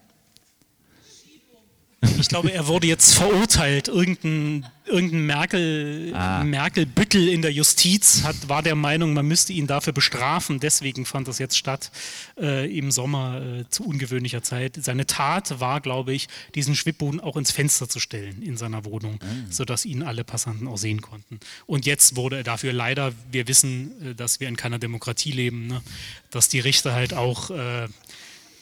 Ich 2.18 2.28
glaube, 2.28 2.50
er 2.52 2.66
wurde 2.66 2.86
jetzt 2.86 3.14
verurteilt. 3.14 3.88
Irgendein, 3.88 4.64
irgendein 4.86 5.26
Merkel, 5.26 6.12
Ah. 6.14 6.42
Merkel-Büttel 6.44 7.28
in 7.28 7.42
der 7.42 7.52
Justiz 7.52 8.22
hat, 8.24 8.48
war 8.48 8.62
der 8.62 8.74
Meinung, 8.74 9.12
man 9.12 9.26
müsste 9.28 9.52
ihn 9.52 9.66
dafür 9.66 9.92
bestrafen. 9.92 10.60
Deswegen 10.60 11.04
fand 11.04 11.28
das 11.28 11.38
jetzt 11.38 11.58
statt 11.58 11.90
äh, 12.38 12.74
im 12.74 12.90
Sommer 12.90 13.42
äh, 13.42 13.68
zu 13.68 13.84
ungewöhnlicher 13.84 14.42
Zeit. 14.42 14.78
Seine 14.80 15.06
Tat 15.06 15.60
war, 15.60 15.82
glaube 15.82 16.14
ich, 16.14 16.28
diesen 16.54 16.74
Schwibboden 16.74 17.20
auch 17.20 17.36
ins 17.36 17.50
Fenster 17.50 17.86
zu 17.88 18.00
stellen 18.00 18.40
in 18.42 18.56
seiner 18.56 18.86
Wohnung, 18.86 19.18
sodass 19.50 19.84
ihn 19.84 20.02
alle 20.02 20.24
Passanten 20.24 20.68
auch 20.68 20.78
sehen 20.78 21.02
konnten. 21.02 21.38
Und 21.66 21.84
jetzt 21.84 22.16
wurde 22.16 22.38
er 22.38 22.44
dafür 22.44 22.72
leider, 22.72 23.12
wir 23.30 23.46
wissen, 23.46 24.10
äh, 24.12 24.14
dass 24.14 24.40
wir 24.40 24.48
in 24.48 24.56
keiner 24.56 24.78
Demokratie 24.78 25.32
leben, 25.32 25.66
ne, 25.66 25.82
dass 26.30 26.48
die 26.48 26.60
Richter 26.60 26.94
halt 26.94 27.12
auch 27.12 27.50
äh, 27.50 27.88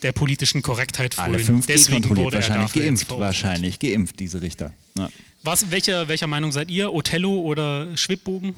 der 0.02 0.12
politischen 0.12 0.62
Korrektheit 0.62 1.18
Alle 1.18 1.38
frönen. 1.38 1.62
5G 1.62 1.66
Deswegen 1.66 2.02
kontrolliert, 2.02 2.24
wurde 2.26 2.36
er 2.36 2.42
wahrscheinlich 2.48 2.72
geimpft. 2.72 3.10
Wahrscheinlich 3.10 3.78
geimpft, 3.78 4.20
diese 4.20 4.40
Richter. 4.42 4.72
Ja. 4.96 5.08
Was, 5.42 5.70
welcher, 5.70 6.08
welcher 6.08 6.26
Meinung 6.26 6.52
seid 6.52 6.70
ihr? 6.70 6.92
Othello 6.92 7.40
oder 7.40 7.96
Schwibbogen? 7.96 8.54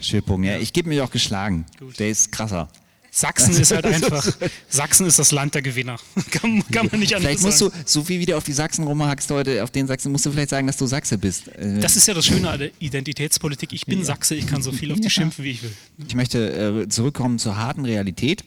Schwibbogen, 0.00 0.44
ja. 0.44 0.58
Ich 0.58 0.72
gebe 0.72 0.88
mich 0.88 1.00
auch 1.00 1.10
geschlagen. 1.10 1.66
Der 1.98 2.10
ist 2.10 2.30
krasser. 2.32 2.68
Sachsen 3.10 3.54
ist 3.58 3.72
halt 3.72 3.84
einfach, 3.86 4.24
Sachsen 4.68 5.06
ist 5.06 5.18
das 5.18 5.32
Land 5.32 5.54
der 5.54 5.62
Gewinner. 5.62 5.96
kann, 6.30 6.62
kann 6.70 6.88
man 6.90 7.00
nicht 7.00 7.14
anders 7.16 7.40
Vielleicht 7.40 7.42
musst 7.42 7.58
sagen. 7.58 7.72
du, 7.74 7.82
so 7.86 8.04
viel 8.04 8.20
wie 8.20 8.26
du 8.26 8.36
auf 8.36 8.44
die 8.44 8.52
Sachsen 8.52 8.84
rumhackst 8.84 9.30
heute, 9.30 9.64
auf 9.64 9.70
den 9.70 9.86
Sachsen, 9.86 10.12
musst 10.12 10.26
du 10.26 10.30
vielleicht 10.30 10.50
sagen, 10.50 10.66
dass 10.66 10.76
du 10.76 10.86
Sachse 10.86 11.18
bist. 11.18 11.48
Äh, 11.48 11.80
Das 11.80 11.96
ist 11.96 12.06
ja 12.06 12.14
das 12.14 12.26
Schöne 12.26 12.48
an 12.50 12.58
der 12.60 12.70
Identitätspolitik. 12.78 13.72
Ich 13.72 13.86
bin 13.86 14.04
Sachse, 14.04 14.34
ich 14.36 14.46
kann 14.46 14.62
so 14.62 14.70
viel 14.70 14.92
auf 14.92 14.98
dich 14.98 15.04
Ja. 15.06 15.22
schimpfen, 15.22 15.44
wie 15.44 15.50
ich 15.52 15.62
will. 15.62 15.72
Ich 16.06 16.14
möchte 16.14 16.82
äh, 16.84 16.88
zurückkommen 16.88 17.38
zur 17.38 17.56
harten 17.56 17.84
Realität. 17.84 18.44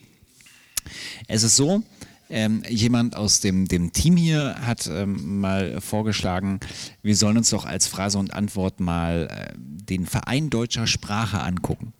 Es 1.27 1.43
ist 1.43 1.55
so, 1.55 1.83
ähm, 2.31 2.63
jemand 2.69 3.15
aus 3.15 3.41
dem, 3.41 3.67
dem 3.67 3.91
Team 3.91 4.15
hier 4.15 4.55
hat 4.61 4.87
ähm, 4.87 5.39
mal 5.41 5.81
vorgeschlagen, 5.81 6.61
wir 7.03 7.15
sollen 7.15 7.37
uns 7.37 7.49
doch 7.49 7.65
als 7.65 7.87
Phrase 7.87 8.17
und 8.17 8.33
Antwort 8.33 8.79
mal 8.79 9.27
äh, 9.29 9.53
den 9.57 10.05
Verein 10.05 10.49
deutscher 10.49 10.87
Sprache 10.87 11.41
angucken. 11.41 11.93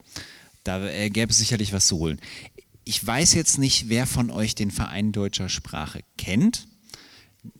Da 0.64 0.88
äh, 0.88 1.10
gäbe 1.10 1.32
es 1.32 1.38
sicherlich 1.38 1.74
was 1.74 1.88
zu 1.88 1.98
holen. 1.98 2.20
Ich 2.86 3.06
weiß 3.06 3.34
jetzt 3.34 3.58
nicht, 3.58 3.90
wer 3.90 4.08
von 4.08 4.30
euch 4.30 4.56
den 4.56 4.72
Verein 4.72 5.12
deutscher 5.12 5.50
Sprache 5.50 6.00
kennt. 6.18 6.68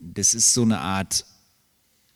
Das 0.00 0.32
ist 0.32 0.54
so 0.54 0.62
eine 0.62 0.80
Art 0.80 1.26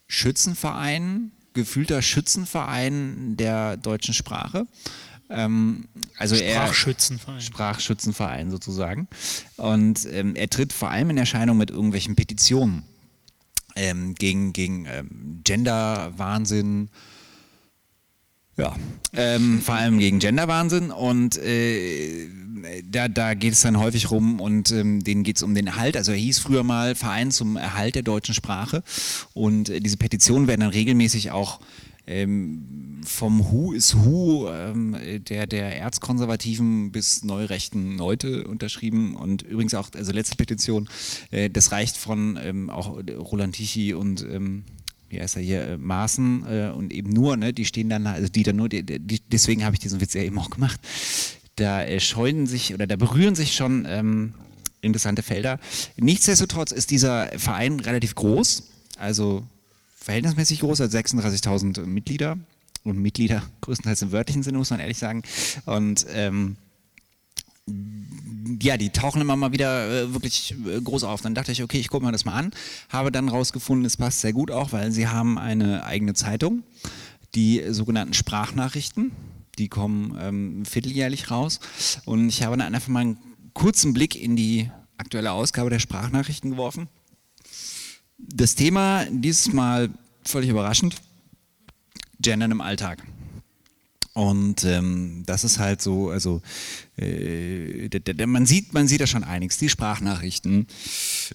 Schützenverein, 0.06 1.32
gefühlter 1.52 2.00
Schützenverein 2.00 3.36
der 3.36 3.76
deutschen 3.76 4.14
Sprache. 4.14 4.66
Ähm, 5.28 5.88
also 6.18 6.36
er, 6.36 6.62
Sprachschützenverein. 6.62 7.40
Sprachschützenverein 7.40 8.50
sozusagen. 8.50 9.08
Und 9.56 10.06
ähm, 10.10 10.36
er 10.36 10.48
tritt 10.48 10.72
vor 10.72 10.90
allem 10.90 11.10
in 11.10 11.18
Erscheinung 11.18 11.56
mit 11.56 11.70
irgendwelchen 11.70 12.16
Petitionen 12.16 12.84
ähm, 13.74 14.14
gegen, 14.14 14.52
gegen 14.52 14.86
ähm, 14.86 15.40
Gender-Wahnsinn. 15.44 16.88
Ja, 18.58 18.74
ähm, 19.12 19.60
vor 19.60 19.74
allem 19.74 19.98
gegen 19.98 20.18
Genderwahnsinn 20.18 20.90
und 20.90 21.36
äh, 21.36 22.26
da, 22.90 23.06
da 23.06 23.34
geht 23.34 23.52
es 23.52 23.60
dann 23.60 23.78
häufig 23.78 24.10
rum 24.10 24.40
und 24.40 24.70
ähm, 24.72 25.04
denen 25.04 25.24
geht 25.24 25.36
es 25.36 25.42
um 25.42 25.54
den 25.54 25.66
Erhalt. 25.66 25.94
Also 25.94 26.12
er 26.12 26.18
hieß 26.18 26.38
früher 26.38 26.62
mal 26.62 26.94
Verein 26.94 27.30
zum 27.30 27.58
Erhalt 27.58 27.96
der 27.96 28.02
deutschen 28.02 28.34
Sprache 28.34 28.82
und 29.34 29.68
äh, 29.68 29.80
diese 29.80 29.98
Petitionen 29.98 30.48
werden 30.48 30.62
dann 30.62 30.70
regelmäßig 30.70 31.32
auch 31.32 31.60
ähm, 32.06 33.02
vom 33.04 33.50
Who 33.50 33.72
is 33.72 33.96
Who 33.96 34.48
ähm, 34.50 34.96
der, 35.28 35.46
der 35.46 35.78
erzkonservativen 35.78 36.92
bis 36.92 37.22
neurechten 37.22 37.98
Leute 37.98 38.46
unterschrieben. 38.46 39.16
Und 39.16 39.42
übrigens 39.42 39.74
auch, 39.74 39.90
also 39.94 40.12
letzte 40.12 40.36
Petition, 40.36 40.88
äh, 41.30 41.50
das 41.50 41.72
reicht 41.72 41.96
von 41.96 42.38
ähm, 42.42 42.70
auch 42.70 42.98
Roland 43.18 43.56
Tichy 43.56 43.94
und 43.94 44.22
ähm, 44.22 44.64
wie 45.08 45.20
heißt 45.20 45.36
er 45.36 45.42
hier, 45.42 45.62
äh, 45.62 45.76
Maßen 45.76 46.44
äh, 46.48 46.72
und 46.74 46.92
eben 46.92 47.10
nur, 47.10 47.36
ne, 47.36 47.52
die 47.52 47.64
stehen 47.64 47.88
dann, 47.88 48.06
also 48.06 48.28
die 48.28 48.42
dann 48.42 48.56
nur, 48.56 48.68
die, 48.68 48.82
die, 48.84 49.20
deswegen 49.20 49.64
habe 49.64 49.74
ich 49.74 49.80
diesen 49.80 50.00
Witz 50.00 50.14
ja 50.14 50.22
eben 50.22 50.38
auch 50.38 50.50
gemacht, 50.50 50.80
da 51.56 51.82
äh, 51.84 52.00
scheuen 52.00 52.46
sich 52.46 52.74
oder 52.74 52.86
da 52.86 52.96
berühren 52.96 53.34
sich 53.34 53.54
schon 53.54 53.86
ähm, 53.88 54.34
interessante 54.80 55.22
Felder. 55.22 55.58
Nichtsdestotrotz 55.96 56.72
ist 56.72 56.90
dieser 56.90 57.28
Verein 57.38 57.80
relativ 57.80 58.14
groß, 58.14 58.64
also 58.98 59.44
verhältnismäßig 60.06 60.60
groß, 60.60 60.80
hat 60.80 60.90
36.000 60.90 61.84
Mitglieder 61.84 62.38
und 62.84 62.98
Mitglieder 62.98 63.42
größtenteils 63.60 64.02
im 64.02 64.12
wörtlichen 64.12 64.44
Sinne, 64.44 64.58
muss 64.58 64.70
man 64.70 64.78
ehrlich 64.78 64.98
sagen. 64.98 65.22
Und 65.66 66.06
ähm, 66.10 66.56
ja, 68.62 68.76
die 68.76 68.90
tauchen 68.90 69.20
immer 69.20 69.34
mal 69.34 69.50
wieder 69.50 69.90
äh, 70.04 70.14
wirklich 70.14 70.54
äh, 70.64 70.80
groß 70.80 71.02
auf. 71.02 71.22
Dann 71.22 71.34
dachte 71.34 71.50
ich, 71.50 71.64
okay, 71.64 71.80
ich 71.80 71.88
gucke 71.88 72.06
mir 72.06 72.12
das 72.12 72.24
mal 72.24 72.34
an. 72.34 72.52
Habe 72.88 73.10
dann 73.10 73.28
rausgefunden, 73.28 73.84
es 73.84 73.96
passt 73.96 74.20
sehr 74.20 74.32
gut 74.32 74.52
auch, 74.52 74.70
weil 74.70 74.92
sie 74.92 75.08
haben 75.08 75.38
eine 75.38 75.84
eigene 75.84 76.14
Zeitung, 76.14 76.62
die 77.34 77.64
sogenannten 77.70 78.14
Sprachnachrichten. 78.14 79.10
Die 79.58 79.68
kommen 79.68 80.16
ähm, 80.20 80.64
vierteljährlich 80.64 81.32
raus. 81.32 81.58
Und 82.04 82.28
ich 82.28 82.44
habe 82.44 82.56
dann 82.56 82.72
einfach 82.72 82.88
mal 82.88 83.00
einen 83.00 83.18
kurzen 83.54 83.92
Blick 83.92 84.14
in 84.14 84.36
die 84.36 84.70
aktuelle 84.98 85.32
Ausgabe 85.32 85.70
der 85.70 85.80
Sprachnachrichten 85.80 86.52
geworfen. 86.52 86.88
Das 88.18 88.54
Thema 88.54 89.04
dieses 89.10 89.52
Mal 89.52 89.90
völlig 90.24 90.50
überraschend: 90.50 90.96
Gendern 92.20 92.50
im 92.50 92.60
Alltag. 92.60 93.02
Und 94.16 94.64
ähm, 94.64 95.24
das 95.26 95.44
ist 95.44 95.58
halt 95.58 95.82
so, 95.82 96.08
also 96.08 96.40
äh, 96.96 97.90
man 98.26 98.46
sieht, 98.46 98.72
man 98.72 98.88
sieht 98.88 99.02
da 99.02 99.06
schon 99.06 99.24
einiges. 99.24 99.58
Die 99.58 99.68
Sprachnachrichten, 99.68 100.66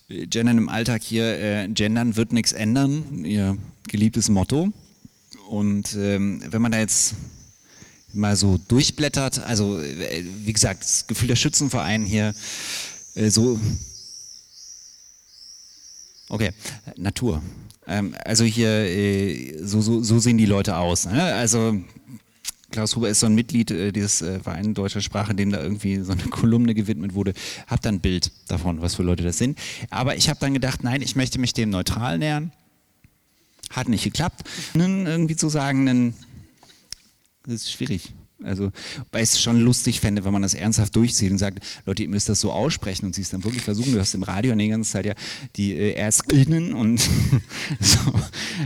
äh, 0.10 0.26
Gendern 0.26 0.58
im 0.58 0.68
Alltag 0.68 1.04
hier, 1.04 1.40
äh, 1.40 1.68
Gendern 1.68 2.16
wird 2.16 2.34
nichts 2.34 2.54
ändern, 2.54 3.24
ihr 3.24 3.56
geliebtes 3.88 4.30
Motto. 4.30 4.74
Und 5.48 5.96
ähm, 5.96 6.42
wenn 6.50 6.62
man 6.64 6.72
da 6.72 6.80
jetzt 6.80 7.14
mal 8.14 8.36
so 8.36 8.60
durchblättert, 8.68 9.44
also 9.44 9.80
äh, 9.80 10.26
wie 10.44 10.54
gesagt, 10.54 10.82
das 10.84 11.06
Gefühl 11.06 11.28
der 11.28 11.36
Schützenverein 11.36 12.04
hier, 12.04 12.34
äh, 13.14 13.30
so 13.30 13.60
Okay, 16.32 16.52
Natur. 16.96 17.44
Ähm, 17.88 18.16
also 18.24 18.46
hier, 18.46 18.70
äh, 18.70 19.58
so, 19.62 19.82
so, 19.82 20.02
so 20.02 20.18
sehen 20.20 20.38
die 20.38 20.46
Leute 20.46 20.78
aus. 20.78 21.06
Ne? 21.06 21.22
Also 21.22 21.78
Klaus 22.72 22.96
Huber 22.96 23.10
ist 23.10 23.20
so 23.20 23.26
ein 23.26 23.36
Mitglied 23.36 23.70
äh, 23.70 23.92
dieses 23.92 24.22
äh, 24.22 24.40
Vereins 24.40 24.74
deutscher 24.74 25.02
Sprache, 25.02 25.36
dem 25.36 25.52
da 25.52 25.62
irgendwie 25.62 26.00
so 26.00 26.14
eine 26.14 26.24
Kolumne 26.24 26.74
gewidmet 26.74 27.16
wurde. 27.16 27.34
Hab 27.68 27.82
dann 27.82 27.96
ein 27.96 28.00
Bild 28.00 28.32
davon, 28.48 28.82
was 28.82 28.96
für 28.96 29.04
Leute 29.04 29.24
das 29.24 29.40
sind. 29.40 29.60
Aber 29.90 30.16
ich 30.16 30.30
habe 30.30 30.40
dann 30.40 30.54
gedacht, 30.54 30.86
nein, 30.86 31.02
ich 31.02 31.18
möchte 31.18 31.38
mich 31.38 31.52
dem 31.52 31.70
neutral 31.70 32.18
nähern. 32.18 32.54
Hat 33.70 33.90
nicht 33.90 34.06
geklappt. 34.06 34.48
Nun 34.74 35.08
irgendwie 35.08 35.36
zu 35.36 35.50
sagen, 35.50 36.16
das 37.44 37.56
ist 37.56 37.72
schwierig. 37.74 38.14
Also, 38.44 38.72
weil 39.12 39.24
ich 39.24 39.30
es 39.32 39.42
schon 39.42 39.60
lustig 39.60 40.00
fände, 40.00 40.26
wenn 40.26 40.34
man 40.34 40.42
das 40.42 40.54
ernsthaft 40.54 40.96
durchzieht 40.96 41.32
und 41.32 41.38
sagt, 41.38 41.60
Leute, 41.86 42.04
ihr 42.04 42.10
müsst 42.10 42.30
das 42.30 42.40
so 42.40 42.52
aussprechen 42.52 43.06
und 43.06 43.16
sie 43.16 43.22
es 43.22 43.30
dann 43.30 43.44
wirklich 43.44 43.64
versuchen. 43.64 43.94
Du 43.94 44.00
hast 44.00 44.14
im 44.14 44.24
Radio 44.24 44.56
die 44.56 44.68
ganze 44.68 44.92
Zeit 44.92 45.06
ja 45.06 45.14
die 45.56 45.74
äh, 45.74 45.94
ErstInnen 45.94 46.74
und 46.74 47.00
so, 47.80 48.00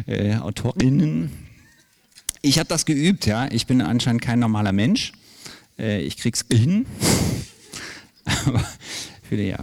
äh, 0.08 0.36
AutorInnen. 0.36 1.32
Ich 2.42 2.60
habe 2.60 2.70
das 2.70 2.86
geübt, 2.86 3.26
ja. 3.26 3.52
Ich 3.52 3.66
bin 3.66 3.82
anscheinend 3.82 4.22
kein 4.22 4.40
normaler 4.40 4.72
Mensch. 4.72 5.12
Äh, 5.78 6.02
ich 6.02 6.18
krieg's 6.18 6.46
hin. 6.52 6.86
Aber 8.46 8.64
die, 9.32 9.38
ja, 9.38 9.60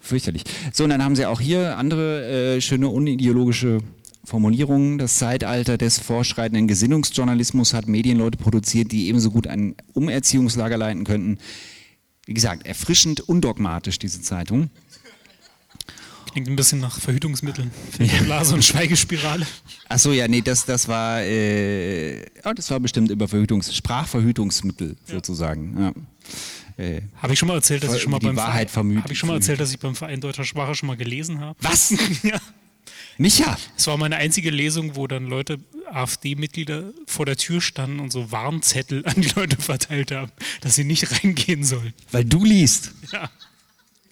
fürchterlich. 0.00 0.44
So, 0.72 0.84
und 0.84 0.90
dann 0.90 1.02
haben 1.02 1.16
sie 1.16 1.26
auch 1.26 1.40
hier 1.40 1.78
andere 1.78 2.56
äh, 2.56 2.60
schöne 2.60 2.88
unideologische 2.88 3.80
Formulierungen. 4.24 4.98
Das 4.98 5.18
Zeitalter 5.18 5.78
des 5.78 5.98
vorschreitenden 5.98 6.68
Gesinnungsjournalismus 6.68 7.72
hat 7.74 7.88
Medienleute 7.88 8.38
produziert, 8.38 8.92
die 8.92 9.08
ebenso 9.08 9.30
gut 9.30 9.46
ein 9.46 9.74
Umerziehungslager 9.94 10.76
leiten 10.76 11.04
könnten. 11.04 11.38
Wie 12.26 12.34
gesagt, 12.34 12.66
erfrischend 12.66 13.20
undogmatisch, 13.20 13.98
diese 13.98 14.20
Zeitung. 14.22 14.70
Klingt 16.32 16.46
ein 16.48 16.54
bisschen 16.54 16.78
nach 16.78 17.00
Verhütungsmitteln. 17.00 17.72
Blase 18.24 18.54
und 18.54 18.64
Schweigespirale. 18.64 19.44
Achso, 19.88 20.12
ja, 20.12 20.28
nee, 20.28 20.40
das, 20.42 20.64
das 20.64 20.86
war, 20.86 21.22
äh, 21.22 22.24
oh, 22.44 22.52
das 22.54 22.70
war 22.70 22.78
bestimmt 22.78 23.10
über 23.10 23.26
Verhütungs 23.26 23.74
Sprachverhütungsmittel 23.74 24.94
sozusagen. 25.06 25.76
Ja. 26.78 26.84
Äh, 26.84 27.00
Habe 27.20 27.32
ich 27.32 27.38
schon 27.40 27.48
mal 27.48 27.54
erzählt, 27.56 27.82
dass 27.82 27.94
ich 27.96 28.02
schon 28.02 28.12
mal 28.12 28.20
Die 28.20 28.26
beim 28.26 28.36
Wahrheit 28.36 28.70
Verein, 28.70 28.86
vermüht- 28.92 29.02
habe 29.02 29.12
ich 29.12 29.18
schon 29.18 29.28
mal 29.28 29.34
erzählt, 29.36 29.58
dass 29.58 29.72
ich 29.72 29.80
beim 29.80 29.96
Verein 29.96 30.20
deutscher 30.20 30.44
Sprache 30.44 30.76
schon 30.76 30.86
mal 30.86 30.96
gelesen 30.96 31.40
habe. 31.40 31.58
was? 31.62 31.92
Ja. 32.22 32.38
Micha! 33.20 33.58
Es 33.76 33.86
war 33.86 33.98
meine 33.98 34.16
einzige 34.16 34.48
Lesung, 34.48 34.96
wo 34.96 35.06
dann 35.06 35.26
Leute, 35.26 35.58
AfD-Mitglieder, 35.92 36.84
vor 37.06 37.26
der 37.26 37.36
Tür 37.36 37.60
standen 37.60 38.00
und 38.00 38.10
so 38.10 38.32
Warnzettel 38.32 39.04
an 39.04 39.20
die 39.20 39.28
Leute 39.36 39.58
verteilt 39.60 40.10
haben, 40.10 40.32
dass 40.62 40.76
sie 40.76 40.84
nicht 40.84 41.22
reingehen 41.22 41.62
sollen. 41.62 41.92
Weil 42.12 42.24
du 42.24 42.42
liest. 42.46 42.92
Ja. 43.12 43.28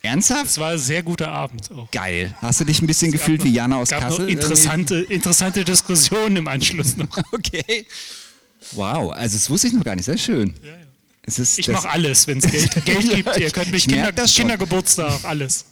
Ernsthaft? 0.03 0.45
Es 0.45 0.59
war 0.59 0.73
ein 0.73 0.79
sehr 0.79 1.03
guter 1.03 1.29
Abend 1.29 1.71
auch. 1.73 1.91
Geil. 1.91 2.37
Hast 2.43 2.61
du 2.61 2.67
dich 2.67 2.83
ein 2.83 2.87
bisschen 2.87 3.11
gefühlt 3.11 3.41
noch, 3.41 3.47
wie 3.47 3.53
Jana 3.55 3.79
aus 3.79 3.89
gab 3.89 4.03
Kassel? 4.03 4.27
Noch 4.27 4.31
interessante, 4.31 4.97
interessante 4.97 5.65
Diskussionen 5.65 6.37
im 6.37 6.47
Anschluss 6.47 6.99
noch. 6.99 7.09
Okay. 7.33 7.87
Wow, 8.73 9.13
also 9.13 9.39
das 9.39 9.49
wusste 9.49 9.69
ich 9.69 9.73
noch 9.73 9.85
gar 9.85 9.97
nicht. 9.97 10.05
Sehr 10.05 10.19
schön. 10.19 10.53
Ja, 10.63 10.69
ja. 10.69 10.77
Es 11.23 11.39
ist, 11.39 11.59
ich 11.59 11.69
mache 11.69 11.89
alles, 11.89 12.27
wenn 12.27 12.39
es 12.39 12.51
Geld, 12.51 12.71
Geld 12.85 13.11
gibt. 13.11 13.37
Ihr 13.39 13.51
könnt 13.53 13.71
mich 13.71 13.89
Kinder, 13.89 14.13
Kindergeburtstag, 14.13 15.25
alles. 15.25 15.65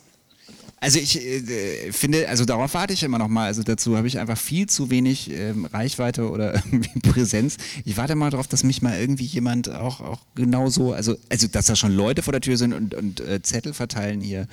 Also 0.86 1.00
ich 1.00 1.20
äh, 1.20 1.90
finde, 1.90 2.28
also 2.28 2.44
darauf 2.44 2.74
warte 2.74 2.92
ich 2.92 3.02
immer 3.02 3.18
noch 3.18 3.26
mal. 3.26 3.46
Also 3.46 3.64
dazu 3.64 3.96
habe 3.96 4.06
ich 4.06 4.20
einfach 4.20 4.38
viel 4.38 4.68
zu 4.68 4.88
wenig 4.88 5.32
ähm, 5.32 5.64
Reichweite 5.64 6.30
oder 6.30 6.54
irgendwie 6.70 7.00
Präsenz. 7.00 7.56
Ich 7.84 7.96
warte 7.96 8.14
mal 8.14 8.30
darauf, 8.30 8.46
dass 8.46 8.62
mich 8.62 8.82
mal 8.82 8.96
irgendwie 8.96 9.24
jemand 9.24 9.68
auch, 9.68 10.00
auch 10.00 10.20
genauso, 10.36 10.92
also, 10.92 11.16
also 11.28 11.48
dass 11.48 11.66
da 11.66 11.74
schon 11.74 11.90
Leute 11.90 12.22
vor 12.22 12.30
der 12.30 12.40
Tür 12.40 12.56
sind 12.56 12.72
und, 12.72 12.94
und 12.94 13.18
äh, 13.18 13.42
Zettel 13.42 13.74
verteilen 13.74 14.20
hier, 14.20 14.46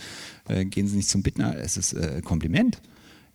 äh, 0.48 0.66
gehen 0.66 0.88
Sie 0.88 0.96
nicht 0.96 1.08
zum 1.08 1.22
Bittner. 1.22 1.56
Es 1.56 1.78
ist 1.78 1.94
äh, 1.94 2.24
Kompliment. 2.24 2.82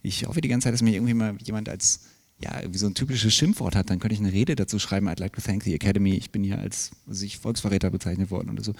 Ich 0.02 0.26
hoffe 0.26 0.40
die 0.40 0.48
ganze 0.48 0.64
Zeit, 0.64 0.74
dass 0.74 0.82
mir 0.82 0.94
irgendwie 0.94 1.14
mal 1.14 1.36
jemand 1.44 1.68
als 1.68 2.00
ja, 2.40 2.50
wie 2.68 2.78
so 2.78 2.88
ein 2.88 2.94
typisches 2.94 3.32
Schimpfwort 3.32 3.76
hat, 3.76 3.90
dann 3.90 4.00
könnte 4.00 4.14
ich 4.14 4.20
eine 4.20 4.32
Rede 4.32 4.56
dazu 4.56 4.80
schreiben, 4.80 5.08
I'd 5.08 5.20
like 5.20 5.34
to 5.34 5.40
thank 5.40 5.62
the 5.62 5.74
Academy, 5.74 6.14
ich 6.14 6.32
bin 6.32 6.42
hier 6.42 6.58
als 6.58 6.90
also 7.06 7.24
ich 7.24 7.38
Volksverräter 7.38 7.90
bezeichnet 7.90 8.32
worden 8.32 8.50
oder 8.50 8.64
so. 8.64 8.74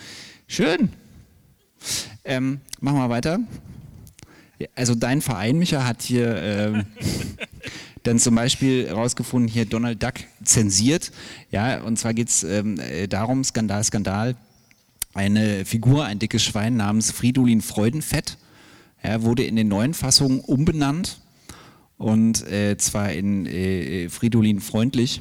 Schön. 0.48 0.88
Ähm, 2.24 2.60
machen 2.80 2.98
wir 2.98 3.10
weiter. 3.10 3.38
Also 4.74 4.94
dein 4.94 5.20
Verein, 5.20 5.58
Micha, 5.58 5.84
hat 5.84 6.02
hier 6.02 6.36
ähm, 6.42 6.84
dann 8.02 8.18
zum 8.18 8.34
Beispiel 8.34 8.86
herausgefunden, 8.86 9.48
hier 9.48 9.66
Donald 9.66 10.02
Duck 10.02 10.14
zensiert. 10.42 11.12
Ja, 11.50 11.80
und 11.82 11.98
zwar 11.98 12.14
geht 12.14 12.28
es 12.28 12.42
ähm, 12.42 12.78
äh, 12.80 13.06
darum, 13.06 13.44
Skandal, 13.44 13.84
Skandal, 13.84 14.36
eine 15.14 15.64
Figur, 15.64 16.04
ein 16.04 16.18
dickes 16.18 16.42
Schwein 16.44 16.76
namens 16.76 17.10
Fridolin 17.10 17.62
Freudenfett, 17.62 18.38
ja, 19.02 19.22
wurde 19.22 19.44
in 19.44 19.56
den 19.56 19.68
neuen 19.68 19.94
Fassungen 19.94 20.40
umbenannt 20.40 21.20
und 21.96 22.46
äh, 22.50 22.76
zwar 22.78 23.12
in 23.12 23.46
äh, 23.46 24.08
Fridolin 24.08 24.60
freundlich. 24.60 25.20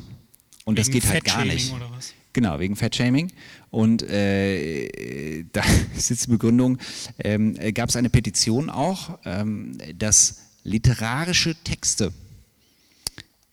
Und 0.66 0.76
wegen 0.78 0.86
das 0.86 0.92
geht 0.92 1.08
halt 1.08 1.26
gar 1.26 1.46
nicht. 1.46 1.74
Oder 1.74 1.90
was? 1.92 2.14
Genau, 2.34 2.60
wegen 2.60 2.76
Fettshaming. 2.76 3.32
Und 3.70 4.04
äh, 4.04 5.44
da 5.54 5.64
ist 5.96 6.10
jetzt 6.10 6.28
die 6.28 6.32
Begründung, 6.32 6.78
ähm, 7.20 7.58
gab 7.74 7.90
es 7.90 7.96
eine 7.96 8.10
Petition 8.10 8.70
auch, 8.70 9.20
ähm, 9.26 9.78
dass 9.98 10.38
literarische 10.64 11.56
Texte 11.64 12.12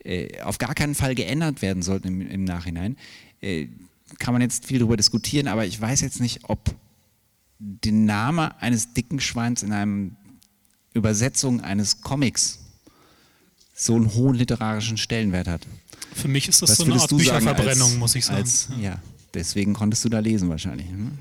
äh, 0.05 0.41
auf 0.43 0.59
gar 0.59 0.75
keinen 0.75 0.95
Fall 0.95 1.15
geändert 1.15 1.63
werden 1.63 1.83
sollten 1.83 2.09
im, 2.09 2.21
im 2.21 2.45
Nachhinein. 2.45 2.97
Äh, 3.41 3.69
kann 4.19 4.35
man 4.35 4.43
jetzt 4.43 4.67
viel 4.67 4.79
darüber 4.79 4.97
diskutieren, 4.97 5.49
aber 5.49 5.65
ich 5.67 5.81
weiß 5.81 6.01
jetzt 6.01 6.21
nicht, 6.21 6.41
ob 6.45 6.75
der 7.59 7.93
Name 7.93 8.61
eines 8.61 8.93
dicken 8.93 9.21
Schweins 9.21 9.63
in 9.63 9.73
einer 9.73 10.11
Übersetzung 10.93 11.61
eines 11.61 12.03
Comics 12.03 12.61
so 13.75 13.97
einen 13.97 14.15
hohen 14.15 14.37
literarischen 14.37 14.97
Stellenwert 14.97 15.49
hat. 15.49 15.67
Für 16.15 16.29
mich 16.29 16.49
ist 16.49 16.63
das 16.63 16.71
Was 16.71 16.77
so 16.79 16.85
eine 16.85 17.01
Art 17.01 17.11
Bücherverbrennung, 17.11 17.91
als, 17.91 17.99
muss 17.99 18.15
ich 18.15 18.25
sagen. 18.25 18.39
Als, 18.39 18.69
ja, 18.81 19.01
deswegen 19.35 19.75
konntest 19.75 20.05
du 20.05 20.09
da 20.09 20.19
lesen 20.19 20.49
wahrscheinlich. 20.49 20.91
Ne? 20.91 21.13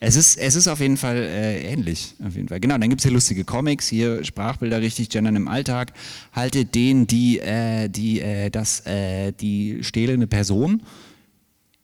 Es 0.00 0.16
ist, 0.16 0.36
es 0.36 0.54
ist 0.54 0.68
auf 0.68 0.80
jeden 0.80 0.96
Fall 0.96 1.16
äh, 1.16 1.72
ähnlich. 1.72 2.14
Auf 2.24 2.34
jeden 2.34 2.48
Fall. 2.48 2.60
Genau, 2.60 2.76
dann 2.76 2.90
gibt 2.90 3.00
es 3.00 3.04
hier 3.04 3.12
lustige 3.12 3.44
Comics, 3.44 3.88
hier 3.88 4.24
Sprachbilder 4.24 4.80
richtig, 4.80 5.08
Gendern 5.08 5.36
im 5.36 5.48
Alltag. 5.48 5.92
Haltet 6.32 6.74
den, 6.74 7.06
die, 7.06 7.38
äh, 7.38 7.88
die, 7.88 8.20
äh, 8.20 8.50
das, 8.50 8.80
äh, 8.86 9.32
die 9.32 9.82
stehlende 9.82 10.26
Person 10.26 10.82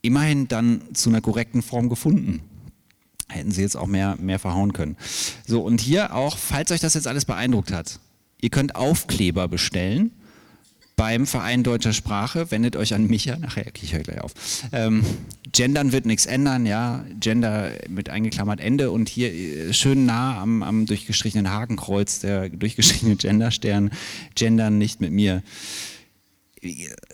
immerhin 0.03 0.49
dann 0.49 0.83
zu 0.95 1.11
einer 1.11 1.21
korrekten 1.21 1.63
Form 1.63 1.89
gefunden. 1.89 2.41
Hätten 3.29 3.53
sie 3.53 3.63
jetzt 3.63 3.77
auch 3.77 3.87
mehr, 3.87 4.17
mehr 4.21 4.39
verhauen 4.39 4.73
können. 4.73 4.97
So, 5.47 5.63
und 5.63 5.81
hier 5.81 6.15
auch, 6.15 6.37
falls 6.37 6.73
euch 6.73 6.81
das 6.81 6.95
jetzt 6.95 7.07
alles 7.07 7.25
beeindruckt 7.25 7.73
hat, 7.73 8.01
Ihr 8.41 8.51
könnt 8.51 8.75
Aufkleber 8.75 9.49
bestellen 9.49 10.13
beim 11.01 11.27
Verein 11.27 11.63
Deutscher 11.63 11.95
Sprache. 11.95 12.51
Wendet 12.51 12.77
euch 12.77 12.93
an 12.93 13.07
Micha, 13.07 13.39
nachher 13.39 13.65
ich 13.81 13.95
höre 13.95 14.03
gleich 14.03 14.21
auf. 14.21 14.35
Ähm, 14.71 15.03
Gendern 15.51 15.93
wird 15.93 16.05
nichts 16.05 16.27
ändern, 16.27 16.67
ja. 16.67 17.07
Gender 17.19 17.73
mit 17.89 18.11
eingeklammert 18.11 18.61
Ende 18.61 18.91
und 18.91 19.09
hier 19.09 19.33
äh, 19.33 19.73
schön 19.73 20.05
nah 20.05 20.39
am, 20.39 20.63
am 20.63 20.85
durchgestrichenen 20.85 21.51
Hakenkreuz, 21.51 22.21
der 22.21 22.51
durchgestrichene 22.51 23.17
Genderstern. 23.17 23.93
Gendern 24.35 24.77
nicht 24.77 25.01
mit 25.01 25.11
mir. 25.11 25.43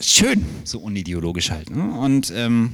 Schön, 0.01 0.45
so 0.65 0.81
unideologisch 0.81 1.53
halt. 1.53 1.71
Ne? 1.71 1.85
Und 1.97 2.33
ähm, 2.35 2.73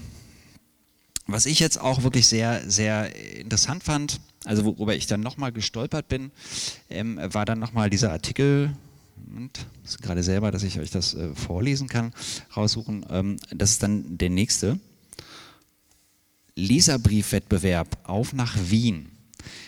was 1.27 1.45
ich 1.45 1.61
jetzt 1.61 1.79
auch 1.79 2.05
wirklich 2.05 2.27
sehr, 2.27 2.63
sehr 2.67 3.15
interessant 3.37 3.85
fand, 3.85 4.19
also 4.47 4.65
worüber 4.65 4.95
ich 4.95 5.09
dann 5.09 5.21
nochmal 5.21 5.53
gestolpert 5.53 6.09
bin, 6.09 6.31
ähm, 6.89 7.21
war 7.23 7.45
dann 7.45 7.59
nochmal 7.59 7.91
dieser 7.91 8.13
Artikel, 8.13 8.75
das 9.83 9.93
ist 9.93 10.03
gerade 10.03 10.23
selber, 10.23 10.51
dass 10.51 10.63
ich 10.63 10.79
euch 10.79 10.91
das 10.91 11.15
äh, 11.15 11.35
vorlesen 11.35 11.89
kann, 11.89 12.13
raussuchen. 12.57 13.07
Ähm, 13.11 13.37
das 13.51 13.73
ist 13.73 13.83
dann 13.83 14.19
der 14.19 14.31
nächste. 14.31 14.79
Leserbriefwettbewerb 16.55 17.99
auf 18.05 18.33
nach 18.33 18.57
Wien. 18.69 19.11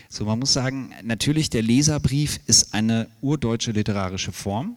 So, 0.08 0.26
man 0.26 0.38
muss 0.38 0.52
sagen, 0.52 0.92
natürlich 1.02 1.50
der 1.50 1.62
Leserbrief 1.62 2.40
ist 2.46 2.74
eine 2.74 3.08
urdeutsche 3.20 3.72
literarische 3.72 4.32
Form 4.32 4.76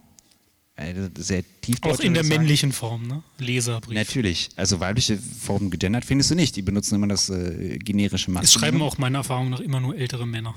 sehr 1.18 1.44
tief. 1.62 1.78
Auch 1.82 2.00
in 2.00 2.14
der 2.14 2.24
männlichen 2.24 2.72
Form, 2.72 3.08
ne? 3.08 3.24
Leserbrief. 3.40 3.96
Natürlich. 3.96 4.50
Also 4.56 4.80
weibliche 4.80 5.18
Formen 5.18 5.72
gegendert 5.72 6.06
findest 6.06 6.32
du 6.32 6.36
nicht. 6.36 6.56
Die 6.56 6.62
benutzen 6.62 6.96
immer 6.96 7.08
das 7.08 7.30
äh, 7.30 7.80
generische 7.80 8.30
Maskulin. 8.30 8.46
Es 8.46 8.54
schreiben 8.54 8.82
auch 8.82 8.98
meiner 8.98 9.20
Erfahrung 9.20 9.50
nach 9.50 9.60
immer 9.60 9.80
nur 9.80 9.96
ältere 9.98 10.28
Männer. 10.28 10.54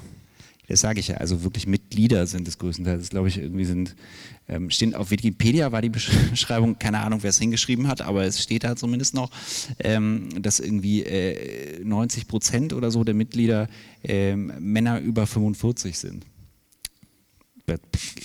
Das 0.71 0.81
sage 0.81 1.01
ich 1.01 1.09
ja. 1.09 1.17
Also 1.17 1.43
wirklich 1.43 1.67
Mitglieder 1.67 2.29
sind 2.29 2.47
es 2.47 2.57
größtenteils. 2.59 3.01
Das 3.01 3.11
glaube 3.11 3.27
ich 3.27 3.39
irgendwie 3.39 3.65
sind. 3.65 3.97
Ähm, 4.49 4.71
stehen 4.71 4.95
auf 4.95 5.11
Wikipedia 5.11 5.73
war 5.73 5.83
die 5.83 5.89
Beschreibung, 5.89 6.79
keine 6.79 7.01
Ahnung, 7.01 7.25
wer 7.25 7.31
es 7.31 7.41
hingeschrieben 7.41 7.89
hat, 7.89 8.03
aber 8.03 8.25
es 8.25 8.41
steht 8.41 8.63
da 8.63 8.77
zumindest 8.77 9.15
noch, 9.15 9.31
ähm, 9.81 10.29
dass 10.41 10.61
irgendwie 10.61 11.03
äh, 11.03 11.83
90 11.85 12.29
Prozent 12.29 12.73
oder 12.73 12.93
so 12.93 13.03
der 13.03 13.15
Mitglieder 13.15 13.69
äh, 14.05 14.37
Männer 14.37 15.01
über 15.01 15.27
45 15.27 15.99
sind 15.99 16.25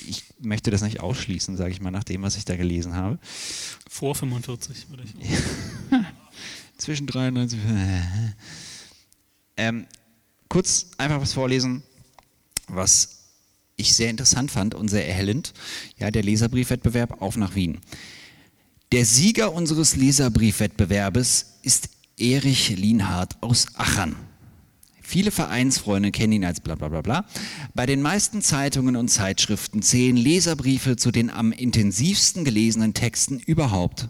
ich 0.08 0.24
möchte 0.40 0.72
das 0.72 0.82
nicht 0.82 1.02
ausschließen, 1.02 1.56
sage 1.56 1.70
ich 1.70 1.80
mal, 1.80 1.92
nach 1.92 2.04
dem, 2.04 2.24
was 2.24 2.36
ich 2.36 2.46
da 2.46 2.56
gelesen 2.56 2.96
habe. 2.96 3.20
Vor 3.88 4.16
45 4.16 4.90
würde 4.90 5.04
ich. 5.04 5.14
Zwischen 6.78 7.06
93. 7.06 7.60
Ähm, 9.58 9.86
kurz 10.50 10.90
einfach 10.98 11.22
was 11.22 11.34
vorlesen, 11.34 11.84
was 12.68 13.16
ich 13.78 13.94
sehr 13.94 14.10
interessant 14.10 14.52
fand 14.52 14.74
und 14.74 14.88
sehr 14.88 15.08
erhellend. 15.08 15.54
Ja, 15.98 16.12
der 16.12 16.24
Leserbriefwettbewerb 16.24 17.22
auf 17.22 17.38
nach 17.38 17.56
Wien. 17.56 17.80
Der 18.92 19.06
Sieger 19.06 19.54
unseres 19.54 19.96
Leserbriefwettbewerbes 19.96 21.58
ist 21.64 21.90
Erich 22.18 22.70
Lienhardt 22.70 23.42
aus 23.42 23.68
Achern. 23.76 24.16
Viele 25.02 25.32
Vereinsfreunde 25.32 26.12
kennen 26.12 26.34
ihn 26.34 26.46
als 26.46 26.62
bla 26.62 26.76
bla 26.76 26.88
bla 26.88 27.02
bla. 27.02 27.26
Bei 27.74 27.86
den 27.86 28.02
meisten 28.02 28.42
Zeitungen 28.42 28.96
und 28.96 29.10
Zeitschriften 29.10 29.82
zählen 29.82 30.18
Leserbriefe 30.18 30.96
zu 30.96 31.12
den 31.12 31.30
am 31.30 31.52
intensivsten 31.52 32.44
gelesenen 32.44 32.94
Texten 32.94 33.40
überhaupt. 33.40 34.08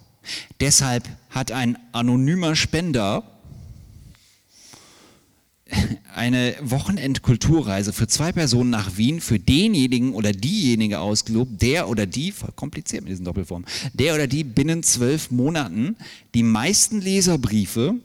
Deshalb 0.59 1.09
hat 1.29 1.51
ein 1.51 1.77
anonymer 1.91 2.55
Spender 2.55 3.23
eine 6.15 6.55
Wochenendkulturreise 6.61 7.93
für 7.93 8.07
zwei 8.07 8.31
Personen 8.31 8.69
nach 8.69 8.97
Wien 8.97 9.21
für 9.21 9.39
denjenigen 9.39 10.13
oder 10.13 10.31
diejenige 10.31 10.99
ausgelobt, 10.99 11.61
der 11.61 11.89
oder 11.89 12.05
die, 12.05 12.31
voll 12.31 12.51
kompliziert 12.55 13.03
mit 13.03 13.11
diesen 13.11 13.25
Doppelformen, 13.25 13.67
der 13.93 14.15
oder 14.15 14.27
die 14.27 14.43
binnen 14.43 14.83
zwölf 14.83 15.31
Monaten 15.31 15.95
die 16.33 16.43
meisten 16.43 17.01
Leserbriefe 17.01 17.95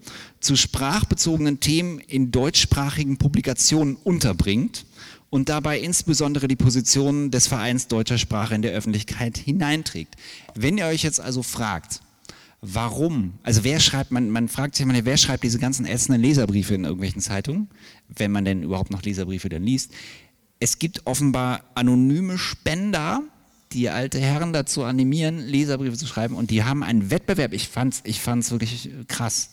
zu 0.40 0.56
sprachbezogenen 0.56 1.60
Themen 1.60 2.00
in 2.00 2.30
deutschsprachigen 2.30 3.16
Publikationen 3.18 3.96
unterbringt 3.96 4.86
und 5.30 5.48
dabei 5.48 5.78
insbesondere 5.78 6.48
die 6.48 6.56
Position 6.56 7.30
des 7.30 7.46
Vereins 7.46 7.86
deutscher 7.86 8.18
Sprache 8.18 8.54
in 8.54 8.62
der 8.62 8.72
Öffentlichkeit 8.72 9.38
hineinträgt. 9.38 10.16
Wenn 10.54 10.76
ihr 10.76 10.86
euch 10.86 11.02
jetzt 11.02 11.20
also 11.20 11.42
fragt, 11.42 12.00
warum, 12.60 13.34
also 13.42 13.64
wer 13.64 13.80
schreibt, 13.80 14.10
man, 14.10 14.30
man 14.30 14.48
fragt 14.48 14.74
sich 14.74 14.84
immer, 14.84 15.04
wer 15.04 15.16
schreibt 15.16 15.44
diese 15.44 15.58
ganzen 15.58 15.86
ätzenden 15.86 16.22
Leserbriefe 16.22 16.74
in 16.74 16.84
irgendwelchen 16.84 17.22
Zeitungen, 17.22 17.70
wenn 18.08 18.30
man 18.30 18.44
denn 18.44 18.62
überhaupt 18.62 18.90
noch 18.90 19.02
Leserbriefe 19.02 19.48
dann 19.48 19.62
liest. 19.62 19.92
Es 20.58 20.78
gibt 20.78 21.06
offenbar 21.06 21.64
anonyme 21.74 22.36
Spender, 22.38 23.22
die 23.72 23.88
alte 23.88 24.20
Herren 24.20 24.52
dazu 24.52 24.84
animieren, 24.84 25.38
Leserbriefe 25.38 25.96
zu 25.96 26.06
schreiben 26.06 26.34
und 26.34 26.50
die 26.50 26.64
haben 26.64 26.82
einen 26.82 27.10
Wettbewerb. 27.10 27.52
Ich 27.52 27.68
fand's, 27.68 28.02
ich 28.04 28.20
fand's 28.20 28.50
wirklich 28.50 28.90
krass. 29.08 29.50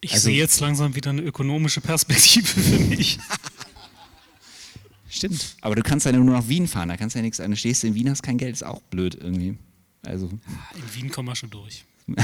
Ich 0.00 0.14
also, 0.14 0.24
sehe 0.24 0.38
jetzt 0.38 0.58
langsam 0.58 0.96
wieder 0.96 1.10
eine 1.10 1.22
ökonomische 1.22 1.80
Perspektive 1.80 2.46
für 2.46 2.78
mich. 2.80 3.20
Stimmt. 5.08 5.56
Aber 5.60 5.76
du 5.76 5.82
kannst 5.82 6.06
ja 6.06 6.12
nur 6.12 6.24
nach 6.24 6.48
Wien 6.48 6.66
fahren, 6.66 6.88
da 6.88 6.96
kannst 6.96 7.14
du 7.14 7.18
ja 7.18 7.22
nichts. 7.22 7.36
Du 7.36 7.56
stehst 7.56 7.84
in 7.84 7.94
Wien, 7.94 8.10
hast 8.10 8.22
kein 8.22 8.38
Geld, 8.38 8.54
ist 8.54 8.64
auch 8.64 8.80
blöd 8.82 9.14
irgendwie. 9.14 9.56
Also. 10.04 10.26
In 10.26 10.94
Wien 10.94 11.10
kommen 11.10 11.28
wir 11.28 11.36
schon 11.36 11.50
durch. 11.50 11.84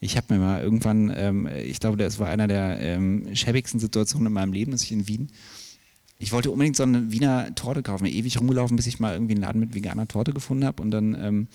ich 0.00 0.16
habe 0.16 0.34
mir 0.34 0.40
mal 0.40 0.62
irgendwann, 0.62 1.12
ähm, 1.14 1.46
ich 1.46 1.80
glaube, 1.80 1.96
das 1.96 2.18
war 2.18 2.28
einer 2.28 2.48
der 2.48 2.80
ähm, 2.80 3.34
schäbigsten 3.34 3.80
Situationen 3.80 4.26
in 4.26 4.32
meinem 4.32 4.52
Leben, 4.52 4.72
dass 4.72 4.82
ich 4.82 4.92
in 4.92 5.08
Wien 5.08 5.30
ich 6.22 6.30
wollte 6.30 6.52
unbedingt 6.52 6.76
so 6.76 6.84
eine 6.84 7.10
Wiener 7.10 7.52
Torte 7.56 7.82
kaufen, 7.82 8.06
ewig 8.06 8.38
rumgelaufen, 8.38 8.76
bis 8.76 8.86
ich 8.86 9.00
mal 9.00 9.12
irgendwie 9.12 9.34
einen 9.34 9.42
Laden 9.42 9.60
mit 9.60 9.74
veganer 9.74 10.06
Torte 10.06 10.32
gefunden 10.32 10.64
habe 10.64 10.80
und 10.80 10.92
dann 10.92 11.16
ähm, 11.20 11.48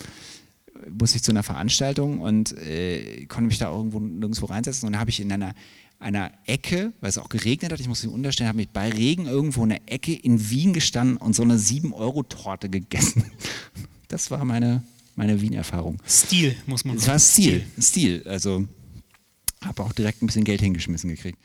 musste 0.89 1.15
ich 1.17 1.23
zu 1.23 1.31
einer 1.31 1.43
Veranstaltung 1.43 2.19
und 2.19 2.51
äh, 2.57 3.25
konnte 3.27 3.47
mich 3.47 3.59
da 3.59 3.71
irgendwo 3.71 4.01
nirgendwo 4.01 4.45
reinsetzen 4.47 4.85
und 4.85 4.93
dann 4.93 4.99
habe 4.99 5.09
ich 5.09 5.21
in 5.21 5.31
einer 5.31 5.53
einer 5.99 6.31
Ecke, 6.45 6.93
weil 7.01 7.09
es 7.09 7.17
auch 7.17 7.29
geregnet 7.29 7.71
hat, 7.71 7.79
ich 7.79 7.87
muss 7.87 8.03
mich 8.03 8.13
unterstellen, 8.13 8.49
habe 8.49 8.57
mich 8.57 8.69
bei 8.69 8.89
Regen 8.89 9.25
irgendwo 9.25 9.63
in 9.63 9.69
der 9.69 9.81
Ecke 9.87 10.13
in 10.13 10.51
Wien 10.51 10.71
gestanden 10.73 11.17
und 11.17 11.33
so 11.33 11.41
eine 11.41 11.55
7-Euro-Torte 11.57 12.69
gegessen. 12.69 13.23
Das 14.09 14.31
war 14.31 14.45
meine, 14.45 14.83
meine 15.17 15.41
Wien-Erfahrung. 15.41 15.97
Stil, 16.07 16.55
muss 16.67 16.85
man 16.85 16.97
sagen. 16.97 17.01
Es 17.01 17.07
war 17.07 17.19
Stil, 17.19 17.65
Stil. 17.79 18.23
Also 18.25 18.67
habe 19.65 19.83
auch 19.83 19.91
direkt 19.91 20.21
ein 20.21 20.27
bisschen 20.27 20.45
Geld 20.45 20.61
hingeschmissen 20.61 21.09
gekriegt. 21.09 21.39